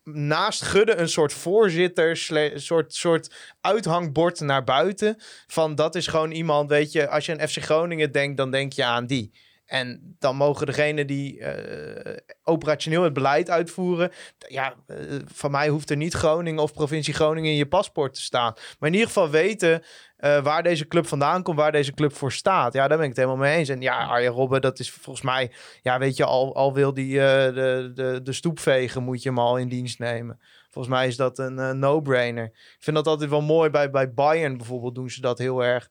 [0.04, 2.18] naast Gudde een soort voorzitter,
[2.56, 5.16] soort, soort uithangbord naar buiten.
[5.48, 8.74] Van dat is gewoon iemand, weet je, als je aan FC Groningen denkt, dan denk
[8.74, 9.32] je aan die.
[9.74, 14.12] En dan mogen degenen die eh, operationeel het beleid uitvoeren.
[14.48, 18.22] Ja, eh, van mij hoeft er niet Groningen of provincie Groningen in je paspoort te
[18.22, 18.54] staan.
[18.80, 19.84] Maar in ieder geval weten
[20.18, 22.74] eh, waar deze club vandaan komt, waar deze club voor staat.
[22.74, 23.70] Ja, daar ben ik het helemaal mee eens.
[23.70, 25.52] En ja, Arjen Robben, dat is volgens mij,
[25.82, 29.40] ja, weet je, al, al wil die de, de, de stoep vegen, moet je hem
[29.40, 30.40] al in dienst nemen.
[30.70, 32.46] Volgens mij is dat een no-brainer.
[32.54, 33.70] Ik vind dat altijd wel mooi.
[33.70, 35.90] Bij, bij Bayern bijvoorbeeld doen ze dat heel erg.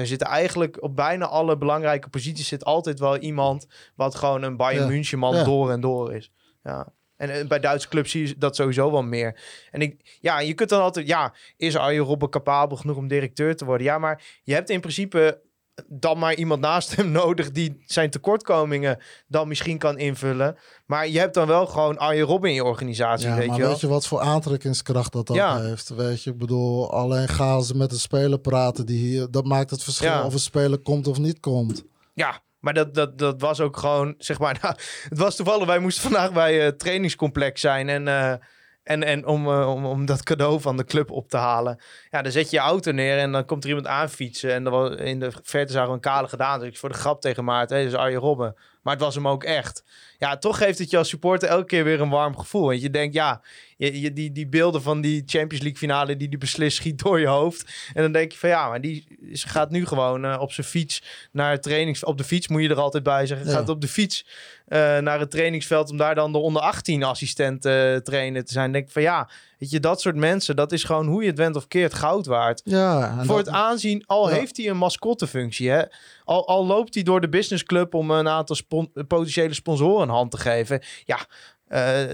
[0.00, 4.56] Daar zitten eigenlijk op bijna alle belangrijke posities zit altijd wel iemand wat gewoon een
[4.56, 4.88] Bayern Ja.
[4.90, 5.44] München man Ja.
[5.44, 6.30] door en door is.
[6.62, 6.92] Ja.
[7.16, 9.40] En eh, bij Duitse clubs zie je dat sowieso wel meer.
[9.70, 13.56] En ik, ja, je kunt dan altijd, ja, is Arjen Robben capabel genoeg om directeur
[13.56, 13.86] te worden?
[13.86, 15.40] Ja, maar je hebt in principe
[15.88, 20.56] dan maar iemand naast hem nodig die zijn tekortkomingen dan misschien kan invullen.
[20.86, 23.62] Maar je hebt dan wel gewoon Arjen Robben in je organisatie, Ja, weet maar je
[23.62, 23.70] wel.
[23.70, 25.60] weet je wat voor aantrekkingskracht dat, dat Ja.
[25.60, 25.88] heeft?
[25.88, 29.70] Weet je, ik bedoel, alleen gaan ze met de speler praten die hier, dat maakt
[29.70, 30.24] het verschil Ja.
[30.24, 31.84] of een speler komt of niet komt.
[32.14, 34.74] Ja, maar dat, dat, dat was ook gewoon, zeg maar, nou,
[35.08, 38.34] het was toevallig, wij moesten vandaag bij het trainingscomplex zijn en, eh,
[38.82, 41.80] en, en om, eh, om, om dat cadeau van de club op te halen.
[42.10, 44.72] Ja, dan zet je je auto neer en dan komt er iemand aanfietsen en dan
[44.72, 46.60] was, in de verte zagen we een kale gedaan.
[46.60, 48.54] Dus ik voor de grap tegen Maarten, hey, dat is Arjen Robben.
[48.82, 49.84] Maar het was hem ook echt.
[50.18, 52.66] Ja, toch geeft het je als supporter elke keer weer een warm gevoel.
[52.66, 53.42] Want je denkt, ja,
[53.86, 57.20] je, je, die, die beelden van die Champions League finale die die beslist schiet door
[57.20, 57.90] je hoofd.
[57.94, 60.66] En dan denk je van ja, maar die is- gaat nu gewoon eh, op zijn
[60.66, 61.02] fiets
[61.32, 62.04] naar het trainings...
[62.04, 63.46] Op de fiets moet je er altijd bij zeggen.
[63.46, 63.52] Ja.
[63.52, 64.26] Gaat op de fiets
[64.66, 67.62] eh, naar het trainingsveld om daar dan de onder 18 assistent
[68.04, 68.72] trainer te zijn.
[68.72, 69.28] Denk ik van ja,
[69.58, 72.26] weet je, dat soort mensen, dat is gewoon hoe je het went of keert goud
[72.26, 72.60] waard.
[72.64, 74.34] Ja, Voor dat- het aanzien, al Ja.
[74.36, 75.82] heeft hij een mascottefunctie, hè?
[76.24, 80.38] Al, al loopt hij door de businessclub om een aantal spon- potentiële sponsoren hand te
[80.38, 80.82] geven.
[81.04, 81.18] Ja,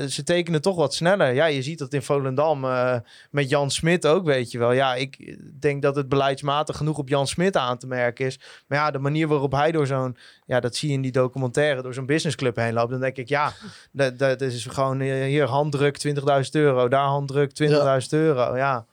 [0.08, 1.34] ze tekenen toch wat sneller.
[1.34, 2.96] Ja, je ziet dat in Volendam eh,
[3.30, 4.72] met Jan Smit ook, weet je wel.
[4.72, 8.40] Ja, ik denk dat het beleidsmatig genoeg op Jan Smit aan te merken is.
[8.66, 10.16] Maar ja, de manier waarop hij door zo'n,
[10.46, 12.90] ja, dat zie je in die documentaire, door zo'n businessclub heen loopt.
[12.90, 13.52] Dan denk ik, ja,
[13.92, 16.14] dat, dat is gewoon eh, hier handdruk 20.000
[16.50, 17.68] euro, daar handdruk 20.000
[18.10, 18.56] euro.
[18.56, 18.86] Ja.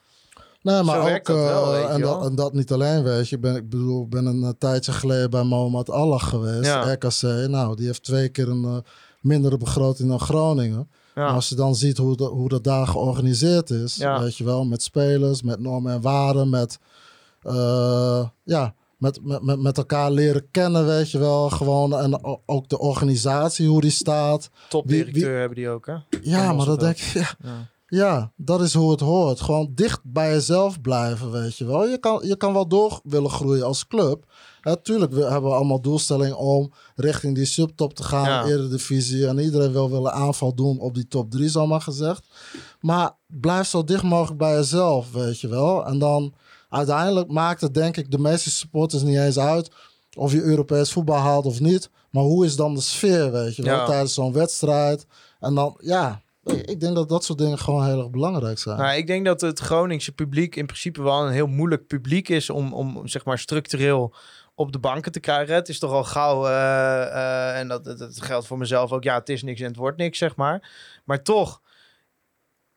[0.63, 3.35] Nee, maar Zo ook, dat wel, eh, en, dat, en dat niet alleen, weet je.
[3.35, 6.93] Ik ben, ik bedoel, ik ben een eh, tijdje geleden bij Mohamed Allah geweest, Ja.
[6.93, 7.21] RKC.
[7.49, 8.77] Nou, die heeft twee keer een eh,
[9.23, 10.89] mindere begroting dan Groningen.
[11.15, 11.23] Ja.
[11.25, 14.19] Maar als je dan ziet hoe, dat hoe dat daar georganiseerd is, Ja.
[14.19, 16.79] weet je wel, met spelers, met normen en waarden, met,
[17.41, 21.49] eh, ja, met, met, met, met elkaar leren kennen, weet je wel.
[21.49, 24.49] Gewoon, en ook de organisatie, hoe die staat.
[24.69, 25.95] Topdirecteur Wie- wie- hebben die ook, hè?
[26.21, 27.67] Ja, maar dat denk ik, ja, Ja.
[27.87, 29.41] ja, dat is hoe het hoort.
[29.41, 31.87] Gewoon dicht bij jezelf blijven, weet je wel.
[31.87, 34.25] Je kan, je kan wel door willen groeien als club.
[34.63, 38.45] Natuurlijk hebben we allemaal doelstelling om richting die subtop te gaan, Ja.
[38.45, 39.27] Eredivisie.
[39.27, 42.25] En iedereen wil willen aanval doen op die top 3, zal maar gezegd.
[42.79, 45.85] Maar blijf zo dicht mogelijk bij jezelf, weet je wel.
[45.85, 46.33] En dan
[46.69, 49.71] uiteindelijk maakt het denk ik de meeste supporters niet eens uit
[50.17, 51.89] of je Europees voetbal haalt of niet.
[52.09, 53.85] Maar hoe is dan de sfeer, weet je wel, Ja.
[53.85, 55.05] tijdens zo'n wedstrijd.
[55.39, 58.77] En dan, ja, ik denk dat dat soort dingen gewoon heel erg belangrijk zijn.
[58.77, 62.49] Nou, ik denk dat het Groningse publiek in principe wel een heel moeilijk publiek is
[62.49, 64.13] om, om zeg maar structureel
[64.55, 65.55] op de banken te krijgen.
[65.55, 69.03] Het is toch al gauw, eh, eh, en dat, dat, dat geldt voor mezelf ook,
[69.03, 70.71] ja, het is niks en het wordt niks, zeg maar.
[71.03, 71.61] Maar toch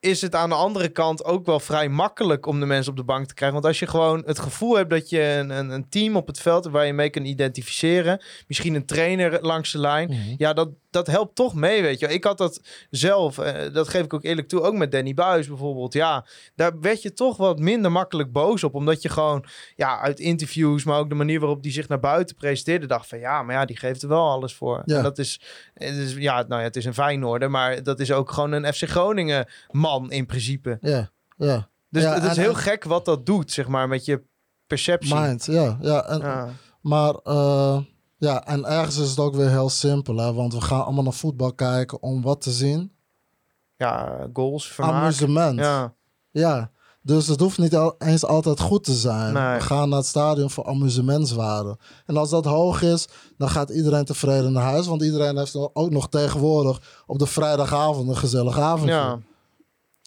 [0.00, 3.04] is het aan de andere kant ook wel vrij makkelijk om de mensen op de
[3.04, 3.56] bank te krijgen.
[3.60, 6.40] Want als je gewoon het gevoel hebt dat je een, een, een team op het
[6.40, 10.34] veld hebt waar je mee kan identificeren, misschien een trainer langs de lijn, Mhm.
[10.36, 12.06] ja, dat, dat helpt toch mee, weet je.
[12.08, 12.60] Ik had dat
[12.90, 15.92] zelf, eh, dat geef ik ook eerlijk toe, ook met Danny Buis bijvoorbeeld.
[15.92, 18.74] Ja, daar werd je toch wat minder makkelijk boos op.
[18.74, 19.44] Omdat je gewoon,
[19.76, 23.18] ja, uit interviews, maar ook de manier waarop die zich naar buiten presenteerde, dacht van
[23.18, 24.82] ja, maar ja, die geeft er wel alles voor.
[24.84, 24.96] Ja.
[24.96, 25.40] En dat is,
[25.74, 28.72] het is, ja, nou ja, het is een Feyenoorder, maar dat is ook gewoon een
[28.74, 30.78] FC Groningen man in principe.
[30.80, 31.68] Ja, ja.
[31.90, 34.22] Dus Ja, het is en- heel en- gek wat dat doet, zeg maar, met je
[34.66, 35.14] perceptie.
[35.14, 35.78] Mind, ja.
[35.80, 36.04] ja.
[36.04, 36.48] En, Ja.
[36.80, 37.78] Maar eh,
[38.18, 41.12] ja, en ergens is het ook weer heel simpel, hè, want we gaan allemaal naar
[41.12, 42.92] voetbal kijken om wat te zien.
[43.76, 44.94] ja, goals, vermaak.
[45.02, 45.58] Amusement.
[45.58, 45.94] Ja,
[46.30, 46.70] Ja,
[47.02, 49.32] dus het hoeft niet al, eens altijd goed te zijn.
[49.32, 49.54] Nee.
[49.58, 51.78] We gaan naar het stadion voor amusementswaarde.
[52.06, 53.06] En als dat hoog is,
[53.36, 54.86] dan gaat iedereen tevreden naar huis.
[54.86, 58.94] Want iedereen heeft ook nog tegenwoordig op de vrijdagavond een gezellig avondje.
[58.94, 59.18] ja.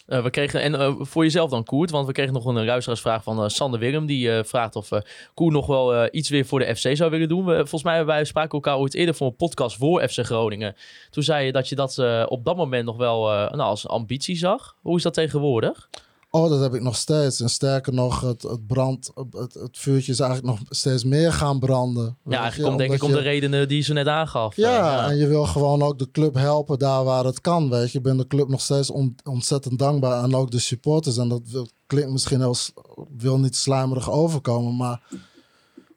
[0.10, 3.24] Eh, we kregen, en eh, voor jezelf dan, Koert, want we kregen nog een luisteraarsvraag
[3.24, 4.06] van eh, Sander Willem.
[4.06, 4.90] Die vraagt of
[5.34, 7.46] Koert nog wel iets weer voor de FC zou willen doen.
[7.46, 10.76] Volgens mij wij spraken elkaar ooit eerder voor een podcast voor FC Groningen.
[11.10, 14.76] Toen zei je dat je dat op dat moment nog wel nou, als ambitie zag.
[14.82, 15.90] Hoe is dat tegenwoordig?
[16.32, 17.40] Oh, dat heb ik nog steeds.
[17.42, 21.60] En sterker nog, het, het brand, het, het vuurtje is eigenlijk nog steeds meer gaan
[21.60, 22.18] branden.
[22.26, 24.56] Ja, eigenlijk komt denk ik om de redenen die ze net aangaf.
[24.56, 27.92] Ja, Eh, en je wil gewoon ook de club helpen daar waar het kan, weet
[27.92, 27.98] je.
[27.98, 31.18] Ik ben de club nog steeds on- ontzettend dankbaar en ook de supporters.
[31.18, 32.72] En dat wil- klinkt misschien heel, s-
[33.18, 35.02] wil niet slijmerig overkomen, maar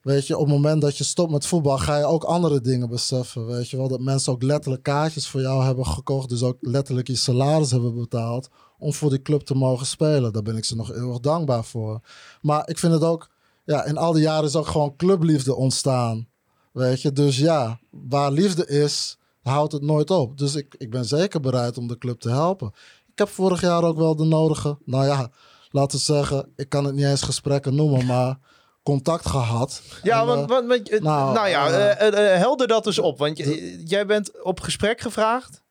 [0.02, 2.88] weet je, op het moment dat je stopt met voetbal, ga je ook andere dingen
[2.88, 3.88] beseffen, weet je wel.
[3.88, 7.94] Dat mensen ook letterlijk kaartjes voor jou hebben gekocht, dus ook letterlijk je salaris hebben
[7.94, 8.48] betaald
[8.82, 10.32] om voor die club te mogen spelen.
[10.32, 12.00] Daar ben ik ze nog eeuwig dankbaar voor.
[12.40, 13.30] Maar ik vind het ook,
[13.64, 16.28] ja, in al die jaren is ook gewoon clubliefde ontstaan.
[16.72, 20.38] Weet je, dus ja, waar liefde is, houdt het nooit op.
[20.38, 22.72] Dus ik, ik ben zeker bereid om de club te helpen.
[23.12, 25.30] Ik heb vorig jaar ook wel de nodige, nou ja,
[25.70, 28.38] laten we zeggen, ik kan het niet eens gesprekken noemen, maar
[28.82, 29.82] contact gehad.
[30.02, 33.18] Ja, En, want, eh, want, want, nou, nou, ja, eh, eh, helder dat dus op.
[33.18, 35.62] Want j- jij bent op gesprek gevraagd.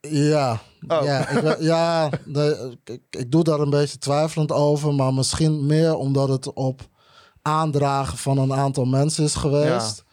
[0.00, 1.04] Ja, Oh.
[1.04, 2.54] ja, ik, ja nee,
[2.84, 6.80] ik, ik doe daar een beetje twijfelend over, maar misschien meer omdat het op
[7.42, 10.04] aandragen van een aantal mensen is geweest.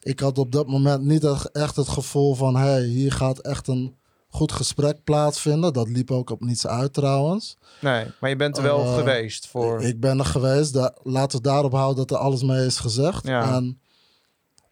[0.00, 3.96] Ik had op dat moment niet echt- het gevoel van, hey, hier gaat echt een
[4.28, 5.72] goed gesprek plaatsvinden.
[5.72, 7.56] Dat liep ook op niets uit trouwens.
[7.80, 9.82] Nee, maar je bent er wel Eh, geweest voor.
[9.82, 10.72] Ik ben er geweest.
[10.72, 13.26] Da laten we daarop houden dat er alles mee is gezegd.
[13.26, 13.54] Ja.
[13.54, 13.80] En,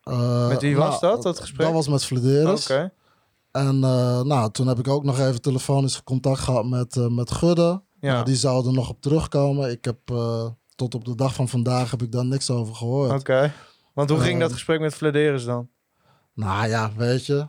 [0.03, 1.67] eh, Met wie was nou, dat, dat gesprek?
[1.67, 2.63] Dat was met Flederis.
[2.71, 2.93] Oké.
[3.55, 7.31] En eh, nou, toen heb ik ook nog even telefonisch contact gehad met, eh, met
[7.31, 7.83] Gudde.
[8.01, 8.13] Ja.
[8.13, 9.71] Nou, die zou er nog op terugkomen.
[9.71, 13.21] Ik heb eh, tot op de dag van vandaag heb ik daar niks over gehoord.
[13.21, 13.53] Oké.
[13.93, 15.69] Want hoe ging dat gesprek met Flederis dan?
[16.35, 17.47] Nou ja, weet je.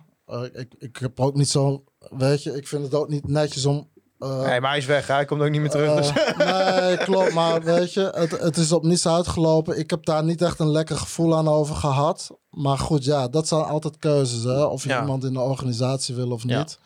[0.53, 1.83] ik, ik heb ook niet zo...
[2.09, 3.89] Weet je, ik vind het ook niet netjes om...
[4.25, 5.07] eh, nee, maar hij is weg.
[5.07, 5.95] Hij komt ook niet meer terug.
[5.95, 6.23] dus.
[6.23, 7.33] Eh, nee, klopt.
[7.33, 9.77] Maar weet je, het, het is op niets uitgelopen.
[9.79, 12.31] Ik heb daar niet echt een lekker gevoel aan over gehad.
[12.49, 14.43] Maar goed, ja, dat zijn altijd keuzes.
[14.43, 14.63] Hè?
[14.63, 15.01] Of je Ja.
[15.01, 16.79] iemand in de organisatie wil of niet.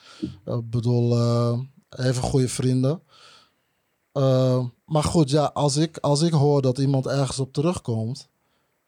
[0.45, 1.17] Eh, Ik bedoel,
[1.89, 3.01] even goede vrienden.
[4.85, 8.27] Maar goed, ja, als ik, als ik hoor dat iemand ergens op terugkomt...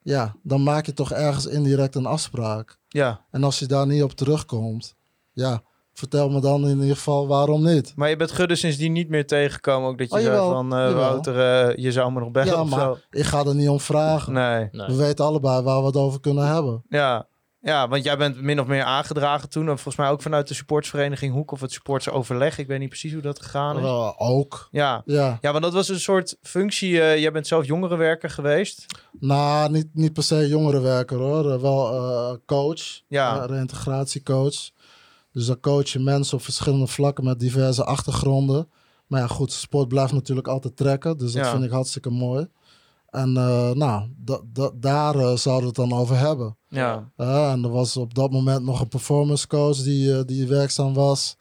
[0.03, 2.77] Ja, dan maak je toch ergens indirect een afspraak.
[2.87, 4.95] ja, En als je daar niet op terugkomt...
[5.33, 5.61] Ja,
[5.93, 7.93] vertel me dan in ieder geval waarom niet.
[7.95, 9.89] maar je bent Gudde sindsdien niet meer tegengekomen.
[9.89, 10.95] Ook dat je Oh, zei jawel, van, eh, jawel.
[10.95, 11.39] Wouter,
[11.69, 12.97] eh, je zou me nog bellen Ja, of maar zo.
[13.09, 14.33] ik ga er niet om vragen.
[14.33, 14.87] Nee, nee.
[14.87, 16.83] We weten allebei waar we het over kunnen hebben.
[16.89, 17.29] ja.
[17.63, 19.61] Ja, want jij bent min of meer aangedragen toen.
[19.61, 22.57] En volgens mij ook vanuit de supportsvereniging Hoek of het supportsoverleg.
[22.57, 24.13] Ik weet niet precies hoe dat gegaan is.
[24.17, 24.67] Ook.
[24.71, 25.01] Ja.
[25.05, 27.01] Ja, ja, want dat was een soort functie.
[27.01, 28.85] eh, jij bent zelf jongerenwerker geweest.
[29.19, 31.61] nou, niet, niet per se jongerenwerker hoor.
[31.61, 33.45] Wel eh, coach, Ja.
[33.45, 34.69] reïntegratiecoach.
[35.31, 38.69] Dus dan coach je mensen op verschillende vlakken met diverse achtergronden.
[39.07, 41.17] Maar ja, goed, sport blijft natuurlijk altijd trekken.
[41.17, 41.51] Dus dat Ja.
[41.51, 42.47] vind ik hartstikke mooi.
[43.09, 46.57] En eh, nou, da- da- daar eh, zouden we het dan over hebben.
[46.67, 47.11] Ja.
[47.15, 51.37] Eh, en er was op dat moment nog een performance coach die, die werkzaam was.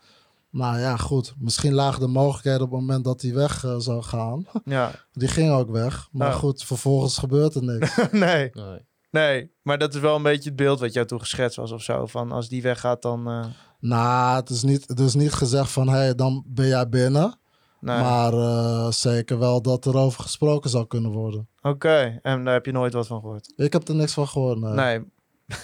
[0.50, 1.34] Nou ja, goed.
[1.38, 4.46] Misschien lagen de mogelijkheden op het moment dat hij weg zou gaan.
[4.64, 4.90] Ja.
[5.12, 6.08] Die ging ook weg.
[6.12, 6.34] Maar Ja.
[6.34, 7.96] goed, vervolgens gebeurt er niks.
[8.12, 8.50] nee.
[8.52, 8.88] Nee.
[9.10, 11.82] Nee, maar dat is wel een beetje het beeld wat jou toen geschetst was of
[11.82, 12.06] zo.
[12.06, 13.28] Van als die weggaat, dan.
[13.80, 17.38] Nou, het is, niet, het is niet gezegd van, hé, hey, dan ben jij binnen.
[17.80, 18.00] nee.
[18.00, 21.48] Maar eh, zeker wel dat er over gesproken zou kunnen worden.
[21.62, 23.52] Oké, en daar heb je nooit wat van gehoord.
[23.56, 24.58] Ik heb er niks van gehoord.
[24.58, 24.74] nee.
[24.74, 24.98] Nee.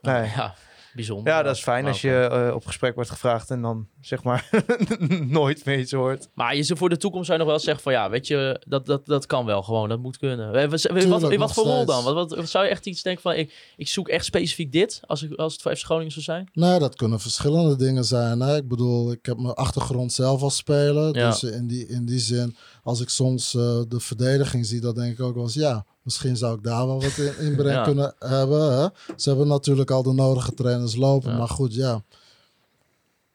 [0.00, 0.30] nee.
[0.36, 0.54] Ja,
[0.96, 1.32] bijzonder.
[1.32, 4.48] Ja, dat is fijn als je eh, op gesprek wordt gevraagd en dan zeg maar
[5.26, 6.28] nooit meer iets hoort.
[6.34, 8.60] Maar je zou voor de toekomst zou je nog wel zeggen van ja, weet je,
[8.66, 10.54] dat, dat, dat kan wel gewoon, dat moet kunnen.
[10.54, 12.04] Eh, Wat, wat, voor rol dan?
[12.04, 15.00] Wat, wat, wat zou je echt iets denken van ik, ik zoek echt specifiek dit
[15.06, 16.48] als, ik, als het voor FC Groningen zou zijn?
[16.52, 18.40] Nee, dat kunnen verschillende dingen zijn.
[18.40, 18.56] Hè?
[18.56, 21.16] Ik bedoel, ik heb mijn achtergrond zelf als speler.
[21.16, 21.30] Ja.
[21.30, 22.56] Dus in die, in die zin,
[22.86, 26.36] als ik soms eh, de verdediging zie, dan denk ik ook wel eens, ja, misschien
[26.36, 27.84] zou ik daar wel wat in, inbreng Ja.
[27.84, 28.72] kunnen hebben.
[28.78, 28.88] Hè?
[29.16, 31.36] Ze hebben natuurlijk al de nodige trainers lopen, Ja.
[31.38, 32.02] maar goed, ja.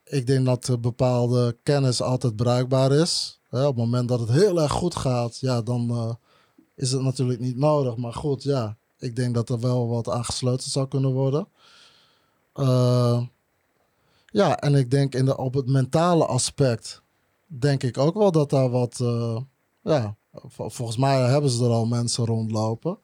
[0.03, 3.40] Ik denk dat eh, bepaalde kennis altijd bruikbaar is.
[3.49, 3.60] Hè?
[3.61, 6.14] Op het moment dat het heel erg goed gaat, ja, dan eh,
[6.76, 7.95] is het natuurlijk niet nodig.
[7.95, 11.48] Maar goed, ja, ik denk dat er wel wat aangesloten zou kunnen worden.
[14.34, 17.01] Ja, en ik denk in de, op het mentale aspect,
[17.60, 19.38] denk ik ook wel dat daar wat, eh,
[19.84, 22.99] ja, vol- volgens mij hebben ze er al mensen rondlopen.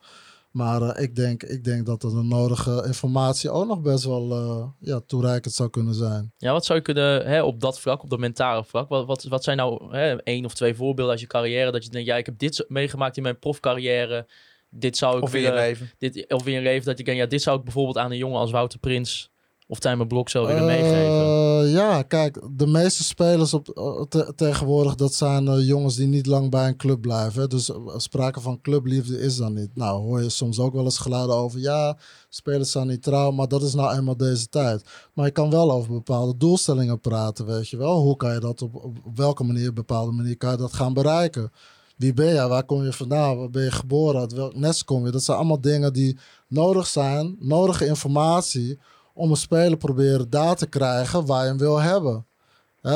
[0.51, 4.31] Maar eh, ik, denk, ik denk dat er de nodige informatie ook nog best wel
[4.31, 6.31] eh, ja, toereikend zou kunnen zijn.
[6.37, 9.23] Ja, wat zou je kunnen hè, op dat vlak, op dat mentale vlak, wat, wat,
[9.23, 12.15] wat zijn nou hè, één of twee voorbeelden uit je carrière dat je denkt, ja,
[12.15, 14.27] ik heb dit meegemaakt in mijn profcarrière,
[14.69, 15.89] dit zou ik Of in je willen- leven.
[15.97, 18.17] dit, of in je leven dat je denkt, ja, dit zou ik bijvoorbeeld aan een
[18.17, 19.31] jongen als Wouter Prins
[19.69, 21.25] Of Tijmen Blok zou willen meegeven.
[21.65, 26.07] Eh, ja, kijk, de meeste spelers op, eh, te- tegenwoordig, dat zijn eh, jongens die
[26.07, 27.49] niet lang bij een club blijven.
[27.49, 29.69] Dus sprake van clubliefde is dan niet.
[29.75, 31.97] Nou, hoor je soms ook wel eens geluiden over, ja,
[32.29, 34.83] spelers zijn niet trouw, maar dat is nou eenmaal deze tijd.
[35.13, 38.01] Maar je kan wel over bepaalde doelstellingen praten, weet je wel.
[38.01, 41.51] Hoe kan je dat op welke manier, bepaalde manier, kan je dat gaan bereiken?
[41.97, 42.47] Wie ben je?
[42.47, 43.37] Waar kom je vandaan?
[43.37, 44.19] Waar ben je geboren?
[44.21, 45.11] Uit welk nest kom je?
[45.11, 46.17] Dat zijn allemaal dingen die
[46.47, 48.79] nodig zijn, nodige informatie
[49.17, 52.25] om een speler proberen daar te krijgen waar je hem wil hebben.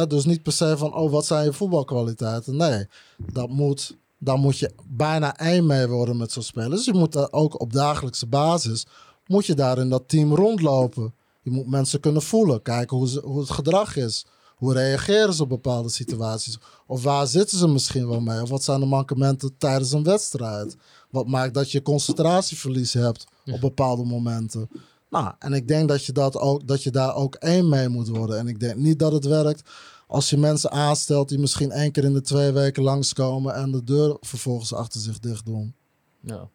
[0.08, 2.56] Dus niet per se van, oh, wat zijn je voetbalkwaliteiten?
[2.56, 2.88] Nee,
[3.32, 6.70] dat moet, daar moet je bijna één mee worden met zo'n speler.
[6.70, 8.86] Dus je moet daar ook op dagelijkse basis,
[9.28, 11.14] moet je daar in dat team rondlopen.
[11.42, 14.26] Je moet mensen kunnen voelen, kijken hoe, ze, hoe het gedrag is.
[14.56, 16.58] Hoe reageren ze op bepaalde situaties?
[16.88, 18.42] Of waar zitten ze misschien wel mee?
[18.42, 20.76] Of wat zijn de mankementen tijdens een wedstrijd?
[21.10, 24.70] Wat maakt dat je concentratieverlies hebt op bepaalde momenten?
[25.12, 28.08] Nou, en ik denk dat je, dat, ook, dat je daar ook één mee moet
[28.08, 28.38] worden.
[28.38, 29.70] En ik denk niet dat het werkt
[30.08, 33.84] als je mensen aanstelt die misschien één keer in de twee weken langskomen en de
[33.84, 35.76] deur vervolgens achter zich dicht doen.
[36.20, 36.50] Ja.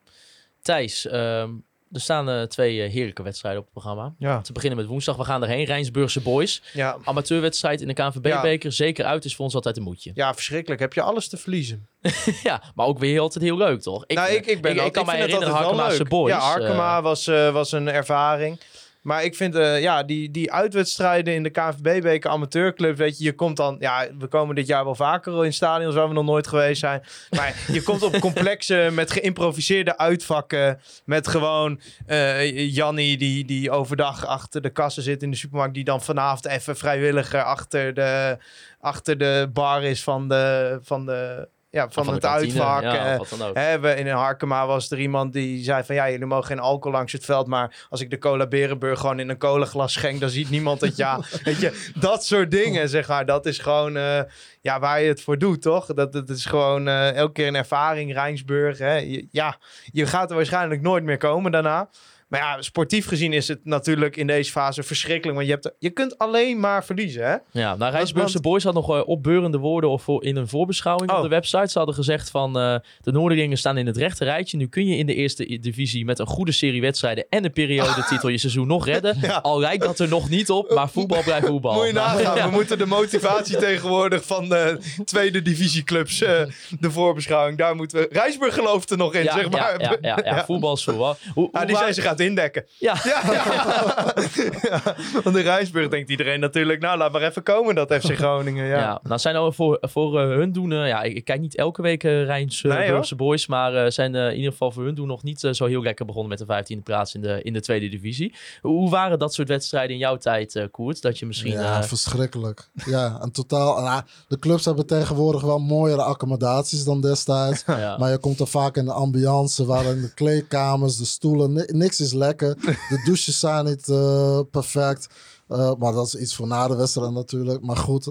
[0.63, 1.51] Thijs, ehm,
[1.93, 4.15] er staan eh, twee eh, heerlijke wedstrijden op het programma.
[4.19, 4.41] Ja.
[4.41, 5.17] Te beginnen met woensdag.
[5.17, 5.65] We gaan erheen.
[5.65, 6.63] Rijnsburgse Boys.
[6.73, 6.97] Ja.
[7.05, 8.73] Amateurwedstrijd in de KNVB-beker.
[8.73, 10.11] Zeker uit is voor ons altijd een moedje.
[10.15, 10.81] ja, verschrikkelijk.
[10.81, 11.87] Heb je alles te verliezen.
[12.43, 14.07] Ja, maar ook weer altijd heel leuk, toch?
[14.07, 16.09] nou, ik, ik, ben ik, ook, ik kan ik me herinneren, leuk.
[16.09, 16.33] Boys.
[16.33, 18.61] Ja, Harkema eh, was, was een ervaring.
[19.07, 23.35] Maar ik vind, eh, ja, die, die uitwedstrijden in de KNVB-beker amateurclub, weet je, je
[23.35, 26.47] komt dan, ja, we komen dit jaar wel vaker in stadions waar we nog nooit
[26.47, 27.03] geweest zijn.
[27.31, 34.27] Maar je komt op complexen met geïmproviseerde uitvakken, met gewoon eh Jannie die, die overdag
[34.27, 38.39] achter de kassen zit in de supermarkt, die dan vanavond even vrijwilliger achter de,
[38.81, 42.83] achter de bar is van, de, van, de, ja, van, het kantine, uitvak.
[42.83, 43.21] Ja, eh.
[43.53, 45.95] Hè, we, in Harkema was er iemand die zei van...
[45.95, 47.47] ja, jullie mogen geen alcohol langs het veld...
[47.47, 50.21] maar als ik de cola Berenburg gewoon in een colaglas schenk...
[50.21, 51.21] dan ziet niemand het ja.
[51.45, 53.27] Weet je, dat soort dingen, zeg maar.
[53.27, 54.21] Dat is gewoon eh,
[54.61, 55.87] ja, waar je het voor doet, toch?
[55.87, 58.13] Dat, dat is gewoon eh, elke keer een ervaring.
[58.13, 58.95] Rijnsburg, hè.
[58.95, 59.57] Je- ja,
[59.93, 61.89] je gaat er waarschijnlijk nooit meer komen daarna.
[62.29, 65.37] Maar ja, sportief gezien is het natuurlijk in deze fase verschrikkelijk.
[65.37, 67.37] Want je, hebt, je kunt alleen maar verliezen, hè?
[67.61, 71.11] Ja, nou, Rijnsburgse want- Boys had nog eh, opbeurende woorden of voor, in een voorbeschouwing
[71.11, 71.23] op Oh.
[71.23, 71.69] de website.
[71.71, 74.57] Ze hadden gezegd van eh, de Noorderingers staan in het rechte rijtje.
[74.57, 78.29] Nu kun je in de eerste divisie met een goede serie wedstrijden en een periodetitel
[78.35, 79.17] je seizoen nog redden.
[79.21, 79.37] Ja.
[79.37, 81.75] Al lijkt dat er nog niet op, maar voetbal blijft voetbal.
[81.75, 82.37] Moet je Nou, nagaan.
[82.39, 82.45] ja.
[82.49, 86.41] We moeten de motivatie tegenwoordig van de tweede divisieclubs, eh,
[86.81, 88.09] de voorbeschouwing, daar moeten we...
[88.11, 89.81] Rijsburg gelooft er nog in, Ja, zeg maar.
[89.83, 91.17] ja, ja, ja, ja, voetbal is voetbal.
[91.35, 92.65] Hoe, hoe die zijn aan indekken.
[92.79, 94.81] ja, Ja,
[95.23, 98.67] Want in Rijsburg denkt iedereen natuurlijk, nou laat maar even komen dat FC Groningen.
[98.67, 98.79] Ja.
[98.79, 101.57] Ja, nou zijn er voor, voor eh, hun doen, eh, ja, ik, ik kijk niet
[101.57, 105.07] elke week uh, Rijns Nee, Boys, maar eh, zijn in ieder geval voor hun doen
[105.07, 107.89] nog niet zo heel lekker begonnen met de 15e plaats in de, in de tweede
[107.89, 108.35] divisie.
[108.61, 111.03] Hoe waren dat soort wedstrijden in jouw tijd, Koert?
[111.03, 111.53] Dat je misschien...
[111.53, 112.69] ja, verschrikkelijk.
[112.85, 113.83] Ja, en totaal.
[113.83, 117.63] nou, de clubs hebben tegenwoordig wel mooiere accommodaties dan destijds.
[117.67, 117.97] ja.
[117.99, 122.01] Maar je komt er vaak in de ambiance, waarin de kleedkamers, de stoelen, ni- niks
[122.01, 122.55] is lekker.
[122.89, 125.07] De douches zijn niet eh, perfect.
[125.49, 127.63] Eh, maar dat is iets voor na de wedstrijd natuurlijk.
[127.63, 128.07] Maar goed,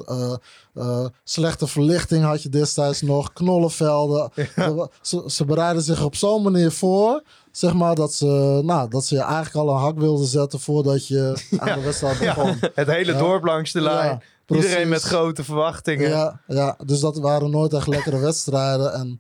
[0.74, 3.34] eh, slechte verlichting had je destijds nog.
[3.34, 4.32] Knollenvelden.
[5.02, 7.24] Ze, ze bereiden zich op zo'n manier voor.
[7.52, 11.08] Zeg maar dat ze, nou, dat ze je eigenlijk al een hak wilden zetten voordat
[11.08, 12.58] je aan de wedstrijd begon.
[12.74, 14.22] Het hele dorp langs de lijn.
[14.48, 16.10] Iedereen met grote verwachtingen.
[16.10, 18.94] Ja, ja, dus dat waren nooit echt lekkere wedstrijden.
[18.94, 19.20] En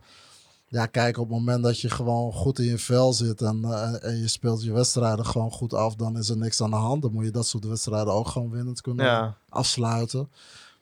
[0.68, 4.04] ja, kijk, op het moment dat je gewoon goed in je vel zit en, eh,
[4.04, 7.02] en je speelt je wedstrijden gewoon goed af, dan is er niks aan de hand.
[7.02, 9.38] Dan moet je dat soort wedstrijden ook gewoon winnend kunnen Ja.
[9.50, 10.30] afsluiten.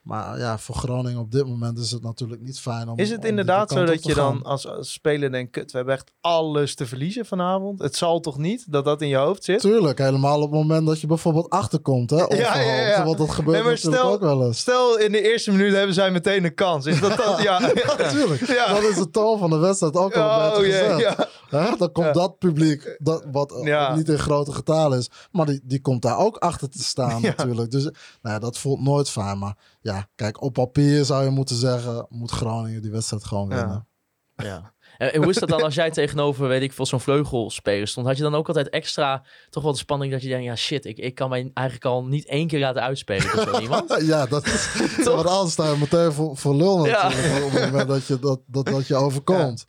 [0.04, 2.98] Maar ja, voor Groningen op dit moment is het natuurlijk niet fijn om.
[2.98, 5.96] Is het om inderdaad zo dat je dan als, als speler denkt, kut, we hebben
[5.96, 7.80] echt alles te verliezen vanavond?
[7.82, 9.60] Het zal toch niet dat dat in je hoofd zit?
[9.60, 12.16] Tuurlijk, helemaal op het moment dat je bijvoorbeeld achterkomt, hè?
[12.18, 13.06] Ja, ja, onverhoopt, ja.
[13.06, 14.60] Want dat gebeurt Nee, maar stel- ook wel eens.
[14.60, 16.86] Stel, in de eerste minuut hebben zij meteen een kans.
[16.86, 17.42] Is dat dan?
[17.44, 17.60] Ja,
[17.98, 18.48] Natuurlijk.
[18.48, 18.74] Ja.
[18.74, 21.28] Dat is de toon van de wedstrijd ook al Oh, gezet.
[21.62, 21.70] Ja.
[21.70, 22.12] Hè, dan komt Ja.
[22.14, 23.96] dat publiek, dat, wat eh, Ja.
[23.96, 27.34] niet in grote getalen is, maar die, die komt daar ook achter te staan Ja.
[27.38, 27.72] natuurlijk.
[27.72, 29.40] Dus nou ja, dat voelt nooit fijn.
[29.40, 33.56] Maar ja, kijk, op papier zou je moeten zeggen, moet Groningen die wedstrijd gewoon Ja.
[33.56, 33.88] winnen.
[34.36, 34.72] Ja.
[34.98, 38.08] En en hoe is dat dan als jij tegenover, weet ik veel, zo'n vleugelspeler stond?
[38.08, 40.86] Had je dan ook altijd extra, toch wel de spanning dat je denkt, ja shit,
[40.86, 43.96] ik, ik kan mij eigenlijk al niet één keer laten uitspelen door zo iemand?
[44.02, 44.70] Ja, dat is.
[45.04, 47.04] Want anders je meteen voor, voor lul Ja.
[47.10, 47.46] natuurlijk.
[47.46, 49.66] Op het moment dat je, dat, dat, dat je overkomt.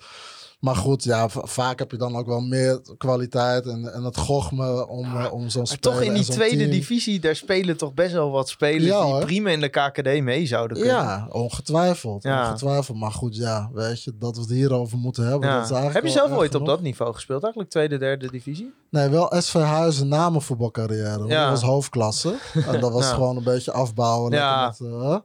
[0.65, 4.89] Maar goed, ja, vaak heb je dan ook wel meer kwaliteit en, en het gochme
[4.89, 7.95] om, eh, om zo'n Maar speler toch in die tweede team- divisie, daar spelen toch
[7.95, 9.25] best wel wat spelers Ja, die hoor.
[9.25, 10.95] prima in de KKD mee zouden kunnen.
[10.97, 12.23] Ja, ongetwijfeld.
[12.23, 12.45] Ja.
[12.47, 12.99] Ongetwijfeld.
[12.99, 15.49] Maar goed, ja, weet je, dat we het hierover moeten hebben.
[15.49, 15.67] Ja.
[15.69, 17.43] Dat is Heb je zelf ooit op dat niveau gespeeld?
[17.43, 18.73] Eigenlijk tweede, derde divisie?
[18.91, 21.27] Nee, wel SV Huizen na mijn voetbalcarrière.
[21.27, 21.43] Ja.
[21.43, 22.35] Dat was hoofdklasse.
[22.67, 23.15] En dat was Ja.
[23.15, 24.33] gewoon een beetje afbouwen.
[24.33, 24.67] Ja.
[24.79, 25.17] Met, eh,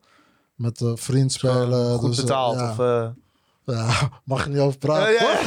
[0.56, 1.98] met eh, vriend spelen.
[2.00, 2.56] Goed dus, betaald.
[2.60, 2.70] ja.
[2.72, 2.78] Of,
[3.72, 5.14] Ja, mag je niet over praten.
[5.14, 5.40] Ja,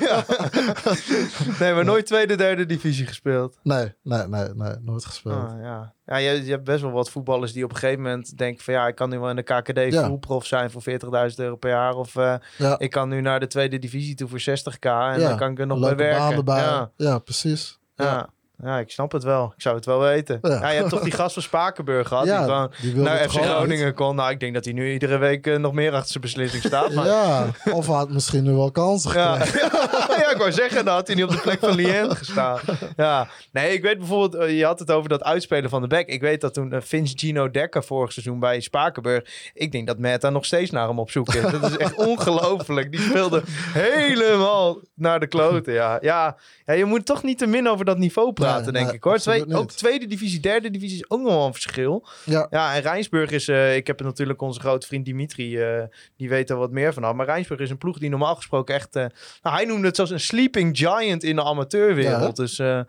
[0.00, 0.24] ja.
[1.60, 3.58] Nee, maar nooit tweede, derde divisie gespeeld.
[3.62, 5.34] Nee, nee, nee, nee, nooit gespeeld.
[5.50, 8.38] Ah, ja, ja je, je hebt best wel wat voetballers die op een gegeven moment
[8.38, 10.06] denken van ja, ik kan nu wel in de KKD Ja.
[10.06, 10.82] voetprof zijn voor
[11.30, 11.94] 40.000 euro per jaar.
[11.94, 12.34] Of eh,
[12.78, 15.66] ik kan nu naar de tweede divisie toe voor 60k en dan kan ik er
[15.66, 16.44] nog bij werken.
[16.54, 17.78] Ja, Ja, precies.
[17.94, 18.28] ja.
[18.62, 19.52] Ja, ik snap het wel.
[19.56, 20.38] Ik zou het wel weten.
[20.42, 20.50] Ja.
[20.50, 20.68] Ja.
[20.70, 23.46] je hebt toch die gast van Spakenburg gehad Ja, die gewoon die naar FC uit.
[23.46, 24.16] Groningen kon.
[24.16, 26.92] Nou, ik denk dat hij nu iedere week eh, nog meer achter zijn beslissing staat.
[26.92, 29.36] Maar Ja, of had misschien nu wel kansen Ja.
[30.20, 32.60] ja, ik wou zeggen, had hij niet op de plek van Lien gestaan.
[32.96, 36.06] Ja, nee, ik weet bijvoorbeeld, eh, je had het over dat uitspelen van de back.
[36.06, 40.20] Ik weet dat toen eh, Vince Gino Dekker vorig seizoen bij Spakenburg, ik denk dat
[40.20, 41.42] daar nog steeds naar hem op zoek is.
[41.42, 42.90] Dat is echt ongelooflijk.
[42.90, 43.42] Die speelde
[43.72, 45.98] helemaal naar de kloten, ja.
[46.00, 49.18] Ja, ja je moet toch niet te min over dat niveau praten, Denk ik hoor.
[49.18, 52.06] Twee, ook tweede divisie, derde divisie is ook nog wel een verschil.
[52.24, 55.82] Ja, Ja, en Rijnsburg is, eh, ik heb het natuurlijk onze grote vriend Dimitri, eh,
[56.16, 57.14] die weet er wat meer vanaf.
[57.14, 59.04] Maar Rijnsburg is een ploeg die normaal gesproken echt, eh,
[59.42, 62.36] nou, hij noemde het zelfs een sleeping giant in de amateurwereld.
[62.36, 62.42] Ja.
[62.42, 62.80] dus eh,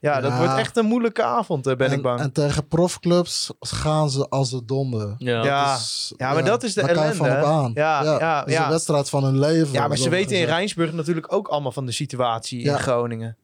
[0.00, 2.20] ja, dat wordt echt een moeilijke avond, ben en, ik bang.
[2.20, 5.14] En tegen profclubs gaan ze als de donder.
[5.18, 5.44] Ja.
[5.44, 5.74] Ja.
[5.74, 7.70] Dus, Ja, maar dat is de van ellende, aan.
[7.74, 8.64] Ja, ja, dat is ja.
[8.64, 9.72] een wedstrijd van hun leven.
[9.72, 10.44] ja, maar ze weten in.
[10.44, 12.76] Rijnsburg natuurlijk ook allemaal van de situatie in Ja.
[12.76, 13.36] Groningen.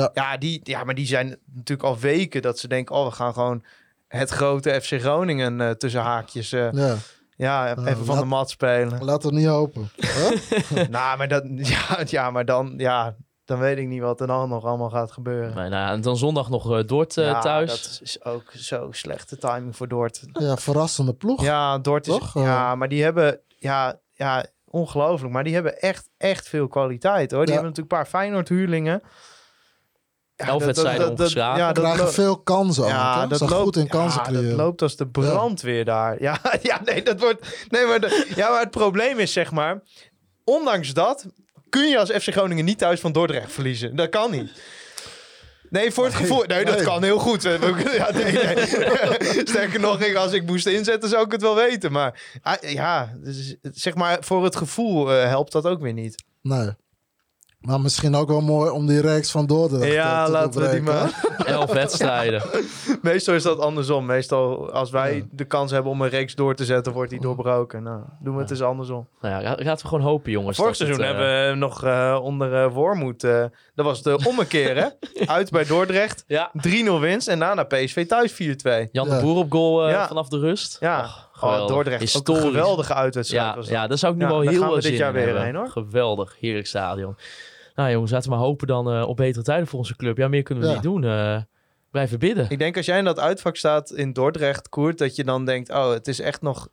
[0.00, 0.10] Ja.
[0.14, 3.32] Ja, die, ja, maar die zijn natuurlijk al weken dat ze denken, oh, we gaan
[3.32, 3.64] gewoon
[4.08, 6.96] het grote FC Groningen eh, tussen haakjes, eh, Ja,
[7.36, 9.04] ja, even Nou, van laat- de mat spelen.
[9.04, 9.90] laat het niet hopen.
[9.96, 10.88] Huh?
[10.88, 11.44] nou, maar, dat,
[11.74, 13.14] ja, ja, maar dan, ja,
[13.44, 15.54] dan weet ik niet wat er dan nog allemaal gaat gebeuren.
[15.54, 17.70] Nee, nou, en dan zondag nog eh, Dort eh, ja, thuis.
[17.82, 20.22] dat is ook zo slechte timing voor Dort.
[20.32, 21.42] ja, verrassende ploeg.
[21.42, 22.12] Ja, Dort is...
[22.18, 22.34] Toch?
[22.34, 23.40] Ja, maar die hebben...
[23.58, 25.32] Ja, ja, ongelooflijk.
[25.32, 27.44] Maar die hebben echt, echt veel kwaliteit, hoor.
[27.44, 27.60] Die Ja.
[27.60, 29.02] hebben natuurlijk een paar Feyenoord-huurlingen.
[30.36, 31.58] Ja, Elf wedstrijden ongeslagen.
[31.60, 33.30] Ja, dat krijgen lo- veel kansen ja, ook.
[33.30, 34.48] dat loopt, goed in kansen ja, creëren.
[34.48, 36.16] dat loopt als de brandweer daar.
[36.22, 37.66] Ja, ja, nee, dat wordt...
[37.68, 39.82] Nee, maar, de- ja, maar het probleem is, zeg maar...
[40.44, 41.26] Ondanks dat
[41.68, 43.96] kun je als FC Groningen niet thuis van Dordrecht verliezen.
[43.96, 44.50] Dat kan niet.
[45.70, 46.44] Nee, voor het gevoel...
[46.46, 47.42] Nee, dat kan heel goed.
[47.42, 48.56] Ja, nee, nee.
[49.46, 51.92] Sterker nog, ik, als ik moest inzetten, zou ik het wel weten.
[51.92, 56.24] Maar ah, ja, dus, zeg maar, voor het gevoel eh, helpt dat ook weer niet.
[56.42, 56.70] Nee.
[57.64, 60.70] Maar misschien ook wel mooi om die reeks van Dordrecht Ja, eh, te laten we
[60.70, 61.20] die maar...
[61.46, 62.42] Elf wedstrijden.
[63.02, 64.06] Meestal is dat andersom.
[64.06, 67.82] Meestal als wij de kans hebben om een reeks door te zetten, wordt die doorbroken.
[67.82, 69.08] Nou, doen we het eens andersom.
[69.20, 70.56] Nou ja, laten we gewoon hopen, jongens.
[70.56, 73.20] Vorig het, seizoen eh, hebben we nog eh, onder eh Wormoed...
[73.20, 74.88] dat was de ommekeer, hè?
[75.36, 76.24] Uit bij Dordrecht.
[76.26, 76.70] Ja, 3-0
[77.00, 78.36] winst en daarna PSV thuis 4-2.
[78.92, 79.20] Jan de Ja.
[79.20, 80.06] Boer op goal Ja.
[80.08, 80.76] vanaf de rust.
[80.80, 81.68] Ja, Och, oh, geweldig.
[81.68, 82.00] Dordrecht.
[82.02, 82.42] Ook Historisch.
[82.44, 83.74] een geweldige uitwedstrijd Ja, was dat.
[83.74, 85.42] ja, daar zou ik nu Ja, wel heel veel dit zin jaar in weer hebben.
[85.44, 85.68] heen, hoor.
[85.68, 87.16] Geweldig, heerlijk stadion.
[87.74, 90.16] Nou jongens, laten we maar hopen dan eh, op betere tijden voor onze club.
[90.16, 90.74] Ja, meer kunnen we Ja.
[90.74, 91.04] niet doen.
[91.04, 91.36] eh,
[91.90, 92.46] blijven bidden.
[92.48, 95.70] Ik denk als jij in dat uitvak staat in Dordrecht, Koert, dat je dan denkt,
[95.70, 96.68] oh, het is echt nog...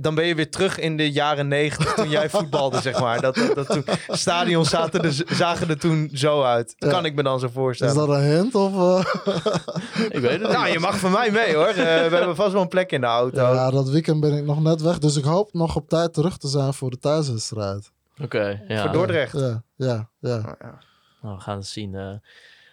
[0.00, 3.20] Dan ben je weer terug in de jaren negentig toen jij voetbalde, zeg maar.
[3.20, 6.74] Dat, dat, dat toen, stadions zaten er, zagen er toen zo uit.
[6.78, 6.88] Ja.
[6.88, 7.94] Kan ik me dan zo Is voorstellen.
[7.94, 8.54] dat een hint?
[8.54, 9.04] Of, eh?
[10.16, 10.50] Ik weet het niet.
[10.52, 11.66] Nou, je mag van mij mee hoor.
[11.66, 13.40] Eh, we hebben vast wel een plek in de auto.
[13.54, 14.98] Ja, dat weekend ben ik nog net weg.
[14.98, 17.90] Dus ik hoop nog op tijd terug te zijn voor de thuiswedstrijd.
[18.22, 18.82] Oké, ja.
[18.82, 19.32] Voor Dordrecht.
[19.32, 20.36] Ja, ja, ja.
[20.36, 20.78] Nou, ja.
[21.22, 21.94] Nou, we gaan het zien.
[21.94, 22.10] eh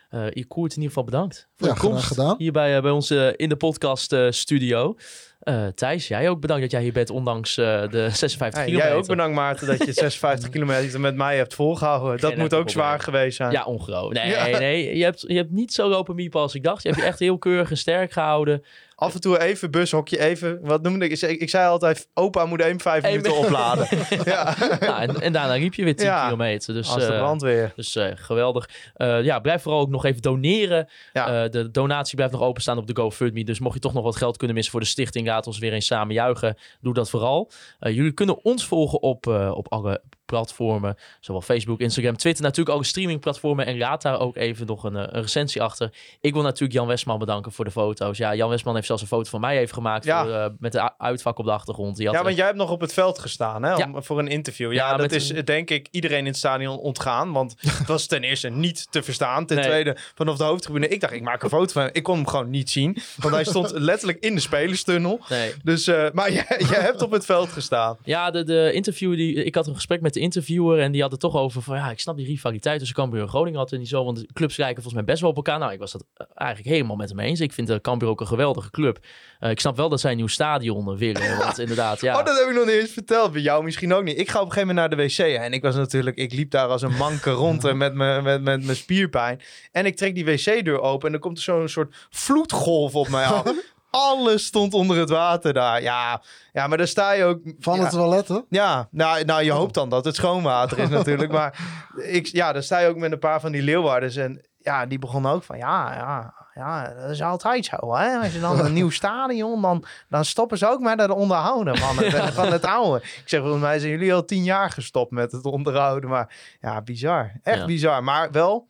[0.09, 2.35] eh, je Koert in ieder geval bedankt voor Ja, je komst gedaan.
[2.37, 4.95] hier bij, eh, bij ons in de podcast eh, studio.
[5.39, 8.89] Eh, Thijs, jij ook bedankt dat jij hier bent, ondanks eh, de 56 Hey, kilometer.
[8.91, 12.19] jij ook bedankt Maarten dat je 56 kilometer met mij hebt volgehouden.
[12.19, 13.51] Dat Geen moet ook zwaar geweest zijn.
[13.51, 14.25] Ja, ongelooflijk.
[14.25, 14.59] Nee, Ja.
[14.59, 16.83] nee, je hebt, je hebt niet zo lopen miepen als ik dacht.
[16.83, 18.63] Je hebt je echt heel keurig en sterk gehouden.
[19.01, 20.59] Af en toe even bushokje, even.
[20.61, 21.21] Wat noemde ik?
[21.21, 23.87] Ik, ik zei altijd: opa moet even vijf Eén minuten mi- opladen.
[24.25, 26.73] ja, nou, en, en daarna liep je weer 10 Ja, kilometer.
[26.73, 27.73] Dus, als de eh, brandweer.
[27.75, 28.69] dus eh, geweldig.
[28.93, 30.87] Eh, ja, blijf vooral ook nog even doneren.
[31.13, 31.43] Ja.
[31.43, 33.43] Eh, de donatie blijft nog openstaan op de GoFundMe.
[33.43, 35.73] Dus mocht je toch nog wat geld kunnen missen voor de stichting, laat ons weer
[35.73, 36.57] eens samen juichen.
[36.81, 37.51] Doe dat vooral.
[37.79, 40.01] Eh, jullie kunnen ons volgen op, eh, op alle
[40.35, 40.95] platformen.
[41.19, 42.43] Zowel Facebook, Instagram, Twitter.
[42.43, 43.65] Natuurlijk alle streamingplatformen.
[43.65, 45.91] En laat daar ook even nog een, eh, een recensie achter.
[46.21, 48.17] Ik wil natuurlijk Jan Westman bedanken voor de foto's.
[48.17, 50.05] Ja, Jan Westman heeft zelfs een foto van mij even gemaakt.
[50.05, 50.23] Ja.
[50.23, 51.95] Voor, eh, met de uitvak op de achtergrond.
[51.97, 54.19] Die had, Ja, eh, want jij hebt nog op het veld gestaan hè, om, voor
[54.19, 54.73] een interview.
[54.73, 57.31] Ja, Ja, dat is een- eh, denk ik iedereen in het stadion ontgaan.
[57.31, 59.45] Want het was ten eerste niet te verstaan.
[59.45, 59.65] Ten Nee.
[59.65, 60.87] tweede, vanaf de hoofdtribune.
[60.87, 61.91] Ik dacht, ik maak een foto van hem.
[61.93, 62.97] Ik kon hem gewoon niet zien.
[63.17, 65.19] Want hij stond letterlijk in de spelerstunnel.
[65.29, 65.53] nee.
[65.63, 67.97] Dus, eh, maar jij, jij hebt op het veld gestaan.
[68.03, 71.11] Ja, de, de interview die ik had een gesprek met de interviewer en die had
[71.11, 73.79] het toch over van ja, ik snap die rivaliteit tussen Cambuur en Groningen had en
[73.79, 75.59] niet zo, want de clubs lijken volgens mij best wel op elkaar.
[75.59, 77.39] Nou, ik was dat eh, eigenlijk helemaal met hem eens.
[77.39, 78.99] Ik vind de Cambuur ook een geweldige club.
[79.39, 82.19] Eh, ik snap wel dat zij een nieuw stadion willen, want inderdaad, ja.
[82.19, 83.31] Oh, dat heb ik nog niet eens verteld.
[83.31, 84.19] Bij jou misschien ook niet.
[84.19, 85.41] Ik ga op een gegeven moment naar de wc.
[85.43, 88.41] En ik was natuurlijk, ik liep daar als een manke rond eh, met mijn met,
[88.41, 89.41] met, mijn spierpijn.
[89.71, 93.25] En ik trek die wc-deur open en er komt er zo'n soort vloedgolf op mij
[93.25, 93.43] af.
[93.91, 95.81] Alles stond onder het water daar.
[95.81, 96.21] Ja,
[96.53, 97.39] ja maar daar sta je ook...
[97.59, 98.45] Van ja, het toiletten?
[98.49, 101.31] Ja, nou, nou je hoopt dan dat het schoon water is natuurlijk.
[101.31, 101.59] Maar
[101.95, 104.15] ik, ja, daar sta je ook met een paar van die leeuwarders.
[104.15, 107.95] En ja, die begonnen ook van, ja, ja, ja, dat is altijd zo.
[107.95, 108.17] Hè?
[108.17, 111.97] Als je dan een nieuw stadion, dan, dan stoppen ze ook met het onderhouden van
[111.97, 112.97] het, van het oude.
[113.03, 116.09] Ik zeg, volgens mij zijn jullie al tien jaar gestopt met het onderhouden.
[116.09, 117.31] Maar ja, bizar.
[117.43, 117.65] Echt Ja.
[117.65, 118.03] bizar.
[118.03, 118.67] Maar wel,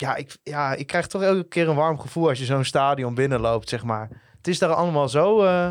[0.00, 3.14] ja ik, ja, ik krijg toch elke keer een warm gevoel als je zo'n stadion
[3.14, 4.08] binnenloopt, zeg maar.
[4.36, 5.70] Het is daar allemaal zo eh,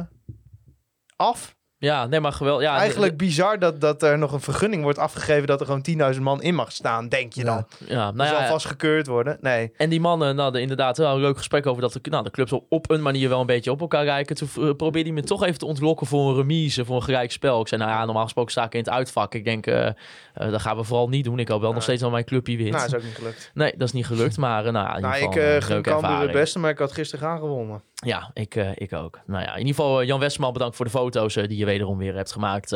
[1.16, 1.57] af.
[1.80, 2.64] Ja, nee, maar geweldig.
[2.64, 6.22] Ja, Eigenlijk bizar dat, dat er nog een vergunning wordt afgegeven dat er gewoon 10.000
[6.22, 7.46] man in mag staan, denk je Ja.
[7.46, 7.66] dan.
[7.88, 9.38] ja, Nou nou zal ja, vast gekeurd worden.
[9.42, 9.72] Nee.
[9.78, 12.32] En die mannen, nou, de, inderdaad, wel een leuk gesprek over dat de, nou, de
[12.32, 14.36] clubs op, een manier wel een beetje op elkaar rijken.
[14.36, 17.32] Toen eh, probeerde hij me toch even te ontlokken voor een remise, voor een gelijk
[17.32, 17.62] spel.
[17.62, 19.34] Ik zei, nou ja, normaal gesproken sta ik in het uitvak.
[19.36, 19.94] Ik denk, eh, eh,
[20.34, 21.40] dat gaan we vooral niet doen.
[21.40, 22.72] Ik hoop wel nog steeds wel mijn clubje wint.
[22.72, 23.52] Nou, is ook niet gelukt.
[23.54, 25.76] Nee, dat is niet gelukt, maar nou ja, in ieder Nou, geval ik een uh,
[25.78, 26.32] het ervaring.
[26.32, 27.82] beste, maar ik had gisteren gaan gewonnen.
[28.06, 29.20] Ja, ik, eh, ik ook.
[29.26, 31.66] Nou ja, in ieder geval eh, Jan Westman bedankt voor de foto's eh, die je
[31.66, 32.72] wederom weer hebt gemaakt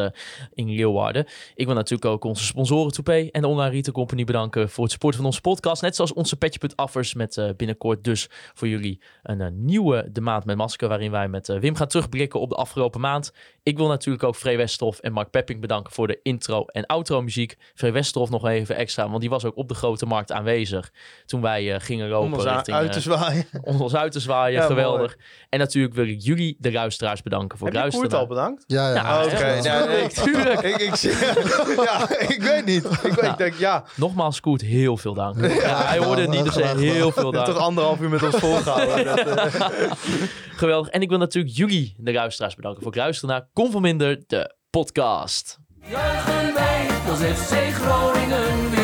[0.53, 1.25] in Leeuwarden.
[1.55, 4.91] Ik wil natuurlijk ook onze sponsoren Toupé en de Online Retail Company bedanken voor het
[4.91, 5.81] supporten van onze podcast.
[5.81, 10.87] Net zoals onze Petje.affers met binnenkort dus voor jullie een nieuwe De Maand met Masker
[10.87, 13.33] waarin wij met Wim gaan terugblikken op de afgelopen maand.
[13.63, 17.21] Ik wil natuurlijk ook Free Westerhof en Mark Pepping bedanken voor de intro en outro
[17.21, 17.57] muziek.
[17.73, 20.91] Free Westerhof nog even extra, want die was ook op de grote markt aanwezig
[21.25, 22.77] toen wij gingen Om lopen ons aan- richting...
[22.77, 23.45] uit te zwaaien.
[23.63, 24.59] om ons uit te zwaaien.
[24.61, 25.10] Ja, geweldig.
[25.49, 28.19] En natuurlijk wil ik jullie, de luisteraars, bedanken voor Heb het luisteren.
[28.19, 28.63] al bedankt?
[28.67, 28.95] Ja, ja.
[28.95, 30.61] Ja, Oké, ja, nee, ik- Tuurlijk.
[30.61, 30.95] ik, ik,
[31.85, 32.85] ja, ik weet niet.
[32.85, 35.45] Ik, weet, ik denk, ja, Nogmaals, Koert, heel veel dank.
[35.61, 36.77] Ja, hij hoorde het niet, dus gedaan.
[36.77, 37.57] heel veel hebt toch dank.
[37.67, 39.05] anderhalf uur met ons volgehouden.
[39.25, 39.91] Dat, eh,
[40.55, 40.89] Geweldig.
[40.91, 44.23] En ik wil natuurlijk jullie, de luisteraars, bedanken voor het luisteren naar Kom van Minder,
[44.27, 45.57] de podcast.
[45.89, 48.80] Juichen wij als FC Groningen.